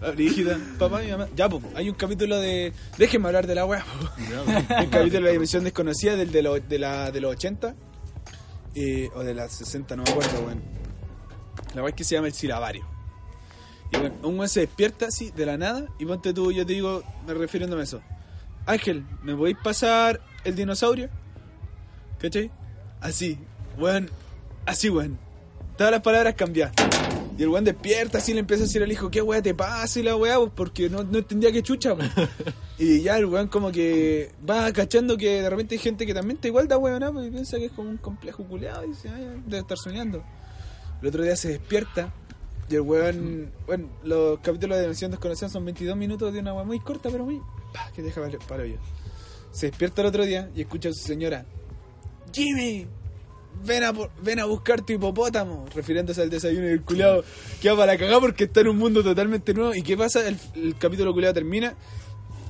Brígida. 0.14 0.58
Papá 0.78 1.02
y 1.04 1.10
mamá. 1.10 1.26
Ya, 1.34 1.48
pues, 1.48 1.62
hay 1.74 1.88
un 1.88 1.94
capítulo 1.94 2.38
de. 2.38 2.72
Déjenme 2.98 3.26
hablar 3.28 3.46
de 3.46 3.54
la 3.54 3.64
weá, 3.64 3.84
un 4.46 4.86
capítulo 4.90 5.10
de 5.10 5.20
la 5.20 5.30
dimensión 5.30 5.64
desconocida 5.64 6.16
del 6.16 6.30
de, 6.32 6.42
lo- 6.42 6.60
de, 6.60 6.78
la, 6.78 7.10
de 7.10 7.20
los 7.20 7.32
80. 7.32 7.74
eh, 8.74 9.08
o 9.14 9.22
de 9.24 9.34
las 9.34 9.52
60, 9.52 9.96
no 9.96 10.02
me 10.04 10.10
acuerdo, 10.10 10.40
weón. 10.40 10.62
La 11.74 11.82
weá 11.82 11.90
es 11.90 11.94
que 11.96 12.04
se 12.04 12.14
llama 12.14 12.26
el 12.28 12.34
silabario. 12.34 12.86
Y 13.92 13.96
bueno, 13.98 14.14
un 14.22 14.34
weón 14.38 14.48
se 14.48 14.60
despierta 14.60 15.06
así, 15.06 15.30
de 15.30 15.46
la 15.46 15.56
nada, 15.56 15.86
y 15.98 16.04
ponte 16.06 16.32
tú, 16.34 16.50
yo 16.52 16.66
te 16.66 16.72
digo, 16.74 17.02
me 17.26 17.34
refiriéndome 17.34 17.82
a 17.82 17.84
eso. 17.84 18.00
Ángel, 18.66 19.04
¿me 19.22 19.34
podéis 19.34 19.56
pasar 19.62 20.20
el 20.44 20.56
dinosaurio? 20.56 21.08
¿Cachai? 22.18 22.50
Así, 23.00 23.38
weón. 23.78 24.10
Así, 24.66 24.90
weón. 24.90 25.18
Todas 25.78 25.92
las 25.92 26.02
palabras 26.02 26.34
cambian. 26.34 26.72
Y 27.38 27.42
el 27.42 27.48
weón 27.48 27.64
despierta 27.64 28.18
así 28.18 28.32
le 28.32 28.40
empieza 28.40 28.64
a 28.64 28.66
decir 28.66 28.82
al 28.82 28.90
hijo, 28.90 29.10
¿qué 29.10 29.20
weá 29.20 29.42
te 29.42 29.54
pasa? 29.54 30.00
Y 30.00 30.02
la 30.02 30.16
weá, 30.16 30.38
pues, 30.38 30.52
porque 30.54 30.88
no, 30.88 31.02
no 31.04 31.18
entendía 31.18 31.52
qué 31.52 31.62
chucha, 31.62 31.94
pues. 31.94 32.10
Y 32.78 33.00
ya 33.00 33.16
el 33.16 33.26
weón 33.26 33.48
como 33.48 33.72
que 33.72 34.32
va 34.48 34.70
cachando 34.72 35.16
que 35.16 35.40
de 35.42 35.48
repente 35.48 35.74
hay 35.74 35.78
gente 35.78 36.04
que 36.04 36.12
también 36.12 36.36
está 36.36 36.48
igual 36.48 36.68
da 36.68 36.78
weón, 36.78 37.02
pues, 37.12 37.28
y 37.28 37.30
piensa 37.30 37.58
que 37.58 37.66
es 37.66 37.72
como 37.72 37.90
un 37.90 37.96
complejo 37.98 38.44
culeado 38.44 38.84
y 38.84 38.88
dice, 38.88 39.08
ay, 39.08 39.42
debe 39.46 39.60
estar 39.60 39.78
soñando. 39.78 40.22
El 41.00 41.08
otro 41.08 41.22
día 41.22 41.36
se 41.36 41.48
despierta 41.48 42.12
y 42.68 42.74
el 42.74 42.80
weón, 42.80 43.52
bueno, 43.66 43.88
los 44.02 44.40
capítulos 44.40 44.76
de 44.76 44.82
Dimensión 44.82 45.10
Desconocida 45.10 45.48
son 45.48 45.64
22 45.64 45.96
minutos 45.96 46.32
de 46.32 46.40
una 46.40 46.52
weá 46.52 46.64
muy 46.64 46.80
corta, 46.80 47.10
pero 47.10 47.24
muy, 47.24 47.40
pa, 47.72 47.90
que 47.94 48.02
deja 48.02 48.20
para, 48.20 48.38
para 48.40 48.64
ello. 48.64 48.78
Se 49.52 49.66
despierta 49.66 50.02
el 50.02 50.08
otro 50.08 50.24
día 50.24 50.50
y 50.54 50.62
escucha 50.62 50.88
a 50.88 50.92
su 50.92 51.06
señora, 51.06 51.46
Jimmy, 52.32 52.86
ven 53.64 53.84
a, 53.84 53.92
por- 53.92 54.10
ven 54.22 54.38
a 54.40 54.44
buscar 54.44 54.82
tu 54.82 54.92
hipopótamo, 54.92 55.66
refiriéndose 55.74 56.22
al 56.22 56.30
desayuno 56.30 56.66
del 56.66 56.82
culiado 56.82 57.24
que 57.60 57.70
va 57.70 57.76
para 57.76 57.96
cagar 57.96 58.20
porque 58.20 58.44
está 58.44 58.60
en 58.60 58.68
un 58.68 58.78
mundo 58.78 59.02
totalmente 59.02 59.54
nuevo. 59.54 59.74
¿Y 59.74 59.82
qué 59.82 59.96
pasa? 59.96 60.26
El, 60.26 60.36
el 60.54 60.76
capítulo 60.76 61.12
culiado 61.12 61.34
termina 61.34 61.74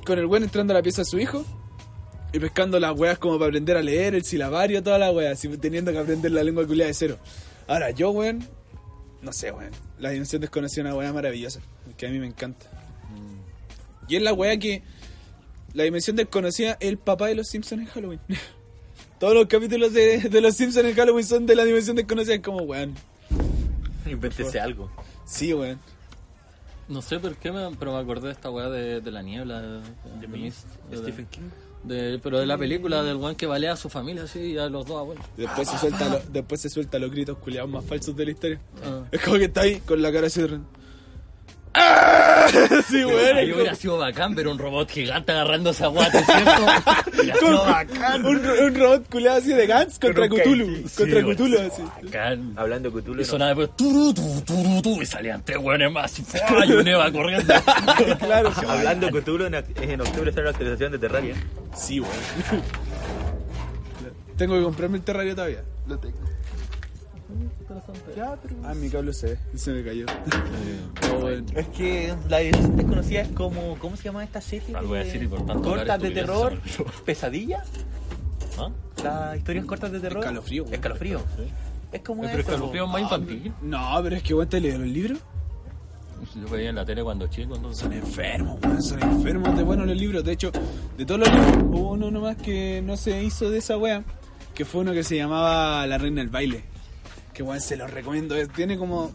con 0.05 0.17
el 0.19 0.25
weón 0.25 0.43
entrando 0.43 0.73
a 0.73 0.77
la 0.77 0.83
pieza 0.83 1.01
de 1.01 1.05
su 1.05 1.19
hijo 1.19 1.43
y 2.33 2.39
pescando 2.39 2.79
las 2.79 2.97
weas 2.97 3.17
como 3.17 3.37
para 3.39 3.47
aprender 3.49 3.77
a 3.77 3.81
leer, 3.81 4.15
el 4.15 4.23
silabario, 4.23 4.83
toda 4.83 4.97
la 4.99 5.11
wea, 5.11 5.31
así 5.31 5.47
teniendo 5.57 5.91
que 5.91 5.97
aprender 5.99 6.31
la 6.31 6.43
lengua 6.43 6.65
culiada 6.67 6.87
de 6.87 6.93
cero. 6.93 7.17
Ahora, 7.67 7.91
yo, 7.91 8.11
weón, 8.11 8.47
no 9.21 9.33
sé, 9.33 9.51
weón, 9.51 9.71
la 9.99 10.09
dimensión 10.11 10.41
desconocida 10.41 10.81
es 10.81 10.85
una 10.87 10.95
wea 10.95 11.11
maravillosa, 11.13 11.61
que 11.97 12.05
a 12.07 12.09
mí 12.09 12.19
me 12.19 12.27
encanta. 12.27 12.65
Y 14.09 14.15
es 14.15 14.21
la 14.21 14.33
wea 14.33 14.57
que 14.57 14.83
la 15.73 15.83
dimensión 15.83 16.15
desconocida 16.15 16.77
es 16.79 16.89
el 16.89 16.97
papá 16.97 17.27
de 17.27 17.35
los 17.35 17.47
Simpsons 17.47 17.81
en 17.81 17.87
Halloween. 17.87 18.19
Todos 19.19 19.33
los 19.33 19.47
capítulos 19.47 19.93
de, 19.93 20.19
de 20.29 20.41
los 20.41 20.55
Simpsons 20.55 20.85
en 20.85 20.95
Halloween 20.95 21.25
son 21.25 21.45
de 21.45 21.55
la 21.55 21.63
dimensión 21.65 21.95
desconocida, 21.95 22.35
es 22.35 22.41
como, 22.41 22.59
weón. 22.59 22.93
Invéntese 24.05 24.59
algo. 24.59 24.89
Sí, 25.25 25.53
weón. 25.53 25.79
No 26.87 27.01
sé 27.01 27.19
por 27.19 27.35
qué, 27.35 27.51
me- 27.51 27.75
pero 27.77 27.93
me 27.93 27.99
acordé 27.99 28.27
de 28.27 28.33
esta 28.33 28.49
weá 28.49 28.69
de, 28.69 29.01
de 29.01 29.11
la 29.11 29.21
niebla. 29.21 29.61
De, 29.61 29.81
de 30.21 30.27
Mist, 30.27 30.67
de- 30.89 30.97
Stephen 30.97 31.25
King. 31.25 31.41
de- 31.83 32.19
pero 32.23 32.39
de 32.39 32.45
la 32.45 32.57
película 32.57 33.03
del 33.03 33.17
weón 33.17 33.35
que 33.35 33.45
balea 33.45 33.73
a 33.73 33.75
su 33.75 33.89
familia 33.89 34.23
así 34.23 34.39
y 34.39 34.57
a 34.57 34.69
los 34.69 34.85
dos 34.85 34.97
abuelos. 34.99 35.25
Después 35.35 35.67
se 35.67 35.77
suelta, 35.79 36.07
lo- 36.09 36.21
después 36.31 36.61
se 36.61 36.69
suelta 36.69 36.97
los 36.99 37.11
gritos 37.11 37.37
culiados 37.39 37.69
más 37.69 37.83
falsos 37.83 38.15
de 38.15 38.25
la 38.25 38.31
historia. 38.31 38.61
Ah. 38.85 39.03
Es 39.11 39.21
como 39.21 39.37
que 39.37 39.45
está 39.45 39.61
ahí 39.61 39.79
con 39.81 40.01
la 40.01 40.11
cara 40.13 40.27
así 40.27 40.41
de... 40.41 40.59
¡Ah! 41.79 42.47
Sí. 42.87 43.01
Ahí 43.03 43.49
es 43.49 43.55
hubiera 43.55 43.75
sido 43.75 43.97
bacán 43.97 44.33
ver 44.35 44.47
un 44.47 44.57
robot 44.57 44.89
gigante 44.89 45.31
agarrando 45.31 45.71
esa 45.71 45.87
guata, 45.87 46.23
¿cierto? 46.23 46.51
Hubiera 47.21 47.39
Con- 47.39 47.49
sido 47.49 47.65
bacán. 47.65 48.25
un, 48.25 48.45
un 48.47 48.75
robot 48.75 49.09
culiado 49.09 49.37
así 49.37 49.53
de 49.53 49.67
Gantz 49.67 49.99
contra 49.99 50.27
Cthulhu. 50.27 50.83
Contra 50.97 51.21
Cthulhu, 51.23 51.57
así. 51.59 51.83
Bacán. 52.03 52.53
Hablando 52.55 52.89
de 52.89 53.01
Cthulhu. 53.01 53.21
Y 53.21 53.25
sonaba 53.25 53.49
después 53.53 53.75
turu, 53.77 54.13
tu, 54.13 54.41
turu, 54.41 54.81
tu, 54.81 55.01
y 55.01 55.05
salían 55.05 55.43
tres 55.43 55.57
hueones 55.57 55.91
más 55.91 56.17
y, 56.19 56.23
¡fua! 56.23 56.65
y 56.65 56.71
un 56.71 56.87
Eva 56.87 57.11
corriendo. 57.11 57.53
claro. 58.19 58.51
Hablando 58.67 59.07
de 59.07 59.21
Cthulhu, 59.21 59.45
en, 59.45 59.55
en 59.55 60.01
octubre 60.01 60.31
sale 60.31 60.43
la 60.45 60.49
actualización 60.51 60.91
de 60.93 60.99
Terraria. 60.99 61.35
Sí, 61.75 61.99
weón. 61.99 62.13
Tengo 64.37 64.55
que 64.55 64.63
comprarme 64.63 64.97
el 64.97 65.03
terrario 65.03 65.35
todavía. 65.35 65.63
Lo 65.87 65.97
tengo. 65.97 66.17
Ah, 68.63 68.73
mi 68.73 68.89
cable 68.89 69.13
se 69.13 69.27
ve. 69.27 69.37
Se 69.55 69.71
me 69.71 69.83
cayó. 69.83 70.05
Bueno. 71.19 71.45
Es 71.53 71.67
que 71.67 72.15
la 72.29 72.41
edición 72.41 72.77
desconocida 72.77 73.21
es 73.21 73.29
como. 73.29 73.77
¿Cómo 73.79 73.97
se 73.97 74.03
llama 74.03 74.23
esta 74.23 74.39
serie? 74.39 74.75
Algo 74.75 74.89
voy 74.89 74.99
a 74.99 75.03
decir 75.03 75.21
y 75.23 75.27
por 75.27 75.45
tanto 75.45 75.69
Cortas 75.69 76.01
de 76.01 76.11
terror. 76.11 76.57
¿Pesadilla? 77.05 77.63
¿Ah? 78.57 78.69
Las 79.03 79.37
historias 79.37 79.65
cortas 79.65 79.91
de 79.91 79.99
terror. 79.99 80.23
Escalofrío. 80.23 80.65
Escalofrío. 80.71 81.21
Es 81.91 82.01
como 82.01 82.21
Pero 82.21 82.33
eso, 82.33 82.41
escalofrío 82.41 82.85
es 82.85 82.89
más 82.89 83.01
infantil. 83.01 83.53
No, 83.61 83.99
pero 84.01 84.15
es 84.15 84.23
que 84.23 84.33
weón, 84.33 84.49
te 84.49 84.59
leído 84.59 84.79
los 84.79 84.87
libros. 84.87 85.19
Yo 86.35 86.47
veía 86.49 86.69
en 86.69 86.75
la 86.75 86.85
tele 86.85 87.03
cuando 87.03 87.27
chico. 87.27 87.55
Entonces... 87.55 87.83
Son 87.83 87.93
enfermos, 87.93 88.59
weón. 88.63 88.81
Son 88.81 89.01
enfermos 89.01 89.55
de 89.57 89.63
buenos 89.63 89.87
los 89.87 89.97
libros. 89.97 90.23
De 90.23 90.31
hecho, 90.31 90.51
de 90.97 91.05
todos 91.05 91.19
los 91.19 91.31
libros, 91.31 91.63
hubo 91.63 91.91
uno 91.91 92.11
nomás 92.11 92.37
que 92.37 92.81
no 92.83 92.97
se 92.97 93.23
hizo 93.23 93.49
de 93.49 93.59
esa 93.59 93.77
wea. 93.77 94.03
Que 94.55 94.65
fue 94.65 94.81
uno 94.81 94.93
que 94.93 95.03
se 95.03 95.15
llamaba 95.15 95.85
La 95.85 95.97
Reina 95.97 96.21
del 96.21 96.29
Baile. 96.29 96.63
Que 97.37 97.43
weón, 97.43 97.61
se 97.61 97.77
los 97.77 97.91
recomiendo. 97.91 98.35
Tiene 98.47 98.79
como 98.79 99.11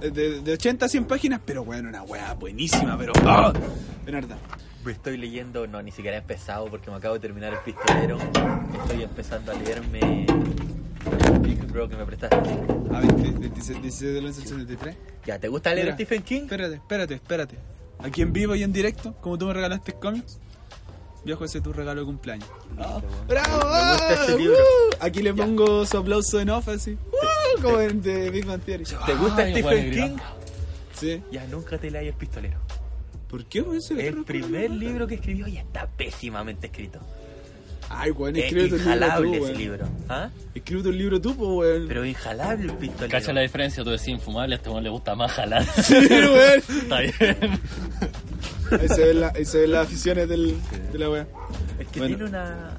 de, 0.00 0.40
de 0.40 0.52
80 0.54 0.86
a 0.86 0.88
100 0.88 1.04
páginas, 1.04 1.42
pero 1.44 1.60
weón, 1.60 1.88
una 1.88 2.02
wea 2.04 2.32
buenísima. 2.32 2.96
Pero, 2.96 3.12
¡ah! 3.26 3.52
Bernarda. 4.02 4.38
Estoy 4.86 5.18
leyendo, 5.18 5.66
no, 5.66 5.82
ni 5.82 5.90
siquiera 5.90 6.16
he 6.16 6.20
empezado 6.20 6.68
porque 6.70 6.90
me 6.90 6.96
acabo 6.96 7.12
de 7.12 7.20
terminar 7.20 7.52
el 7.52 7.58
pistolero. 7.58 8.16
Estoy 8.16 9.02
empezando 9.02 9.52
a 9.52 9.56
leerme 9.56 10.24
Big 11.42 11.62
Bro 11.66 11.90
que 11.90 11.96
me 11.96 12.06
prestaste. 12.06 12.50
A 12.94 13.00
20, 13.00 13.38
26, 13.40 13.82
16 13.82 14.14
del 14.14 14.24
11 14.24 14.40
al 14.40 14.48
73. 14.48 14.96
¿Ya 15.26 15.38
te 15.38 15.48
gusta 15.48 15.74
leer 15.74 15.84
Mira, 15.84 15.96
Stephen 15.96 16.22
King? 16.22 16.42
Espérate, 16.44 16.76
espérate, 16.76 17.14
espérate. 17.14 17.58
Aquí 17.98 18.22
en 18.22 18.32
vivo 18.32 18.54
y 18.54 18.62
en 18.62 18.72
directo, 18.72 19.14
como 19.20 19.36
tú 19.36 19.44
me 19.44 19.52
regalaste 19.52 19.92
cómics, 19.92 20.40
viejo 21.24 21.44
ese 21.44 21.58
es 21.58 21.64
tu 21.64 21.72
regalo 21.72 22.00
de 22.00 22.06
cumpleaños. 22.06 22.48
¡Bravo! 23.28 23.58
Me 23.58 23.90
gusta 23.92 24.14
este 24.14 24.32
¡Ah! 24.32 24.36
libro. 24.36 24.56
¡Uh! 24.56 24.94
Aquí 25.00 25.22
le 25.22 25.34
pongo 25.34 25.86
su 25.86 25.96
aplauso 25.98 26.40
en 26.40 26.50
off 26.50 26.68
así. 26.68 26.92
¡Uh! 26.92 27.62
Como 27.62 27.80
en 27.80 28.02
de 28.02 28.30
Big 28.30 28.44
Bang 28.46 28.60
Theory. 28.62 28.84
¿Te 28.84 29.14
gusta 29.14 29.42
Ay, 29.42 29.52
Stephen 29.52 29.62
bueno, 29.90 30.06
King? 30.06 30.16
Sí. 30.94 31.22
Ya 31.32 31.44
nunca 31.46 31.78
te 31.78 31.90
leí 31.90 32.08
el 32.08 32.14
pistolero. 32.14 32.58
¿Por 33.28 33.44
qué, 33.44 33.60
weón? 33.62 33.80
Se 33.80 33.94
le 33.94 34.08
El 34.08 34.24
primer 34.24 34.70
libro 34.70 35.06
que 35.06 35.14
escribió 35.14 35.46
y 35.46 35.56
está 35.58 35.86
pésimamente 35.86 36.66
escrito. 36.66 36.98
Ay, 37.92 38.10
weón, 38.12 38.36
Es 38.36 38.44
escribe 38.44 38.68
tu 38.68 38.76
libro 38.76 38.92
injalable 38.92 39.28
tú, 39.28 39.34
ese 39.34 39.42
weón. 39.44 39.58
libro. 39.58 39.88
¿Ah? 40.08 40.30
Escribe 40.54 40.82
tu 40.82 40.92
libro 40.92 41.20
tú, 41.20 41.36
pues, 41.36 41.48
weón. 41.50 41.88
Pero 41.88 42.04
injalable 42.04 42.72
el 42.72 42.78
pistolero. 42.78 43.10
Cacha 43.10 43.32
la 43.32 43.40
diferencia, 43.40 43.82
tú 43.84 43.90
decís 43.90 44.08
infumable, 44.08 44.54
a 44.54 44.58
este 44.58 44.68
weón 44.70 44.84
le 44.84 44.90
gusta 44.90 45.14
más 45.14 45.32
jalar. 45.32 45.64
Sí, 45.64 45.94
weón. 45.94 46.58
Está 46.68 47.00
bien. 47.00 47.60
Ahí 48.70 48.88
se 48.88 49.04
ven, 49.06 49.20
la- 49.20 49.32
ahí 49.34 49.44
se 49.44 49.60
ven 49.60 49.72
las 49.72 49.86
aficiones 49.86 50.28
del, 50.28 50.56
de 50.92 50.98
la 50.98 51.10
weá. 51.10 51.26
Es 51.78 51.86
que 51.88 52.00
Bueno. 52.00 52.16
tiene 52.16 52.30
una, 52.30 52.78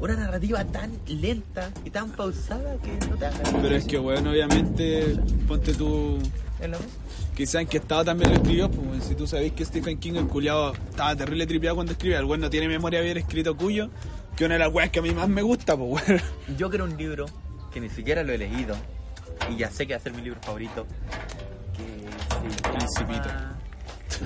una 0.00 0.16
narrativa 0.16 0.64
tan 0.64 0.92
lenta 1.06 1.70
y 1.84 1.90
tan 1.90 2.10
pausada 2.10 2.76
que 2.82 2.92
no 3.08 3.16
te 3.16 3.26
haga 3.26 3.38
Pero 3.62 3.76
es 3.76 3.84
que, 3.84 3.98
weón, 3.98 4.26
obviamente, 4.26 5.16
ponte 5.48 5.74
tú. 5.74 6.18
en 6.60 6.70
la 6.72 6.76
voz. 6.78 6.86
Quizá 7.34 7.60
en 7.62 7.66
qué 7.66 7.78
estado 7.78 8.04
también 8.04 8.30
lo 8.30 8.36
escribió, 8.36 8.70
pues 8.70 9.04
si 9.04 9.14
tú 9.14 9.26
sabéis 9.26 9.52
que 9.54 9.64
Stephen 9.64 9.98
King, 9.98 10.14
el 10.16 10.26
culiado, 10.28 10.74
estaba 10.90 11.16
terrible 11.16 11.46
tripeado 11.46 11.76
cuando 11.76 11.92
escribe, 11.92 12.16
el 12.16 12.24
weón 12.26 12.40
no 12.42 12.50
tiene 12.50 12.68
memoria 12.68 13.00
bien 13.00 13.16
escrito 13.16 13.56
cuyo, 13.56 13.88
que 14.36 14.44
una 14.44 14.54
de 14.54 14.60
las 14.60 14.72
weas 14.72 14.90
que 14.90 14.98
a 14.98 15.02
mí 15.02 15.12
más 15.12 15.28
me 15.28 15.40
gusta, 15.42 15.76
pues 15.76 16.06
weón. 16.08 16.20
Yo 16.58 16.68
quiero 16.68 16.84
un 16.84 16.96
libro 16.96 17.24
que 17.72 17.80
ni 17.80 17.88
siquiera 17.88 18.22
lo 18.22 18.32
he 18.34 18.38
leído 18.38 18.76
y 19.50 19.56
ya 19.56 19.70
sé 19.70 19.86
que 19.86 19.94
va 19.94 20.00
a 20.00 20.02
ser 20.02 20.12
mi 20.12 20.20
libro 20.20 20.40
favorito. 20.42 20.86
Que 21.74 22.52
se 22.52 22.68
Principito. 23.04 23.28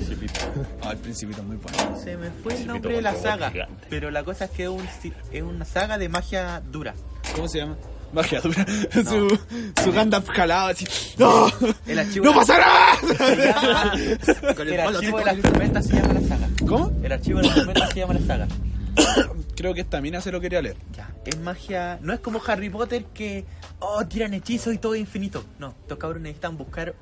Llama- 0.01 0.27
Ah, 0.83 0.93
el 0.93 0.99
principito 0.99 1.41
es 1.41 1.47
muy 1.47 1.57
bueno. 1.57 1.99
Se 2.03 2.17
me 2.17 2.31
fue 2.31 2.55
el 2.55 2.67
nombre 2.67 2.95
de 2.97 3.03
la 3.03 3.15
saga, 3.15 3.53
pero 3.91 4.11
la 4.11 4.23
cosa 4.25 4.47
es 4.47 4.51
que 4.53 4.65
es, 4.65 4.69
un 4.69 4.87
si- 5.01 5.13
es 5.33 5.43
una 5.43 5.65
saga 5.65 5.99
de 5.99 6.09
magia 6.09 6.61
dura. 6.71 6.95
¿Cómo 7.35 7.49
se 7.49 7.59
llama? 7.59 7.77
Magia 8.13 8.41
dura. 8.41 8.65
su, 8.93 9.39
su 9.83 9.93
Gandalf 9.93 10.29
jalado 10.29 10.69
así. 10.69 10.87
¡No! 11.19 11.47
El 11.87 11.99
archivo 11.99 12.25
¡No 12.27 12.31
de 12.33 12.37
pasará! 12.39 12.97
se 13.19 13.37
llama- 13.37 14.55
Con 14.55 14.69
el 14.69 14.81
archivo 14.81 15.19
de 15.19 15.25
las 15.25 15.41
tormentas 15.43 15.87
se 15.87 15.95
llama 15.97 16.15
la 16.15 16.21
saga. 16.29 16.49
¿Cómo? 16.67 16.93
El 17.03 17.13
archivo 17.13 17.41
de 17.41 17.47
las 17.49 17.55
tormentas 17.57 17.91
se 17.93 17.99
llama 18.01 18.15
la 18.15 18.21
saga. 18.27 18.49
Creo 19.57 19.75
que 19.75 19.81
esta 19.83 20.01
mina 20.01 20.21
se 20.21 20.33
lo 20.33 20.41
quería 20.41 20.63
leer. 20.63 20.77
Ya, 20.97 21.11
es 21.25 21.39
magia. 21.39 21.99
No 22.03 22.13
es 22.13 22.21
como 22.21 22.41
Harry 22.47 22.71
Potter 22.71 23.05
que. 23.13 23.45
Oh, 23.81 24.07
tiran 24.07 24.33
hechizos 24.35 24.73
y 24.73 24.79
todo 24.79 24.95
es 24.95 25.01
infinito. 25.01 25.45
No, 25.59 25.75
estos 25.83 25.99
cabros 25.99 26.21
necesitan 26.23 26.57
buscar 26.57 26.95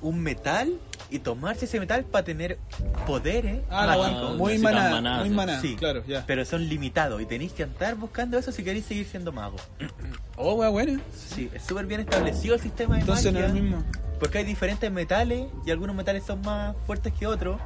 un 0.00 0.18
metal 0.20 0.72
y 1.10 1.18
tomarse 1.18 1.64
ese 1.64 1.80
metal 1.80 2.04
para 2.04 2.24
tener 2.24 2.58
poderes 3.06 3.60
Ah, 3.70 3.86
la 3.86 3.96
mágicos. 3.98 4.36
Muy 4.36 4.58
maná. 4.58 4.90
maná, 4.90 5.18
Muy 5.20 5.30
maná. 5.30 5.60
Sí, 5.60 5.76
Claro, 5.76 6.04
ya. 6.06 6.24
Pero 6.26 6.44
son 6.44 6.68
limitados 6.68 7.20
y 7.20 7.26
tenéis 7.26 7.52
que 7.52 7.64
andar 7.64 7.96
buscando 7.96 8.38
eso 8.38 8.52
si 8.52 8.62
queréis 8.62 8.84
seguir 8.86 9.06
siendo 9.06 9.32
mago. 9.32 9.56
Oh, 10.42 10.54
wea, 10.54 10.70
buena. 10.70 10.98
Sí, 11.14 11.50
es 11.52 11.62
súper 11.64 11.84
bien 11.84 12.00
establecido 12.00 12.54
el 12.54 12.62
sistema 12.62 12.94
de 12.94 13.00
Entonces 13.02 13.26
no 13.30 13.40
magia. 13.40 13.48
es 13.48 13.54
lo 13.54 13.60
mismo. 13.62 13.84
Porque 14.18 14.38
hay 14.38 14.44
diferentes 14.44 14.90
metales 14.90 15.48
y 15.66 15.70
algunos 15.70 15.94
metales 15.94 16.24
son 16.24 16.40
más 16.40 16.74
fuertes 16.86 17.12
que 17.12 17.26
otros. 17.26 17.60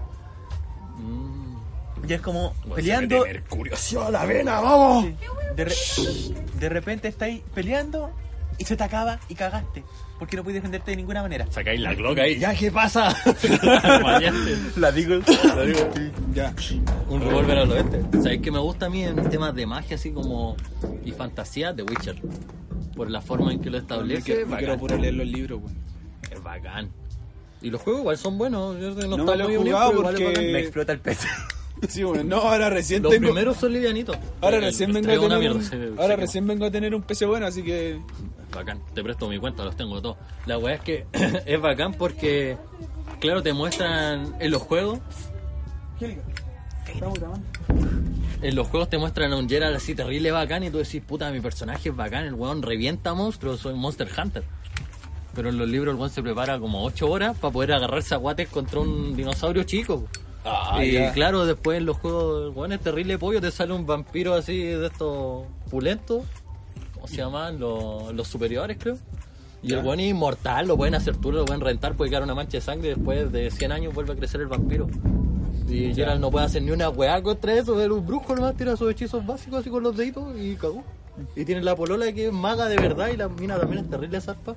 Mm. 0.99 1.55
Y 2.09 2.13
es 2.13 2.21
como 2.21 2.53
peleando. 2.75 3.23
Mercurio 3.25 3.75
hacia 3.75 4.11
la 4.11 4.25
vena, 4.27 4.61
vamos. 4.61 5.05
Sí. 5.07 5.17
De, 5.57 5.65
re- 5.65 5.75
de 6.59 6.69
repente 6.69 7.09
estáis 7.09 7.43
peleando 7.55 8.11
y 8.59 8.65
se 8.65 8.77
te 8.77 8.83
acaba 8.85 9.21
y 9.29 9.35
cagaste. 9.37 9.85
Porque 10.19 10.37
no 10.37 10.45
puedes 10.45 10.57
defenderte 10.57 10.93
de 10.93 10.97
ninguna 10.97 11.23
manera. 11.23 11.47
Sacáis 11.51 11.81
la 11.81 11.95
cloca 11.95 12.23
ahí. 12.23 12.39
¿Ya 12.39 12.55
qué 12.55 12.71
pasa? 12.71 13.15
Bañaste. 14.03 14.57
La 14.77 14.93
digo. 14.93 15.17
Ya. 16.33 16.55
Un 17.09 17.21
revólver 17.21 17.59
al 17.59 17.71
oeste. 17.73 18.01
¿Sabéis 18.23 18.41
que 18.41 18.51
me 18.51 18.61
gusta 18.61 18.87
a 18.87 18.91
mí 18.91 19.03
en 19.03 19.29
temas 19.29 19.55
de 19.55 19.67
magia 19.67 19.97
así 19.97 20.13
como 20.13 20.57
y 21.05 21.13
fantasía 21.13 21.73
de 21.73 21.83
Witcher? 21.83 22.17
Por 22.95 23.11
la 23.11 23.21
forma 23.21 23.53
en 23.53 23.61
que 23.61 23.71
lo 23.71 23.79
establece. 23.79 24.23
quiero, 24.23 24.41
me 24.43 24.53
bacán. 24.53 24.59
quiero 24.59 24.79
puro 24.79 24.97
leer 24.97 25.15
los 25.15 25.27
libros, 25.27 25.61
weón. 25.61 25.77
Es 26.31 26.43
bacán. 26.43 26.91
Y 27.61 27.71
los 27.71 27.81
juegos 27.81 28.03
igual 28.03 28.19
son 28.19 28.39
buenos. 28.39 28.81
Yo 28.81 28.91
no, 28.91 29.17
No 29.17 29.17
está 29.17 29.33
me 29.33 29.37
lo 29.39 29.51
he 29.51 29.57
jugado 29.57 30.03
porque-. 30.03 30.53
Me 30.53 30.61
explota 30.61 30.93
el 30.93 31.01
PC. 31.01 31.27
Sí, 31.89 32.05
weón. 32.05 32.29
No, 32.29 32.37
ahora 32.39 32.71
recién 32.71 33.03
Los 33.03 33.13
tengo. 33.13 33.27
primeros 33.29 33.57
son 33.57 33.73
livianitos. 33.73 34.17
Ahora 34.41 34.57
El- 34.59 34.65
recién 34.65 34.93
vengo 34.93 35.11
a 35.11 35.19
tener 35.21 35.39
mierda, 35.39 35.57
un, 35.57 35.63
se- 35.65 35.71
se 35.71 35.87
ahora 35.89 36.15
quema. 36.15 36.17
recién 36.17 36.47
vengo 36.47 36.65
a 36.67 36.71
tener 36.71 36.95
un 36.95 37.03
PC 37.03 37.27
bueno, 37.27 37.47
así 37.47 37.63
que 37.63 37.99
Bacán, 38.55 38.81
te 38.95 39.03
presto 39.03 39.29
mi 39.29 39.39
cuenta, 39.39 39.65
los 39.65 39.77
tengo 39.77 40.01
todos. 40.01 40.17
La 40.47 40.59
weá 40.59 40.75
es 40.77 40.81
que 40.81 41.07
es 41.47 41.61
bacán 41.61 41.95
porque, 41.95 42.57
claro, 43.21 43.43
te 43.43 43.53
muestran 43.53 44.37
en 44.39 44.51
los 44.51 44.63
juegos. 44.63 45.01
En 48.43 48.55
los 48.57 48.67
juegos 48.69 48.91
te 48.91 48.99
muestran 48.99 49.33
a 49.33 49.37
un 49.37 49.49
Geralt 49.49 49.77
así 49.77 49.95
terrible 49.95 50.31
bacán 50.31 50.63
y 50.65 50.71
tú 50.71 50.79
decís, 50.79 51.03
puta, 51.03 51.31
mi 51.31 51.41
personaje 51.41 51.89
es 51.89 51.97
bacán, 51.97 52.25
el 52.25 52.35
weón 52.35 52.63
revienta 52.63 53.15
monstruos, 53.15 53.61
soy 53.61 53.75
Monster 53.75 54.09
Hunter. 54.17 54.45
Pero 55.35 55.49
en 55.49 55.59
los 55.59 55.69
libros 55.69 55.93
el 55.95 55.99
weón 55.99 56.11
se 56.11 56.23
prepara 56.23 56.59
como 56.59 56.85
8 56.85 57.09
horas 57.11 57.37
para 57.39 57.53
poder 57.53 57.73
agarrarse 57.73 58.15
a 58.15 58.19
guates 58.19 58.49
contra 58.49 58.81
un 58.81 59.17
dinosaurio 59.17 59.65
chico. 59.65 60.05
Y 60.83 60.93
ya. 60.93 61.13
claro, 61.13 61.47
después 61.47 61.79
en 61.79 61.87
los 61.87 61.97
juegos, 61.97 62.55
weón 62.55 62.73
es 62.73 62.81
terrible 62.81 63.19
pollo, 63.19 63.41
te 63.41 63.51
sale 63.51 63.73
un 63.73 63.87
vampiro 63.87 64.35
así 64.35 64.59
de 64.63 64.87
estos 64.87 65.45
pulentos. 65.71 66.25
¿Cómo 66.95 67.07
se 67.07 67.17
llaman? 67.17 67.59
Los, 67.59 68.13
los 68.15 68.29
superiores, 68.29 68.77
creo. 68.81 68.97
Y 69.63 69.69
Ya. 69.69 69.79
el 69.79 69.85
weón 69.87 70.01
es 70.01 70.11
inmortal, 70.11 70.67
lo 70.69 70.77
pueden 70.77 70.95
hacer 70.95 71.17
tú, 71.17 71.33
lo 71.33 71.45
pueden 71.45 71.61
rentar, 71.63 71.95
puede 71.95 72.11
quedar 72.11 72.23
una 72.23 72.35
mancha 72.35 72.59
de 72.59 72.61
sangre 72.61 72.89
y 72.91 72.95
después 72.95 73.33
de 73.33 73.51
100 73.51 73.73
años 73.73 73.95
vuelve 73.95 74.13
a 74.13 74.17
crecer 74.17 74.41
el 74.43 74.47
vampiro. 74.49 74.89
Y 75.69 75.95
Geralt 75.95 76.21
no 76.21 76.31
puede 76.31 76.45
hacer 76.45 76.63
ni 76.63 76.71
una 76.71 76.91
weá 76.91 77.23
contra 77.23 77.55
eso, 77.55 77.81
era 77.81 77.93
un 77.95 78.07
brujo 78.07 78.35
nomás, 78.37 78.55
tira 78.57 78.77
sus 78.77 78.91
hechizos 78.91 79.25
básicos 79.25 79.61
así 79.61 79.71
con 79.71 79.83
los 79.83 79.97
deditos 79.97 80.39
y 80.39 80.55
cagó. 80.57 80.85
Y 81.35 81.45
tiene 81.45 81.63
la 81.63 81.75
polola 81.75 82.13
que 82.13 82.27
es 82.27 82.33
maga 82.33 82.67
de 82.69 82.77
verdad 82.77 83.09
y 83.09 83.17
la 83.17 83.29
mina 83.29 83.57
también 83.59 83.85
es 83.85 83.91
terrible 83.91 84.21
zarpa. 84.21 84.55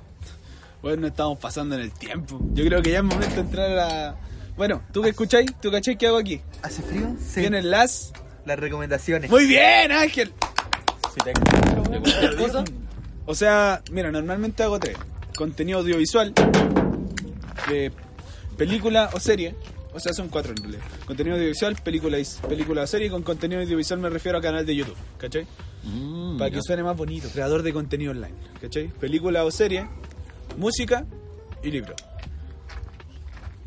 bueno, 0.82 1.06
estamos 1.06 1.38
pasando 1.38 1.74
en 1.76 1.80
el 1.82 1.92
tiempo. 1.92 2.38
Yo 2.52 2.64
creo 2.66 2.82
que 2.82 2.90
ya 2.90 2.98
es 2.98 3.04
momento 3.04 3.34
de 3.36 3.40
entrar 3.40 3.70
a 3.70 3.74
la. 3.74 4.16
Bueno, 4.58 4.82
¿tú 4.92 5.02
qué 5.02 5.10
escucháis? 5.10 5.54
¿Tú 5.62 5.70
cacháis 5.70 5.96
qué 5.96 6.08
hago 6.08 6.18
aquí? 6.18 6.40
¿Hace 6.62 6.82
frío? 6.82 7.14
Sí. 7.24 7.40
Vienen 7.40 7.70
las. 7.70 8.12
Las 8.44 8.58
recomendaciones. 8.58 9.30
Muy 9.30 9.46
bien, 9.46 9.92
Ángel. 9.92 10.32
Si 11.14 11.20
te-. 11.20 11.32
O 13.24 13.34
sea, 13.36 13.82
mira, 13.92 14.10
normalmente 14.10 14.64
hago 14.64 14.80
tres. 14.80 14.96
Contenido 15.36 15.78
audiovisual, 15.78 16.32
eh, 17.70 17.90
película 18.56 19.10
o 19.12 19.20
serie. 19.20 19.54
O 19.94 20.00
sea, 20.00 20.12
son 20.12 20.28
cuatro 20.28 20.50
en 20.52 20.56
realidad. 20.62 20.82
Contenido 21.06 21.36
audiovisual, 21.36 21.76
película, 21.76 22.18
película 22.48 22.82
o 22.82 22.86
serie. 22.88 23.10
Con 23.10 23.22
contenido 23.22 23.60
audiovisual 23.60 24.00
me 24.00 24.08
refiero 24.10 24.38
a 24.38 24.40
canal 24.40 24.66
de 24.66 24.74
YouTube, 24.74 24.96
¿cachai? 25.18 25.46
Mm, 25.84 26.36
Para 26.36 26.50
que 26.50 26.62
suene 26.62 26.82
más 26.82 26.96
bonito. 26.96 27.28
Creador 27.28 27.62
de 27.62 27.72
contenido 27.72 28.10
online, 28.10 28.34
¿cachai? 28.60 28.88
Película 28.88 29.44
o 29.44 29.52
serie, 29.52 29.86
música 30.56 31.06
y 31.62 31.70
libro. 31.70 31.94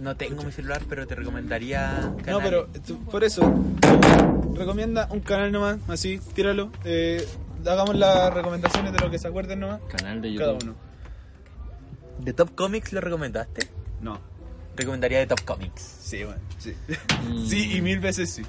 No 0.02 0.16
tengo 0.18 0.43
mi 0.43 0.52
celular, 0.52 0.82
pero 0.89 1.06
te 1.06 1.14
recomendaría. 1.16 1.99
No, 2.02 2.18
canales. 2.18 2.43
pero 2.43 2.68
tú- 2.86 2.99
por 3.06 3.24
eso, 3.24 3.54
recomienda 4.56 5.08
un 5.12 5.20
canal 5.20 5.52
nomás, 5.52 5.78
así, 5.88 6.20
tíralo. 6.34 6.72
Eh, 6.86 7.26
hagamos 7.66 7.95
las 7.95 8.34
recomendaciones 8.34 8.93
de 8.93 8.99
lo 8.99 9.12
que 9.12 9.20
se 9.20 9.28
acuerden 9.28 9.60
nomás. 9.60 9.80
Canal 9.95 10.22
de 10.22 10.36
Cada 10.36 10.54
YouTube. 10.54 10.64
uno. 10.70 10.76
¿De 12.20 12.34
Top 12.34 12.56
Comics 12.56 12.93
lo 12.93 13.02
recomendaste? 13.02 13.68
No. 14.02 14.20
Recomendaría 14.76 15.20
de 15.20 15.28
Top 15.28 15.41
Comics. 15.45 15.82
Sí, 16.02 16.24
bueno, 16.24 16.39
sí. 16.58 16.74
Mm. 17.30 17.45
Sí, 17.45 17.76
y 17.78 17.82
mil 17.82 17.99
veces 17.99 18.32
sí. 18.32 18.41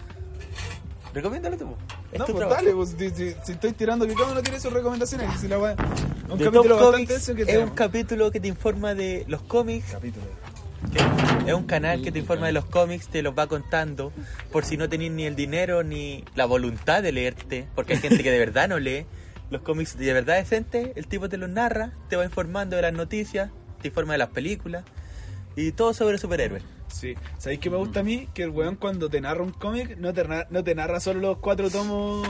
Recomiéndalo 1.12 1.58
tú. 1.58 1.66
Es 2.12 2.18
No, 2.18 2.24
tu 2.24 2.32
pues 2.32 2.46
trabajo. 2.46 2.62
dale, 2.64 2.74
pues, 2.74 2.94
si, 2.98 3.10
si- 3.10 3.36
si 3.44 3.52
estoy 3.52 3.72
tirando 3.72 4.06
que 4.06 4.14
cada 4.14 4.32
uno 4.32 4.42
tiene 4.42 4.58
sus 4.58 4.72
recomendaciones. 4.72 5.38
Si 5.38 5.48
la 5.48 5.58
un 5.58 5.76
The 6.38 6.44
capítulo 6.44 6.62
Top 6.62 6.70
bastante 6.70 6.90
Comics 6.92 7.10
eso 7.10 7.34
que 7.34 7.42
es 7.42 7.46
tenemos. 7.48 7.70
un 7.70 7.76
capítulo 7.76 8.30
que 8.30 8.40
te 8.40 8.48
informa 8.48 8.94
de 8.94 9.24
los 9.28 9.42
cómics. 9.42 9.88
capítulo. 9.92 10.24
Es 11.46 11.54
un 11.54 11.64
canal 11.64 12.02
que 12.02 12.12
te 12.12 12.18
informa 12.18 12.46
de 12.46 12.52
los 12.52 12.64
cómics, 12.66 13.08
te 13.08 13.22
los 13.22 13.36
va 13.36 13.46
contando. 13.46 14.12
Por 14.50 14.64
si 14.64 14.76
no 14.76 14.88
tenéis 14.88 15.12
ni 15.12 15.24
el 15.24 15.36
dinero 15.36 15.82
ni 15.82 16.24
la 16.34 16.44
voluntad 16.46 17.02
de 17.02 17.12
leerte. 17.12 17.66
Porque 17.74 17.94
hay 17.94 17.98
gente 18.00 18.22
que 18.22 18.30
de 18.30 18.38
verdad 18.44 18.68
no 18.68 18.78
lee. 18.78 19.06
Los 19.50 19.62
cómics 19.62 19.98
de 19.98 20.12
verdad 20.12 20.36
decente, 20.36 20.92
el 20.96 21.06
tipo 21.06 21.28
te 21.28 21.36
los 21.36 21.50
narra, 21.50 21.92
te 22.08 22.16
va 22.16 22.24
informando 22.24 22.76
de 22.76 22.82
las 22.82 22.92
noticias, 22.94 23.50
te 23.82 23.88
informa 23.88 24.12
de 24.14 24.18
las 24.18 24.28
películas. 24.30 24.84
Y 25.56 25.72
todo 25.72 25.92
sobre 25.92 26.16
superhéroes. 26.16 26.62
Sí. 26.88 27.14
¿Sabéis 27.38 27.60
qué 27.60 27.68
me 27.68 27.76
gusta 27.76 28.00
a 28.00 28.02
mí? 28.02 28.28
Que 28.32 28.44
el 28.44 28.50
weón 28.50 28.76
cuando 28.76 29.10
te 29.10 29.20
narra 29.20 29.42
un 29.42 29.52
cómic 29.52 29.96
no 29.98 30.12
te, 30.14 30.24
narra, 30.24 30.46
no 30.50 30.64
te 30.64 30.74
narra 30.74 31.00
solo 31.00 31.20
los 31.20 31.38
cuatro 31.38 31.68
tomos 31.70 32.26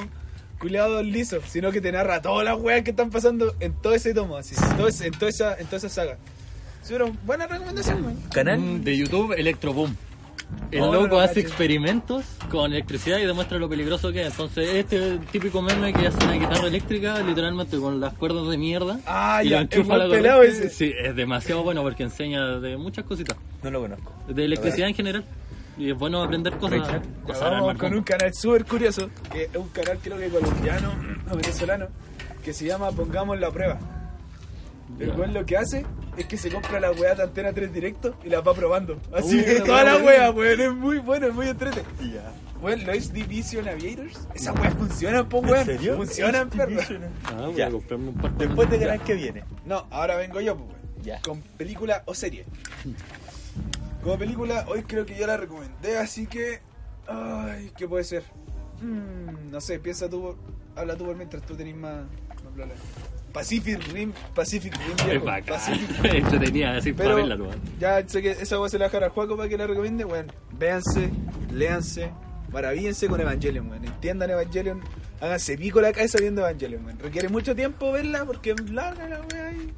culiados 0.59 1.05
lisos, 1.05 1.43
sino 1.49 1.71
que 1.73 1.81
te 1.81 1.91
narra 1.93 2.23
todas 2.23 2.45
las 2.45 2.57
weas 2.61 2.83
que 2.83 2.91
están 2.91 3.11
pasando 3.11 3.55
en 3.61 3.73
todo 3.75 3.95
ese 3.95 4.15
tomo, 4.15 4.37
así, 4.37 4.55
en, 4.57 4.77
todo 4.77 4.89
ese- 4.89 5.07
en, 5.09 5.13
toda, 5.13 5.29
esa, 5.29 5.55
en 5.59 5.67
toda 5.67 5.79
esa 5.79 5.89
saga. 5.89 6.19
Sí, 6.83 6.93
pero 6.95 7.13
buena 7.25 7.47
recomendación, 7.47 8.05
weón. 8.05 8.17
Canal 8.33 8.59
Mm, 8.59 8.83
de 8.83 8.97
YouTube, 8.97 9.33
Electroboom. 9.33 9.95
El 10.71 10.83
Oh, 10.83 10.93
loco 10.93 11.09
no, 11.17 11.21
hace 11.21 11.41
experimentos 11.41 12.25
con 12.51 12.73
electricidad 12.73 13.19
y 13.19 13.25
demuestra 13.25 13.59
lo 13.59 13.69
peligroso 13.69 14.13
que 14.13 14.23
es. 14.23 14.29
Entonces, 14.33 14.69
este 14.75 15.19
típico 15.31 15.63
meme 15.63 15.93
que 15.93 16.07
hace 16.07 16.23
una 16.25 16.35
guitarra 16.35 16.67
eléctrica, 16.69 17.21
literalmente 17.21 17.79
con 17.79 18.01
las 18.01 18.13
cuerdas 18.15 18.49
de 18.49 18.59
mierda. 18.59 18.99
Ah, 19.07 19.43
y 19.43 19.51
ya, 19.51 19.57
lo 19.57 19.63
enchufa 19.63 19.97
la 19.97 20.09
pelado 20.09 20.43
ese. 20.43 20.69
Sí, 20.69 20.93
es 20.99 21.15
demasiado 21.17 21.63
bueno 21.63 21.83
porque 21.83 22.03
enseña 22.03 22.59
de 22.59 22.77
muchas 22.77 23.05
cositas. 23.05 23.37
no 23.63 23.71
lo 23.71 23.81
conozco. 23.81 24.13
De 24.29 24.45
electricidad 24.45 24.89
en 24.89 24.95
general. 24.95 25.25
Y 25.79 25.91
es 25.91 25.97
bueno 25.99 26.23
aprender 26.23 26.55
cosas. 26.59 26.81
Cosas 27.25 27.43
vamos 27.45 27.59
armar 27.71 27.77
con 27.79 27.95
un 27.95 28.03
canal 28.03 28.35
súper 28.35 28.67
curioso, 28.67 29.09
que 29.33 29.45
es 29.45 29.57
un 29.57 29.69
canal 29.69 29.99
creo 30.03 30.19
que 30.19 30.29
colombiano 30.29 30.91
o 31.31 31.37
venezolano, 31.37 31.87
que 32.45 32.53
se 32.53 32.67
llama 32.67 32.91
Pongamos 32.91 33.41
la 33.41 33.51
prueba. 33.51 33.79
El 35.01 35.11
weón 35.13 35.33
lo 35.33 35.47
que 35.47 35.57
hace 35.57 35.87
es 36.17 36.27
que 36.27 36.37
se 36.37 36.51
compra 36.51 36.79
la 36.81 36.91
weá 36.93 37.15
de 37.15 37.23
antena 37.23 37.53
3 37.53 37.73
directo 37.73 38.15
y 38.25 38.29
la 38.29 38.41
va 38.41 38.53
probando. 38.55 38.99
Así 39.15 39.39
Uy, 39.39 39.45
que 39.45 39.61
toda 39.61 39.85
la 39.85 39.97
weá. 39.99 40.31
weón, 40.31 40.61
es 40.61 40.73
muy 40.75 40.99
bueno, 40.99 41.27
es 41.29 41.35
muy 41.35 41.49
entrete. 41.49 41.83
Weón, 42.61 42.85
los 42.87 43.13
Division 43.13 43.67
Aviators, 43.69 44.21
esas 44.35 44.55
weas 44.59 44.75
funcionan, 44.75 45.29
po 45.29 45.39
weón. 45.39 45.65
serio? 45.65 45.97
Funcionan, 45.97 46.49
perro. 46.51 46.77
Ah, 47.25 47.47
voy 47.47 47.55
Ya. 47.57 47.67
a 47.67 47.71
comprarme 47.71 48.09
un 48.11 48.15
par. 48.15 48.33
Después 48.37 48.71
de 48.71 48.79
canal 48.79 49.01
que 49.03 49.15
viene. 49.15 49.45
No, 49.65 49.87
ahora 49.91 50.17
vengo 50.17 50.41
yo, 50.41 50.57
pues, 50.57 50.69
weón. 50.69 50.83
Ya. 51.03 51.21
Con 51.23 51.41
película 51.41 52.03
o 52.07 52.15
serie. 52.15 52.45
Como 54.03 54.19
película, 54.19 54.65
hoy 54.69 54.83
creo 54.83 55.07
que 55.07 55.17
yo 55.17 55.27
la 55.27 55.37
recomendé, 55.37 55.97
así 55.99 56.27
que. 56.27 56.61
Ay, 57.09 57.73
¿qué 57.77 57.87
puede 57.89 58.05
ser? 58.05 58.23
Mm, 58.81 59.51
no 59.51 59.61
sé, 59.61 59.79
piensa 59.79 60.09
tú, 60.09 60.21
por- 60.23 60.37
habla 60.77 60.97
tú 60.97 61.05
por 61.07 61.17
mientras 61.17 61.43
tú 61.45 61.55
tenés 61.57 61.75
más, 61.77 62.05
más. 62.57 62.69
Pacific 63.33 63.79
Rim, 63.93 64.13
Pacific 64.35 64.75
Rim, 64.77 64.97
Es 64.99 65.07
viejo, 65.07 65.25
bacán. 65.25 65.55
Pacific 65.55 66.05
Entretenida, 66.05 66.77
así 66.77 66.93
para 66.93 67.05
Pero 67.05 67.17
verla, 67.17 67.37
nomás. 67.37 67.57
ya 67.81 68.07
sé 68.09 68.21
que 68.23 68.31
esa 68.33 68.57
voz 68.59 68.71
se 68.71 68.79
la 68.79 68.87
dejar 68.87 69.05
al 69.05 69.11
Juaco 69.11 69.37
para 69.37 69.49
que 69.49 69.57
la 69.57 69.67
recomiende, 69.67 70.05
bueno, 70.05 70.33
véanse, 70.59 71.11
léanse, 71.53 72.11
maravíllense 72.53 73.09
con 73.09 73.21
Evangelion, 73.21 73.71
weón. 73.71 73.85
Entiendan 73.85 74.31
Evangelion, 74.31 74.81
háganse 75.21 75.57
pico 75.57 75.81
la 75.81 75.93
cabeza 75.93 76.19
viendo 76.21 76.43
Evangelion, 76.43 76.85
weón. 76.85 76.99
Requiere 76.99 77.29
mucho 77.29 77.55
tiempo 77.57 77.91
verla 77.93 78.25
porque 78.25 78.51
es 78.53 78.71
larga 78.71 79.09
la 79.09 79.21
weá 79.21 79.53
y... 79.53 79.73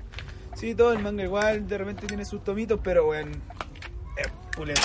Sí, 0.57 0.75
todo 0.75 0.93
el 0.93 1.01
manga 1.01 1.23
igual, 1.25 1.67
de 1.67 1.79
repente 1.79 2.07
tiene 2.07 2.25
sus 2.25 2.43
tomitos, 2.45 2.79
pero 2.83 3.09
weón, 3.09 3.31
es 4.17 4.29
pulento. 4.57 4.81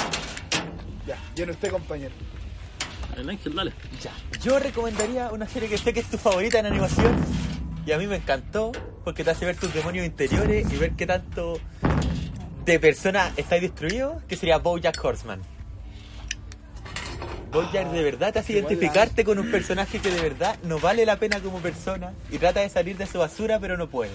Ya, 1.07 1.17
yo 1.36 1.45
no 1.45 1.51
usted 1.53 1.70
compañero. 1.72 2.13
El 3.17 3.30
ángel, 3.30 3.53
dale. 3.55 3.74
Ya. 4.01 4.11
Yo 4.41 4.59
recomendaría 4.59 5.30
una 5.32 5.47
serie 5.47 5.67
que 5.67 5.78
sé 5.78 5.91
que 5.93 5.99
es 5.99 6.05
tu 6.07 6.17
favorita 6.17 6.59
en 6.59 6.67
animación. 6.67 7.15
Y 7.89 7.91
a 7.91 7.97
mí 7.97 8.05
me 8.05 8.17
encantó 8.17 8.71
porque 9.03 9.23
te 9.23 9.31
hace 9.31 9.47
ver 9.47 9.55
tus 9.55 9.73
demonios 9.73 10.05
interiores 10.05 10.71
y 10.71 10.77
ver 10.77 10.91
qué 10.91 11.07
tanto 11.07 11.59
de 12.63 12.79
persona 12.79 13.33
estáis 13.35 13.63
destruido, 13.63 14.21
que 14.27 14.35
sería 14.35 14.59
Bojack 14.59 15.03
Horseman. 15.03 15.41
Bojack 17.51 17.89
de 17.89 18.03
verdad 18.03 18.31
te 18.31 18.37
hace 18.37 18.53
buena. 18.53 18.67
identificarte 18.67 19.23
con 19.23 19.39
un 19.39 19.49
personaje 19.49 19.97
que 19.97 20.11
de 20.11 20.21
verdad 20.21 20.55
no 20.61 20.79
vale 20.79 21.03
la 21.03 21.17
pena 21.17 21.39
como 21.39 21.61
persona 21.61 22.13
y 22.29 22.37
trata 22.37 22.59
de 22.59 22.69
salir 22.69 22.95
de 22.95 23.07
su 23.07 23.17
basura 23.17 23.59
pero 23.59 23.75
no 23.75 23.89
puede. 23.89 24.11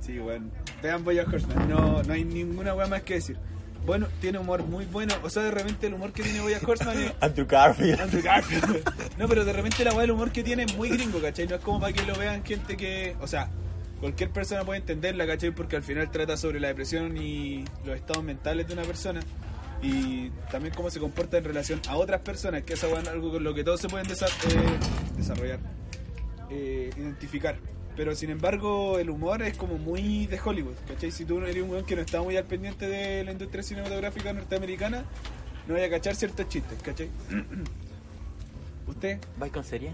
Sí, 0.00 0.18
bueno. 0.18 0.50
Vean 0.82 1.04
Boya 1.04 1.24
Horseman. 1.24 1.70
No, 1.70 2.02
no 2.02 2.12
hay 2.12 2.22
ninguna 2.22 2.74
weá 2.74 2.86
más 2.86 3.00
que 3.00 3.14
decir. 3.14 3.38
Bueno, 3.84 4.06
tiene 4.20 4.38
humor 4.38 4.62
muy 4.64 4.84
bueno. 4.86 5.14
O 5.22 5.30
sea, 5.30 5.42
de 5.42 5.50
repente 5.50 5.88
el 5.88 5.94
humor 5.94 6.12
que 6.12 6.22
tiene 6.22 6.40
Boya 6.40 6.60
Horseman 6.64 6.98
es. 7.02 7.12
Andrew 7.20 7.46
Garfield. 7.46 8.00
Andrew 8.00 8.22
Garfield. 8.22 8.90
No, 9.18 9.28
pero 9.28 9.44
de 9.44 9.52
repente 9.52 9.84
la 9.84 9.90
weá 9.92 10.02
del 10.02 10.12
humor 10.12 10.30
que 10.32 10.42
tiene 10.42 10.62
es 10.64 10.76
muy 10.76 10.88
gringo, 10.88 11.20
¿cachai? 11.20 11.46
No 11.48 11.56
es 11.56 11.60
como 11.62 11.80
para 11.80 11.92
que 11.92 12.02
lo 12.06 12.14
vean 12.16 12.44
gente 12.44 12.76
que. 12.76 13.16
O 13.20 13.26
sea, 13.26 13.50
cualquier 14.00 14.30
persona 14.30 14.64
puede 14.64 14.80
entenderla, 14.80 15.26
¿cachai? 15.26 15.50
Porque 15.50 15.76
al 15.76 15.82
final 15.82 16.10
trata 16.10 16.36
sobre 16.36 16.60
la 16.60 16.68
depresión 16.68 17.16
y 17.16 17.64
los 17.84 17.96
estados 17.96 18.22
mentales 18.24 18.66
de 18.68 18.72
una 18.74 18.82
persona. 18.82 19.20
Y 19.82 20.30
también 20.50 20.72
cómo 20.74 20.90
se 20.90 21.00
comporta 21.00 21.38
en 21.38 21.44
relación 21.44 21.80
a 21.88 21.96
otras 21.96 22.20
personas, 22.20 22.62
que 22.62 22.74
es 22.74 22.84
algo 22.84 23.32
con 23.32 23.42
lo 23.42 23.52
que 23.52 23.64
todos 23.64 23.80
se 23.80 23.88
pueden 23.88 24.06
desa- 24.06 24.28
eh, 24.48 24.78
desarrollar, 25.16 25.58
eh, 26.50 26.90
identificar. 26.96 27.56
Pero 27.96 28.14
sin 28.14 28.30
embargo, 28.30 28.98
el 28.98 29.10
humor 29.10 29.42
es 29.42 29.56
como 29.56 29.76
muy 29.76 30.26
de 30.26 30.40
Hollywood, 30.42 30.76
¿cachai? 30.88 31.10
Si 31.10 31.24
tú 31.24 31.38
eres 31.38 31.62
un 31.62 31.70
weón 31.70 31.84
que 31.84 31.94
no 31.94 32.02
está 32.02 32.22
muy 32.22 32.36
al 32.36 32.44
pendiente 32.44 32.88
de 32.88 33.22
la 33.22 33.32
industria 33.32 33.62
cinematográfica 33.62 34.32
norteamericana, 34.32 35.04
no 35.66 35.74
vaya 35.74 35.86
a 35.86 35.90
cachar 35.90 36.14
ciertos 36.14 36.48
chistes, 36.48 36.82
¿cachai? 36.82 37.10
¿Usted? 38.86 39.18
¿Vais 39.38 39.52
con 39.52 39.62
serie? 39.62 39.92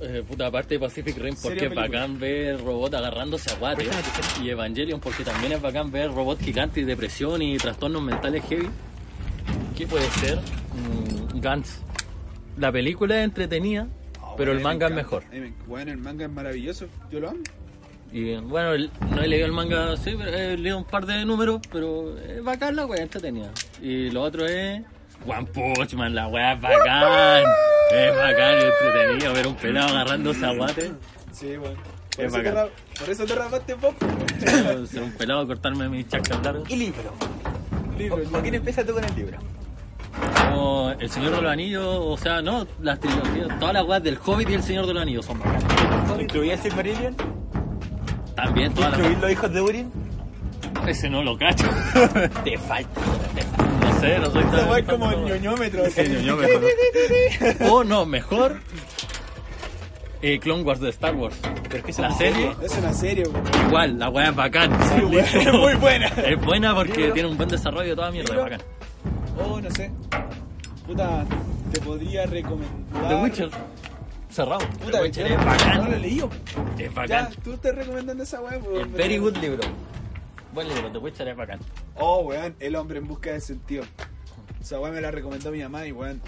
Eh, 0.00 0.22
puta, 0.26 0.46
aparte 0.46 0.74
de 0.74 0.80
Pacific 0.80 1.16
Rim, 1.16 1.34
porque 1.42 1.66
es 1.66 1.74
bacán 1.74 2.20
ver 2.20 2.62
robot 2.62 2.94
agarrándose 2.94 3.50
a 3.50 3.56
guate. 3.56 3.88
Y 4.42 4.50
Evangelion, 4.50 5.00
porque 5.00 5.24
también 5.24 5.52
es 5.52 5.60
bacán 5.60 5.90
ver 5.90 6.12
robot 6.12 6.40
gigante 6.40 6.80
y 6.80 6.84
depresión 6.84 7.42
y 7.42 7.56
trastornos 7.56 8.02
mentales 8.02 8.44
heavy. 8.44 8.68
¿Qué 9.76 9.86
puede 9.86 10.08
ser? 10.10 10.38
Mm, 10.38 11.40
Gantz. 11.40 11.80
La 12.56 12.70
película 12.70 13.18
es 13.18 13.24
entretenida, 13.24 13.88
pero 14.38 14.52
el 14.52 14.60
manga 14.60 14.86
es 14.86 14.92
me 14.92 14.96
mejor. 14.96 15.24
Bueno, 15.66 15.92
el 15.92 15.98
manga 15.98 16.24
es 16.24 16.30
maravilloso. 16.32 16.86
Yo 17.10 17.20
lo 17.20 17.28
amo. 17.30 17.40
Y 18.10 18.36
bueno, 18.36 18.72
el- 18.72 18.90
no 19.10 19.20
he 19.20 19.28
leído 19.28 19.44
el 19.44 19.52
manga, 19.52 19.94
sí, 19.98 20.14
pero 20.16 20.34
he 20.34 20.56
leído 20.56 20.78
un 20.78 20.84
par 20.84 21.04
de 21.04 21.26
números, 21.26 21.60
pero 21.70 22.16
es 22.18 22.42
bacán 22.42 22.74
la 22.76 22.86
wea, 22.86 23.02
entretenida. 23.02 23.50
Y 23.82 24.10
lo 24.10 24.22
otro 24.22 24.46
es 24.46 24.80
One 25.26 25.46
Punch 25.52 25.92
Man, 25.94 26.14
la 26.14 26.26
wea 26.28 26.54
es 26.54 26.60
bacán. 26.62 27.44
es 27.92 28.16
bacán 28.16 28.58
y 28.58 28.64
entretenido 28.64 29.32
ver 29.34 29.46
un 29.48 29.56
pelado 29.56 29.88
agarrándose 29.88 30.46
a 30.46 30.52
guate. 30.54 30.92
Sí, 31.32 31.56
bueno. 31.58 31.76
Por, 32.16 32.24
Es 32.24 32.32
eso 32.32 32.42
te, 32.42 32.50
bacán. 32.50 32.68
por 32.98 33.10
eso 33.10 33.24
te 33.26 33.34
rapaste 33.34 33.76
pop. 33.76 33.94
Ser 34.88 35.02
un 35.02 35.12
pelado, 35.12 35.46
cortarme 35.46 35.88
mis 35.90 36.08
chacas 36.08 36.42
largos. 36.42 36.70
Y 36.70 36.76
libro. 36.76 37.12
Libro, 37.98 38.22
¿Con 38.30 38.40
quién 38.42 38.54
empieza 38.54 38.84
tú 38.86 38.94
con 38.94 39.04
el 39.04 39.14
libro? 39.14 39.38
Como 40.50 40.90
El 40.98 41.10
Señor 41.10 41.36
de 41.36 41.42
los 41.42 41.52
Anillos, 41.52 41.84
o 41.86 42.16
sea, 42.16 42.42
no, 42.42 42.66
las 42.80 42.98
trilogías, 43.00 43.58
todas 43.58 43.74
las 43.74 43.84
weas 43.84 44.02
del 44.02 44.18
Hobbit 44.24 44.50
y 44.50 44.54
El 44.54 44.62
Señor 44.62 44.86
de 44.86 44.94
los 44.94 45.02
Anillos 45.02 45.26
son 45.26 45.38
bacanas. 45.38 45.64
¿Incluía 46.20 46.56
Silmarillion? 46.58 47.14
También 48.34 48.72
todas 48.74 48.90
las 48.92 49.00
¿Incluir 49.00 49.18
los 49.22 49.30
hijos 49.32 49.52
de 49.52 49.60
Urin? 49.60 49.92
Ese 50.86 51.10
no 51.10 51.22
lo 51.22 51.36
cacho. 51.36 51.66
Te 52.44 52.56
falta. 52.58 53.00
No 53.80 54.00
sé, 54.00 54.18
no 54.18 54.30
soy 54.30 54.42
tan... 54.44 54.54
Esa 54.54 54.66
weá 54.70 54.78
es 54.78 54.84
como 54.86 55.10
el 55.10 55.24
ñoñómetro. 55.24 55.82
ñoño 55.86 56.36
mejor. 56.36 56.62
O 57.70 57.84
no, 57.84 58.06
mejor. 58.06 58.60
eh, 60.22 60.38
Clone 60.38 60.62
Wars 60.62 60.80
de 60.80 60.90
Star 60.90 61.14
Wars. 61.14 61.36
Pero 61.64 61.78
es 61.78 61.96
que 61.96 62.02
La 62.02 62.08
son 62.10 62.18
serie, 62.18 62.52
Es 62.62 62.76
una 62.78 62.92
serie, 62.92 63.24
weón. 63.28 63.44
igual, 63.66 63.98
la 63.98 64.08
wea 64.08 64.28
es 64.30 64.36
bacán. 64.36 64.70
Sí, 64.88 65.16
es 65.18 65.52
muy 65.52 65.74
buena. 65.74 66.06
Es 66.06 66.40
buena 66.40 66.74
porque 66.74 67.10
tiene 67.12 67.28
un 67.28 67.36
buen 67.36 67.48
desarrollo 67.48 67.90
de 67.90 67.96
toda 67.96 68.10
mierda, 68.10 68.34
es 68.34 68.40
bacán. 68.40 68.60
Oh, 69.38 69.60
no 69.60 69.70
sé. 69.70 69.90
Puta, 70.86 71.24
te 71.72 71.80
podría 71.80 72.26
recomendar. 72.26 73.08
The 73.08 73.14
Witcher, 73.22 73.50
cerrado. 74.30 74.66
Puta, 74.82 74.98
The 74.98 75.02
Witcher 75.02 75.26
es 75.26 75.38
no- 75.38 75.44
No 75.44 75.44
lo 75.44 75.52
he 75.54 75.78
bacán. 75.78 76.02
leído. 76.02 76.30
Es 76.78 76.84
Ya, 76.88 76.90
bacán. 76.90 77.28
tú 77.44 77.52
estás 77.52 77.74
recomendando 77.74 78.22
esa 78.24 78.40
weá, 78.40 78.58
weón. 78.58 78.92
Very 78.92 79.18
good 79.18 79.36
libro. 79.36 79.60
Buen 80.54 80.68
libro, 80.68 80.90
The 80.90 80.98
Witcher 80.98 81.28
es 81.28 81.36
bacán. 81.36 81.60
Oh, 81.96 82.20
weón, 82.20 82.56
El 82.58 82.76
hombre 82.76 82.98
en 82.98 83.06
busca 83.06 83.30
de 83.32 83.40
sentido. 83.40 83.84
Esa 84.60 84.80
weá 84.80 84.90
me 84.92 85.00
la 85.00 85.10
recomendó 85.10 85.50
mi 85.50 85.62
mamá 85.62 85.86
y 85.86 85.92
weón. 85.92 86.20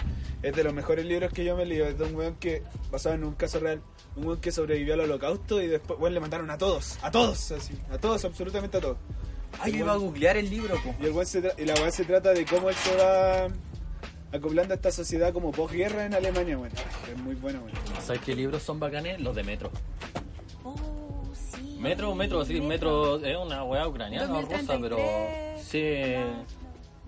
Es 0.42 0.54
de 0.54 0.64
los 0.64 0.72
mejores 0.72 1.04
libros 1.04 1.32
que 1.32 1.44
yo 1.44 1.56
me 1.56 1.64
he 1.64 1.66
leído. 1.66 1.86
Es 1.86 1.98
de 1.98 2.04
un 2.04 2.14
weón 2.14 2.34
que, 2.36 2.62
basado 2.90 3.14
en 3.14 3.24
un 3.24 3.34
caso 3.34 3.58
real, 3.60 3.82
un 4.16 4.26
weón 4.26 4.40
que 4.40 4.52
sobrevivió 4.52 4.94
al 4.94 5.00
holocausto 5.00 5.60
y 5.62 5.66
después, 5.66 5.98
weón, 5.98 6.14
le 6.14 6.20
mataron 6.20 6.50
a 6.50 6.58
todos. 6.58 6.98
A 7.02 7.10
todos, 7.10 7.50
así. 7.52 7.74
A 7.90 7.98
todos, 7.98 8.24
absolutamente 8.24 8.76
a 8.76 8.80
todos. 8.80 8.96
Ay, 9.58 9.72
yo 9.72 9.78
iba 9.78 9.92
a 9.92 9.96
googlear 9.96 10.36
el 10.36 10.48
libro, 10.48 10.76
po. 10.82 10.94
Y, 11.00 11.06
el 11.06 11.12
weón 11.12 11.26
se 11.26 11.38
y 11.58 11.64
la 11.64 11.74
weá 11.74 11.90
se 11.90 12.04
trata 12.04 12.32
de 12.32 12.44
cómo 12.46 12.68
él 12.70 12.74
se 12.76 12.96
va 12.96 13.48
acoplando 14.32 14.72
a 14.74 14.76
esta 14.76 14.90
sociedad 14.90 15.32
como 15.32 15.50
posguerra 15.52 16.06
en 16.06 16.14
Alemania, 16.14 16.56
weón. 16.56 16.72
Es 17.10 17.18
muy 17.18 17.34
bueno, 17.34 17.60
weón. 17.60 18.02
¿Sabes 18.02 18.22
qué 18.22 18.34
libros 18.34 18.62
son 18.62 18.78
bacanes? 18.80 19.20
Los 19.20 19.34
de 19.34 19.42
Metro. 19.42 19.70
Oh, 20.64 20.74
sí. 21.34 21.76
Metro, 21.80 22.14
Metro, 22.14 22.44
sí, 22.44 22.60
Metro 22.60 23.16
es 23.24 23.36
una 23.36 23.64
weá 23.64 23.86
ucraniana 23.88 24.24
o 24.32 24.40
rusa, 24.42 24.56
2033. 24.62 24.80
pero 24.80 25.62
sí. 25.62 26.40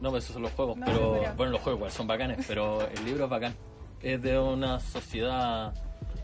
No, 0.01 0.11
pues 0.11 0.25
esos 0.25 0.35
son 0.35 0.43
los 0.43 0.53
juegos, 0.53 0.77
No, 0.77 0.87
pero 0.87 1.13
pero- 1.21 1.35
bueno, 1.37 1.53
los 1.53 1.61
juegos 1.61 1.79
igual 1.79 1.93
son 1.93 2.07
bacanes, 2.09 2.45
pero 2.49 2.87
el 2.89 3.05
libro 3.05 3.25
es 3.25 3.31
bacán. 3.31 3.55
Es 4.03 4.21
de 4.21 4.37
una 4.39 4.81
sociedad 4.81 5.73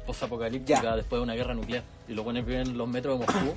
posapocalíptica 0.04 0.96
después 0.96 1.20
de 1.20 1.22
una 1.22 1.34
guerra 1.34 1.54
nuclear. 1.54 1.84
Y 2.08 2.14
lo 2.14 2.24
pones 2.24 2.44
bien 2.44 2.60
en 2.62 2.76
los 2.78 2.88
metros 2.88 3.20
de 3.20 3.26
Moscú. 3.26 3.54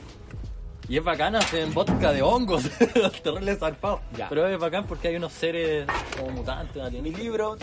Y 0.91 0.97
es 0.97 1.03
bacán, 1.05 1.37
hacen 1.37 1.73
vodka 1.73 2.11
de 2.11 2.21
hongos, 2.21 2.63
terrible 3.23 3.55
zarpado. 3.55 4.01
Ya. 4.17 4.27
Pero 4.27 4.45
es 4.45 4.59
bacán 4.59 4.85
porque 4.87 5.07
hay 5.07 5.15
unos 5.15 5.31
seres 5.31 5.87
como 6.17 6.31
mutantes, 6.31 6.91
Mi 6.91 7.11
libro, 7.13 7.55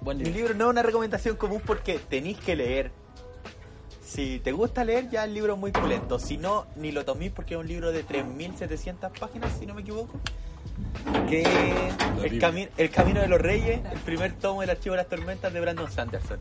buen 0.00 0.16
mi 0.16 0.24
libro. 0.24 0.54
no 0.54 0.64
es 0.64 0.70
una 0.70 0.82
recomendación 0.82 1.36
común 1.36 1.60
porque 1.66 1.98
tenéis 1.98 2.38
que 2.38 2.56
leer. 2.56 2.90
Si 4.02 4.38
te 4.40 4.52
gusta 4.52 4.84
leer, 4.84 5.10
ya 5.10 5.24
el 5.24 5.34
libro 5.34 5.52
es 5.52 5.58
muy 5.60 5.70
pulento. 5.70 6.18
Si 6.18 6.38
no, 6.38 6.66
ni 6.76 6.92
lo 6.92 7.04
tomís 7.04 7.30
porque 7.30 7.54
es 7.54 7.60
un 7.60 7.68
libro 7.68 7.92
de 7.92 8.06
3.700 8.06 9.10
páginas, 9.18 9.52
si 9.58 9.66
no 9.66 9.74
me 9.74 9.82
equivoco. 9.82 10.18
Que 11.28 11.42
el, 12.22 12.40
cami- 12.40 12.70
el 12.78 12.90
Camino 12.90 13.20
de 13.20 13.28
los 13.28 13.38
Reyes, 13.40 13.80
el 13.92 13.98
primer 14.00 14.32
tomo 14.32 14.62
del 14.62 14.70
Archivo 14.70 14.94
de 14.94 15.02
las 15.02 15.08
Tormentas 15.08 15.52
de 15.52 15.60
Brandon 15.60 15.90
Sanderson. 15.92 16.38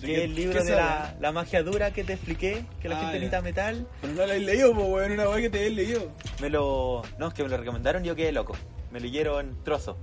¿De 0.00 0.06
Que 0.06 0.16
es 0.16 0.24
el 0.24 0.34
libro 0.34 0.64
de 0.64 0.70
la, 0.74 1.14
la 1.20 1.32
magia 1.32 1.62
dura 1.62 1.92
que 1.92 2.04
te 2.04 2.14
expliqué, 2.14 2.64
que 2.80 2.88
la 2.88 2.96
Ah, 2.96 3.00
gente 3.00 3.14
ya. 3.14 3.18
necesita 3.20 3.42
metal. 3.42 3.86
Pero 4.00 4.12
no 4.14 4.26
lo 4.26 4.32
has 4.32 4.38
leído, 4.40 4.74
pues, 4.74 4.86
weón. 4.88 5.12
Una 5.12 5.28
weá 5.28 5.40
que 5.42 5.50
te 5.50 5.58
hayas 5.60 5.72
leído. 5.72 6.12
Me 6.40 6.48
lo. 6.50 7.02
No, 7.18 7.28
es 7.28 7.34
que 7.34 7.42
me 7.42 7.48
lo 7.48 7.56
recomendaron 7.56 8.04
y 8.04 8.08
yo 8.08 8.16
quedé 8.16 8.32
loco. 8.32 8.54
Me 8.90 8.98
leyeron 9.00 9.62
trozos. 9.62 9.96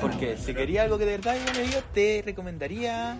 Porque 0.00 0.36
si 0.36 0.54
quería 0.54 0.82
algo 0.82 0.98
que 0.98 1.06
de 1.06 1.12
verdad 1.12 1.36
yo 1.46 1.52
leído, 1.54 1.80
te 1.92 2.22
recomendaría. 2.24 3.18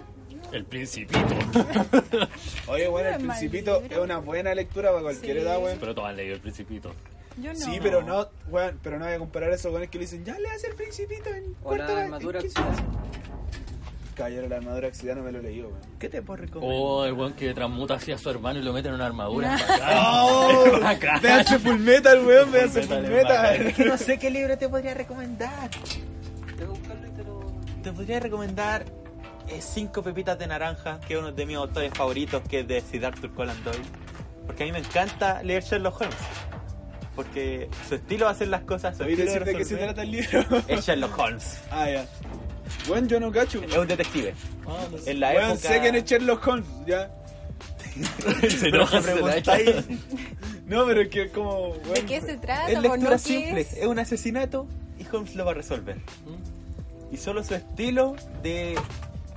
El 0.53 0.65
Principito. 0.67 1.19
Oye, 2.69 2.87
bueno, 2.89 3.09
El 3.11 3.17
Principito 3.27 3.83
es 3.89 3.97
una 3.99 4.19
buena 4.19 4.55
lectura 4.55 4.91
para 4.91 5.03
cualquier 5.03 5.37
Sí. 5.39 5.43
edad, 5.43 5.59
weón. 5.63 5.79
pero 5.81 5.95
todos 5.95 6.09
han 6.09 6.17
leído 6.17 6.35
El 6.35 6.41
Principito. 6.41 6.93
Yo 7.41 7.53
no. 7.53 7.59
Sí, 7.59 7.79
pero 7.83 8.03
no, 8.03 8.29
weón, 8.49 8.79
pero 8.83 8.99
no 8.99 9.07
voy 9.07 9.15
a 9.15 9.19
comparar 9.19 9.51
eso 9.53 9.73
con 9.73 9.83
el 9.83 9.89
que 9.89 9.99
le 9.99 10.05
dicen, 10.05 10.25
ya 10.25 10.39
le 10.39 10.49
hace 10.51 10.69
el 10.69 10.75
Principito 10.75 11.31
en 11.31 11.57
O 11.65 11.75
la 11.75 11.85
cuarto 11.87 11.97
armadura 11.97 12.41
en 12.41 12.47
Caballero, 14.15 14.49
la 14.49 14.57
armadura 14.57 14.89
oxidada 14.89 15.19
no 15.19 15.25
me 15.25 15.33
lo 15.33 15.43
leí, 15.43 15.61
weón. 15.61 15.75
¿Qué 15.99 16.09
te 16.09 16.23
puedo 16.23 16.39
recomendar? 16.43 16.79
O 16.81 17.05
el 17.05 17.12
weón 17.12 17.33
que 17.35 17.53
transmuta 17.55 17.95
así 17.95 18.12
a 18.12 18.19
su 18.19 18.31
hermano 18.31 18.59
y 18.61 18.62
lo 18.62 18.73
mete 18.73 18.89
en 18.89 18.95
una 18.95 19.07
armadura. 19.07 19.55
Es 19.57 19.62
¡Oh! 19.97 20.65
Véanse 21.23 21.59
Full 21.59 21.79
Metal, 21.79 22.25
weón, 22.25 22.51
véanse 22.53 22.83
Full 22.83 22.97
Full 22.97 23.09
Metal 23.11 23.67
es 23.67 23.75
que 23.75 23.85
no 23.85 23.99
sé 23.99 24.19
qué 24.19 24.31
libro 24.31 24.57
te 24.57 24.69
podría 24.69 24.95
recomendar. 24.95 25.71
Tengo 25.71 26.57
que 26.57 26.65
buscarlo 26.81 27.07
y 27.07 27.11
te 27.11 27.25
lo. 27.25 27.41
Te 27.83 27.93
podría 27.93 28.21
recomendar 28.21 28.85
eh, 29.49 29.61
Cinco 29.61 30.03
Pepitas 30.03 30.39
de 30.39 30.47
Naranja, 30.47 31.01
que 31.01 31.15
es 31.15 31.21
uno 31.21 31.33
de 31.33 31.47
mis 31.47 31.57
autores 31.57 31.93
favoritos, 31.93 32.43
que 32.49 32.61
es 32.61 32.69
de 32.69 32.81
Sir 32.81 33.05
Arthur 33.07 33.33
Conan 33.35 33.62
Doyle. 33.65 33.83
Porque 34.47 34.62
a 34.62 34.67
mí 34.67 34.73
me 34.73 34.79
encanta 34.79 35.43
leer 35.43 35.62
Sherlock 35.62 36.01
Holmes. 36.01 36.17
Porque 37.17 37.69
su 37.89 37.95
estilo 37.95 38.27
de 38.27 38.33
hacer 38.33 38.49
las 38.49 38.62
cosas, 38.62 38.95
su 38.97 39.05
¿Sabéis 39.05 39.19
estilo 39.21 39.33
de 39.45 39.53
decir 39.53 39.53
de 39.53 39.59
qué 39.59 39.65
se 39.65 39.75
resolver, 39.77 39.95
trata 39.95 40.03
el 40.03 40.11
libro? 40.11 40.62
es 40.69 40.85
Sherlock 40.87 41.19
Holmes. 41.19 41.61
ah, 41.71 41.89
ya. 41.89 42.07
Weón, 42.89 43.09
yo 43.09 43.21
no 43.21 43.31
cacho. 43.33 43.62
Es 43.62 43.77
un 43.77 43.87
detective. 43.87 44.35
Ah, 44.67 44.87
no 44.91 44.99
sé. 44.99 45.11
En 45.11 45.21
la 45.21 45.31
Weón, 45.33 45.51
época... 45.53 45.69
sé 45.69 45.81
quién 45.81 45.95
es 45.95 46.05
Sherlock 46.05 46.47
Holmes, 46.47 46.67
ya. 46.87 47.11
Se 48.49 48.69
enoja, 48.69 49.01
se 49.01 49.12
preguntáis. 49.12 49.71
No, 50.67 50.87
pero 50.87 51.03
es 51.03 51.09
que 51.11 51.29
como, 51.29 51.69
weón. 51.69 51.93
¿De 51.95 52.05
qué 52.07 52.21
se 52.23 52.39
trata? 52.39 52.71
es 52.71 52.79
¿O 52.79 52.81
lectura 52.81 53.11
no? 53.11 53.17
¿Qué 53.17 53.19
simple, 53.19 53.61
es? 53.61 53.75
es 53.75 53.87
un 53.87 53.99
asesinato 53.99 54.67
y 54.99 55.07
Holmes 55.15 55.35
lo 55.37 55.45
va 55.45 55.51
a 55.51 55.55
resolver. 55.55 55.99
Y 57.12 57.19
solo 57.19 57.45
su 57.45 57.55
estilo 57.55 58.17
de 58.43 58.75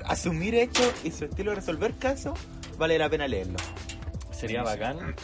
asumir 0.05 0.55
hechos 0.55 0.89
y 1.03 1.11
su 1.11 1.25
estilo 1.25 1.51
de 1.51 1.57
resolver 1.57 1.93
casos 1.95 2.39
vale 2.77 2.97
la 2.97 3.09
pena 3.09 3.27
leerlo. 3.27 3.57
Sería 4.31 4.63
bacán 4.63 5.15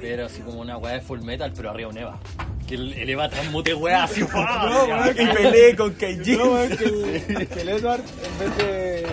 ver 0.00 0.22
así 0.22 0.40
como 0.40 0.60
una 0.60 0.78
weá 0.78 0.94
de 0.94 1.00
full 1.02 1.20
metal, 1.20 1.52
pero 1.54 1.68
arriba 1.70 1.90
un 1.90 1.98
Eva. 1.98 2.18
Que 2.72 2.76
el, 2.78 2.92
el 2.94 3.10
Eva 3.10 3.28
transmute 3.28 3.74
weá 3.74 4.04
así. 4.04 4.22
¡guau! 4.22 4.70
No, 4.70 4.84
weón, 4.86 5.10
Y 5.10 5.26
pelee 5.26 5.76
con 5.76 5.92
Kaijin. 5.92 6.38
No, 6.38 6.52
weón, 6.52 6.68
que 6.70 6.84
el, 6.86 7.48
que 7.48 7.60
el 7.60 7.68
Edward, 7.68 8.00
en 8.00 8.38
vez 8.38 8.56
de. 8.56 9.06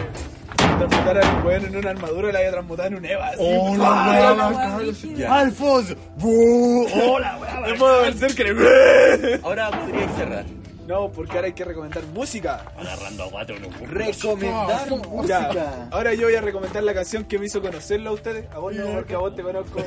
transmutar 0.56 1.18
al 1.18 1.46
weón 1.46 1.66
en 1.66 1.76
una 1.76 1.90
armadura 1.90 2.32
la 2.32 2.40
voy 2.40 2.48
a 2.48 2.52
transmutar 2.52 2.88
en 2.88 2.96
un 2.96 3.06
Eva. 3.06 3.28
así. 3.28 3.38
Oh, 3.42 3.76
la 3.76 3.86
¡Ah! 3.86 4.10
weá, 4.10 4.34
la 4.34 4.50
bacán. 4.50 5.18
weá. 5.18 5.40
¡Alfonso! 5.40 5.96
¡Bu! 6.16 6.88
¡Hola, 7.04 7.38
weá! 7.42 7.68
No 7.68 7.76
puedo 7.76 8.02
vencer 8.04 8.34
que 8.34 9.40
Ahora 9.44 9.72
podríais 9.72 10.12
cerrar. 10.16 10.46
No, 10.88 11.12
porque 11.12 11.34
ahora 11.34 11.48
hay 11.48 11.54
que 11.54 11.66
recomendar 11.66 12.06
música. 12.06 12.64
Agarrando 12.78 13.26
a 13.26 13.30
cuatro 13.30 13.58
no 13.60 13.68
Recomendar 13.88 14.88
Ya, 15.28 15.90
ahora 15.92 16.14
yo 16.14 16.28
voy 16.28 16.36
a 16.36 16.42
recomendar 16.42 16.82
la 16.82 16.94
canción 16.94 17.26
que 17.26 17.38
me 17.38 17.48
hizo 17.48 17.62
conocerlo 17.62 18.12
a 18.12 18.14
ustedes. 18.14 18.46
A 18.54 18.60
vos 18.60 18.74
no, 18.74 18.86
porque 18.86 19.16
a 19.16 19.18
vos 19.18 19.36
te 19.36 19.44
conozco 19.44 19.84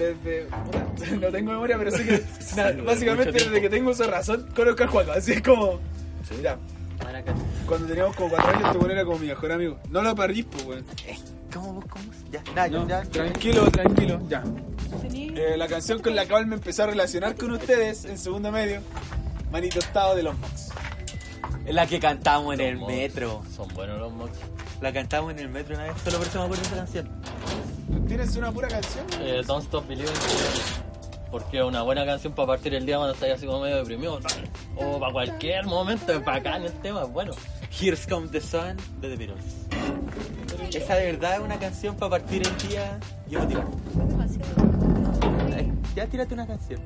desde. 0.00 0.46
No 1.20 1.28
tengo 1.28 1.52
memoria, 1.52 1.78
pero 1.78 1.90
sí 1.96 2.04
que. 2.04 2.22
nada, 2.56 2.72
básicamente 2.82 3.32
desde 3.32 3.60
que 3.60 3.70
tengo 3.70 3.90
esa 3.92 4.06
razón, 4.06 4.46
conozco 4.54 4.84
a 4.84 4.86
Juaco. 4.88 5.12
Así 5.12 5.32
es 5.32 5.42
como. 5.42 5.80
Maraca. 7.02 7.34
Cuando 7.66 7.86
teníamos 7.86 8.14
como 8.16 8.28
4 8.30 8.48
años, 8.50 8.64
este 8.66 8.78
weón 8.78 8.90
era 8.90 9.04
como 9.04 9.18
mi 9.18 9.26
mejor 9.28 9.52
amigo. 9.52 9.78
No 9.88 10.02
lo 10.02 10.14
perdí, 10.14 10.42
pues, 10.42 10.64
weón. 10.66 10.84
¿Cómo 11.52 11.72
vos? 11.74 11.84
¿Cómo? 11.88 12.04
Ya, 12.30 12.42
nah, 12.54 12.68
No, 12.68 12.86
ya, 12.86 13.02
ya. 13.04 13.10
tranquilo, 13.10 13.70
tranquilo, 13.70 14.20
ya. 14.28 14.44
Eh, 15.12 15.54
la 15.56 15.66
canción 15.68 16.00
con 16.00 16.14
la 16.14 16.26
cual 16.26 16.46
me 16.46 16.56
empecé 16.56 16.82
a 16.82 16.86
relacionar 16.86 17.34
con 17.36 17.50
ustedes 17.52 18.04
en 18.04 18.18
segundo 18.18 18.52
medio, 18.52 18.80
Manito 19.50 19.78
Estado 19.78 20.14
de 20.14 20.22
los 20.24 20.38
Mox. 20.38 20.70
Es 21.70 21.76
la 21.76 21.86
que 21.86 22.00
cantamos 22.00 22.52
en 22.54 22.62
el 22.62 22.78
metro. 22.80 23.42
Son 23.54 23.68
buenos 23.74 23.96
los 24.00 24.12
mods. 24.12 24.36
La 24.80 24.92
cantamos 24.92 25.30
en 25.30 25.38
el 25.38 25.48
metro 25.48 25.76
una 25.76 25.84
vez. 25.84 25.92
Solo 26.02 26.18
por 26.18 26.26
eso 26.26 26.38
me 26.40 26.44
acuerdo 26.46 26.62
de 26.62 26.66
esa 26.66 26.76
canción. 26.78 27.08
¿Tienes 28.08 28.36
una 28.36 28.50
pura 28.50 28.66
canción? 28.66 29.06
Eh, 29.20 29.40
Don't 29.46 29.62
Stop 29.66 29.86
Believing. 29.86 30.12
Porque 31.30 31.58
es 31.58 31.64
una 31.64 31.82
buena 31.82 32.04
canción 32.04 32.32
para 32.32 32.48
partir 32.48 32.74
el 32.74 32.84
día 32.84 32.96
cuando 32.96 33.14
estás 33.14 33.30
así 33.30 33.46
como 33.46 33.60
medio 33.60 33.76
deprimido. 33.76 34.18
O 34.74 34.98
para 34.98 35.12
cualquier 35.12 35.64
momento, 35.66 36.12
es 36.12 36.24
bacán 36.24 36.64
el 36.64 36.72
tema, 36.72 37.02
es 37.04 37.12
bueno. 37.12 37.30
Here's 37.80 38.04
Comes 38.04 38.32
the 38.32 38.40
Sun 38.40 38.76
de 39.00 39.10
The 39.10 39.16
Beatles. 39.16 39.44
Esa 40.74 40.96
de 40.96 41.12
verdad 41.12 41.34
es 41.34 41.40
una 41.40 41.60
canción 41.60 41.94
para 41.94 42.10
partir 42.10 42.42
el 42.44 42.68
día 42.68 42.98
y 43.28 43.36
motivar. 43.36 43.66
demasiado. 44.08 44.50
Ay, 45.56 45.72
Ya 45.94 46.04
tírate 46.08 46.34
una 46.34 46.48
canción. 46.48 46.80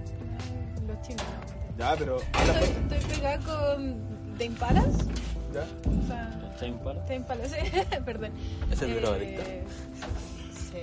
Los 0.87 1.01
chinos. 1.01 1.25
Ya, 1.79 1.97
pero. 1.99 2.19
Estoy, 2.19 2.99
estoy 2.99 3.15
pegada 3.17 3.39
con 3.39 4.14
The 4.39 4.45
Impalas. 4.45 4.95
Ya. 5.53 5.63
O 5.89 6.07
sea, 6.07 6.55
Chain 6.59 6.79
para. 6.79 7.05
The 7.07 7.15
Impalas, 7.17 7.53
perdón. 8.05 8.31
¿Ese 8.71 8.85
es 8.87 8.91
Eh, 8.91 9.01
drogadicto? 9.01 9.43
Sí, 10.73 10.79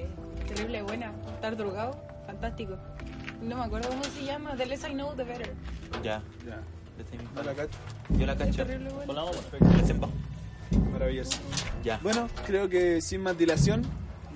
terrible 0.47 0.81
buena. 0.83 1.11
Estar 1.35 1.55
drogado, 1.57 1.97
fantástico. 2.25 2.77
No 3.41 3.57
me 3.57 3.63
acuerdo 3.63 3.89
cómo 3.89 4.03
se 4.03 4.23
llama. 4.23 4.55
The 4.55 4.65
less 4.65 4.83
I 4.89 4.93
know, 4.93 5.13
the 5.15 5.23
better. 5.23 5.53
Ya. 6.03 6.21
Ya. 6.45 6.61
Mismo. 7.11 7.29
No 7.35 7.41
la 7.43 7.53
cacho. 7.53 7.77
Yo 8.09 8.25
la 8.27 8.35
cacho. 8.37 8.65
terrible 8.65 8.89
Con 8.89 8.95
buena. 9.07 9.13
la 9.13 9.21
vamos. 9.23 9.45
Desembajo. 9.81 10.13
Maravilloso. 10.93 11.37
Ya. 11.83 11.99
Bueno, 12.03 12.29
creo 12.45 12.69
que 12.69 13.01
sin 13.01 13.21
más 13.21 13.37
dilación, 13.37 13.81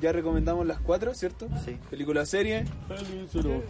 ya 0.02 0.12
recomendamos 0.12 0.66
las 0.66 0.80
cuatro, 0.80 1.14
¿cierto? 1.14 1.48
Sí. 1.64 1.78
Película 1.90 2.26
serie, 2.26 2.66
Yo 3.34 3.62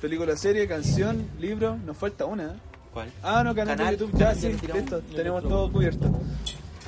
película 0.00 0.36
serie, 0.36 0.66
canción, 0.68 1.28
libro, 1.38 1.76
nos 1.84 1.96
falta 1.96 2.24
una. 2.24 2.54
¿Cuál? 2.92 3.10
Ah, 3.22 3.42
no, 3.44 3.54
canal, 3.54 3.76
Canal. 3.76 3.96
de 3.96 4.00
YouTube, 4.04 4.18
ya, 4.18 4.34
sí, 4.34 4.48
listo, 4.74 5.00
tenemos 5.14 5.42
todo 5.42 5.70
cubierto. 5.70 6.10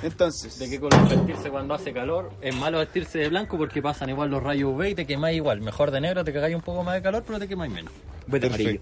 Entonces, 0.03 0.59
¿De 0.59 0.71
qué 0.71 0.81
color 0.81 1.07
vestirse 1.09 1.51
cuando 1.51 1.75
hace 1.75 1.93
calor? 1.93 2.33
Es 2.41 2.55
malo 2.57 2.79
vestirse 2.79 3.19
de 3.19 3.29
blanco 3.29 3.59
porque 3.59 3.83
pasan 3.83 4.09
igual 4.09 4.31
los 4.31 4.43
rayos 4.43 4.71
UV 4.75 4.89
y 4.89 4.95
te 4.95 5.07
quemáis 5.07 5.37
igual. 5.37 5.61
Mejor 5.61 5.91
de 5.91 6.01
negro, 6.01 6.25
te 6.25 6.33
cagáis 6.33 6.55
un 6.57 6.63
poco 6.63 6.83
más 6.83 6.95
de 6.95 7.03
calor, 7.03 7.23
pero 7.27 7.39
te 7.39 7.47
quemáis 7.47 7.71
menos. 7.73 7.93
Voy 8.27 8.41
de 8.41 8.47
amarillo. 8.47 8.81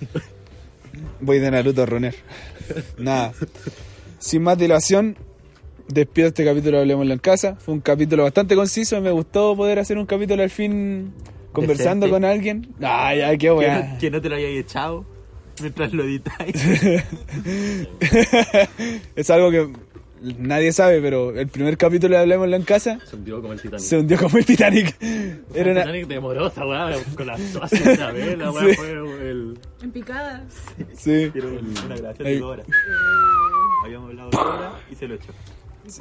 Voy 1.20 1.38
de 1.38 1.50
Naruto 1.50 1.82
a 1.82 1.86
Roner. 1.86 2.14
Nada. 2.98 3.32
Sin 4.18 4.42
más 4.42 4.58
dilación, 4.58 5.16
despido 5.88 6.28
este 6.28 6.44
capítulo 6.44 6.78
de 6.78 6.82
Hablemoslo 6.82 7.12
en 7.12 7.18
casa. 7.20 7.54
Fue 7.56 7.72
un 7.74 7.80
capítulo 7.80 8.24
bastante 8.24 8.56
conciso. 8.56 9.00
Me 9.00 9.10
gustó 9.12 9.54
poder 9.56 9.78
hacer 9.78 9.98
un 9.98 10.06
capítulo 10.06 10.42
al 10.42 10.50
fin 10.50 11.12
conversando 11.52 12.06
Decente. 12.06 12.10
con 12.10 12.24
alguien. 12.24 12.74
Ay, 12.82 13.20
ay, 13.20 13.38
qué 13.38 13.46
Que 13.46 13.52
weá. 13.52 13.82
no, 13.92 13.98
que 13.98 14.10
no 14.10 14.20
te 14.20 14.28
lo 14.28 14.34
hayáis 14.34 14.60
echado 14.64 15.04
mientras 15.60 15.92
lo 15.92 16.04
editáis. 16.04 16.54
es 19.16 19.30
algo 19.30 19.50
que 19.50 19.72
nadie 20.38 20.72
sabe, 20.72 21.00
pero 21.00 21.30
el 21.38 21.48
primer 21.48 21.76
capítulo 21.76 22.16
de 22.16 22.22
Hablemoslo 22.22 22.56
en 22.56 22.62
casa 22.62 22.98
Se 23.08 23.16
hundió 23.16 23.40
como 23.40 23.52
el 23.52 23.60
Titanic. 23.60 23.84
se 23.84 23.98
hundió 23.98 24.18
como 24.18 24.38
el 24.38 24.44
Titanic. 24.46 24.96
Era 25.00 25.36
El 25.54 25.68
una... 25.70 25.80
Titanic 25.82 26.06
demoró 26.08 26.46
esa 26.48 26.66
weá 26.66 26.90
con 27.16 27.26
la 27.26 27.34
así 27.34 27.82
una 27.94 28.10
vez, 28.12 28.38
la 28.38 28.50
weá 28.50 28.64
Sí. 28.70 28.74
fue 28.76 28.90
el... 28.90 29.58
En 29.82 29.90
picadas. 29.92 30.42
Sí. 30.96 31.30
Quiero 31.32 31.48
una 31.48 31.96
grabación 31.96 32.28
de 32.28 32.38
dos 32.38 32.50
horas. 32.52 32.66
Habíamos 33.84 34.10
hablado 34.10 34.30
de 34.30 34.36
dos 34.36 34.46
horas 34.46 34.72
y 34.90 34.94
se 34.94 35.08
lo 35.08 35.14
echó. 35.14 35.32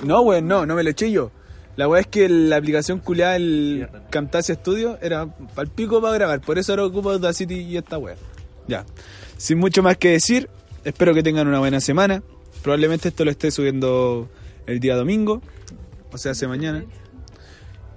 No, 0.03 0.21
weón, 0.21 0.47
no, 0.47 0.65
no 0.65 0.75
me 0.75 0.83
lo 0.83 0.89
eché 0.89 1.11
yo. 1.11 1.31
La 1.75 1.89
weá 1.89 1.99
es 2.01 2.07
que 2.07 2.29
la 2.29 2.55
aplicación 2.55 2.99
culiada, 2.99 3.35
el 3.35 3.89
Camtasia 4.09 4.55
Studio, 4.55 4.97
era 5.01 5.25
pal 5.27 5.67
pico 5.67 6.01
para 6.01 6.13
grabar. 6.13 6.39
Por 6.39 6.57
eso 6.57 6.71
ahora 6.71 6.85
ocupo 6.85 7.11
Audacity 7.11 7.55
y 7.55 7.77
esta 7.77 7.97
weá. 7.97 8.15
Ya. 8.67 8.85
Sin 9.37 9.57
mucho 9.59 9.83
más 9.83 9.97
que 9.97 10.11
decir, 10.11 10.49
espero 10.83 11.13
que 11.13 11.23
tengan 11.23 11.47
una 11.47 11.59
buena 11.59 11.79
semana. 11.79 12.23
Probablemente 12.61 13.09
esto 13.09 13.25
lo 13.25 13.31
esté 13.31 13.51
subiendo 13.51 14.29
el 14.65 14.79
día 14.79 14.95
domingo, 14.95 15.41
o 16.11 16.17
sea, 16.17 16.31
hace 16.31 16.47
mañana. 16.47 16.83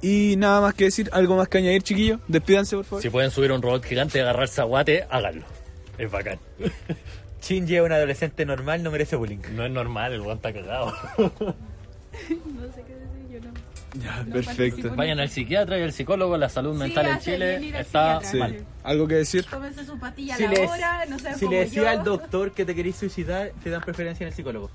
Y 0.00 0.36
nada 0.36 0.60
más 0.60 0.74
que 0.74 0.84
decir, 0.84 1.08
algo 1.12 1.36
más 1.36 1.48
que 1.48 1.58
añadir, 1.58 1.82
chiquillos. 1.82 2.20
Despídanse, 2.28 2.76
por 2.76 2.84
favor. 2.84 3.02
Si 3.02 3.10
pueden 3.10 3.30
subir 3.30 3.50
un 3.50 3.62
robot 3.62 3.84
gigante 3.84 4.18
y 4.18 4.20
agarrarse 4.20 4.60
a 4.60 4.64
guate, 4.64 5.04
háganlo. 5.10 5.44
Es 5.96 6.10
bacán. 6.10 6.38
Shinji 7.42 7.76
es 7.76 7.82
un 7.82 7.92
adolescente 7.92 8.44
normal, 8.44 8.82
no 8.82 8.90
merece 8.90 9.16
bullying. 9.16 9.38
No 9.54 9.64
es 9.64 9.70
normal, 9.70 10.12
el 10.12 10.20
weón 10.20 10.36
está 10.36 10.52
cagado. 10.52 10.92
No 12.28 12.64
sé 12.74 12.82
qué. 12.82 12.97
Ya, 14.02 14.24
perfecto. 14.32 14.94
Vayan 14.94 15.18
al 15.20 15.28
psiquiatra 15.28 15.78
y 15.78 15.82
al 15.82 15.92
psicólogo, 15.92 16.36
la 16.36 16.48
salud 16.48 16.72
Sí, 16.74 16.78
mental 16.78 17.06
en 17.06 17.12
hace 17.12 17.36
bien 17.36 17.60
Chile 17.62 17.80
está. 17.80 18.20
Sí. 18.22 18.36
mal. 18.38 18.56
¿Algo 18.84 19.08
que 19.08 19.14
decir? 19.16 19.44
Tómense 19.44 19.84
su 19.84 19.98
pastilla 19.98 20.34
a 20.34 20.36
Si 20.36 20.42
la 20.44 20.50
le, 20.50 20.66
hora, 20.66 21.06
no 21.08 21.18
sean 21.18 21.38
si 21.38 21.48
le 21.48 21.56
decía 21.60 21.82
yo. 21.82 21.88
al 21.88 22.04
doctor 22.04 22.52
que 22.52 22.64
te 22.64 22.74
querís 22.74 22.96
suicidar, 22.96 23.50
te 23.62 23.70
dan 23.70 23.80
preferencia 23.82 24.24
en 24.24 24.28
el 24.28 24.34
psicólogo. 24.34 24.70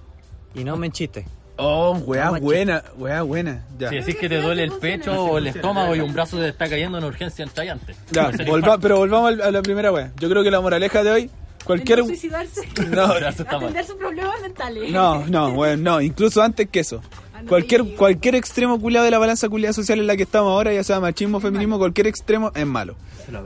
Y 0.55 0.63
no 0.63 0.75
me 0.77 0.87
enchiste. 0.87 1.25
Oh, 1.57 1.93
weá 2.05 2.31
buena, 2.31 2.83
weá 2.97 3.21
buena. 3.21 3.63
Ya. 3.77 3.89
Si 3.89 3.95
decís 3.97 4.15
que 4.15 4.27
te 4.27 4.41
duele 4.41 4.63
el 4.63 4.71
pecho 4.73 5.13
o 5.23 5.37
el 5.37 5.47
estómago 5.47 5.95
y 5.95 5.99
un 5.99 6.11
brazo 6.11 6.37
te 6.37 6.49
está 6.49 6.67
cayendo 6.67 6.97
en 6.97 7.03
urgencia, 7.03 7.43
entra 7.43 7.71
antes. 7.71 7.95
Ya, 8.11 8.31
volva- 8.47 8.79
pero 8.79 8.97
volvamos 8.97 9.39
a 9.39 9.51
la 9.51 9.61
primera 9.61 9.91
weá. 9.91 10.11
Yo 10.19 10.29
creo 10.29 10.43
que 10.43 10.49
la 10.49 10.61
moraleja 10.61 11.03
de 11.03 11.11
hoy, 11.11 11.29
cualquier... 11.63 11.99
No 11.99 12.05
suicidarse. 12.05 12.61
No, 12.89 13.15
Eso 13.17 13.43
está 13.43 13.45
mal. 13.57 13.63
Atender 13.65 13.85
sus 13.85 13.95
problemas 13.97 14.41
mentales. 14.41 14.91
No, 14.91 15.25
no, 15.27 15.51
bueno, 15.51 15.91
no, 15.91 16.01
incluso 16.01 16.41
antes 16.41 16.67
que 16.69 16.79
eso. 16.79 17.01
No 17.43 17.49
Cualquier, 17.49 17.95
cualquier 17.95 18.35
extremo 18.35 18.79
culiado 18.79 19.05
de 19.05 19.11
la 19.11 19.19
balanza 19.19 19.49
culiada 19.49 19.73
social 19.73 19.99
en 19.99 20.07
la 20.07 20.15
que 20.15 20.23
estamos 20.23 20.49
ahora, 20.51 20.73
ya 20.73 20.83
sea 20.83 20.99
machismo, 20.99 21.39
feminismo, 21.39 21.77
cualquier 21.77 22.07
extremo 22.07 22.51
es 22.55 22.65
malo. 22.65 22.95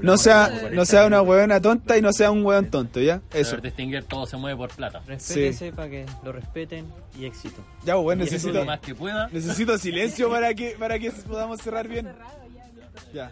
No 0.02 0.18
sea, 0.18 0.70
no 0.72 0.86
sea 0.86 1.06
una 1.06 1.22
huevona 1.22 1.62
tonta 1.62 1.98
y 1.98 2.02
no 2.02 2.14
sea 2.14 2.32
un 2.32 2.46
huevón 2.46 2.70
tonto, 2.70 3.00
¿ya? 3.00 3.22
Eso. 3.34 3.58
Distinguir 3.58 4.04
todo 4.04 4.26
se 4.26 4.38
mueve 4.38 4.58
por 4.58 4.70
plata. 4.70 5.02
Respétese 5.06 5.72
para 5.72 5.90
que 5.90 6.06
lo 6.24 6.32
respeten 6.32 6.86
y 7.18 7.26
éxito. 7.26 7.64
Ya, 7.86 7.94
pues, 7.94 8.04
bueno, 8.04 8.24
necesito, 8.24 8.66
más 8.66 8.80
que 8.80 8.96
pueda. 8.96 9.28
necesito 9.30 9.78
silencio 9.78 10.30
para 10.30 10.54
que, 10.54 10.76
para 10.80 11.00
que 11.00 11.12
podamos 11.12 11.62
cerrar 11.62 11.88
bien. 11.88 12.08
Ya, 13.14 13.32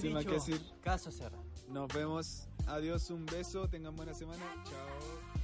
sin 0.00 0.12
más 0.12 0.24
que 0.24 0.32
decir, 0.32 0.60
Caso 0.82 1.10
cerrado. 1.10 1.42
nos 1.68 1.88
vemos. 1.92 2.48
Adiós, 2.66 3.10
un 3.10 3.26
beso, 3.26 3.68
tengan 3.68 3.94
buena 3.94 4.14
semana. 4.14 4.42
Chao. 4.64 5.43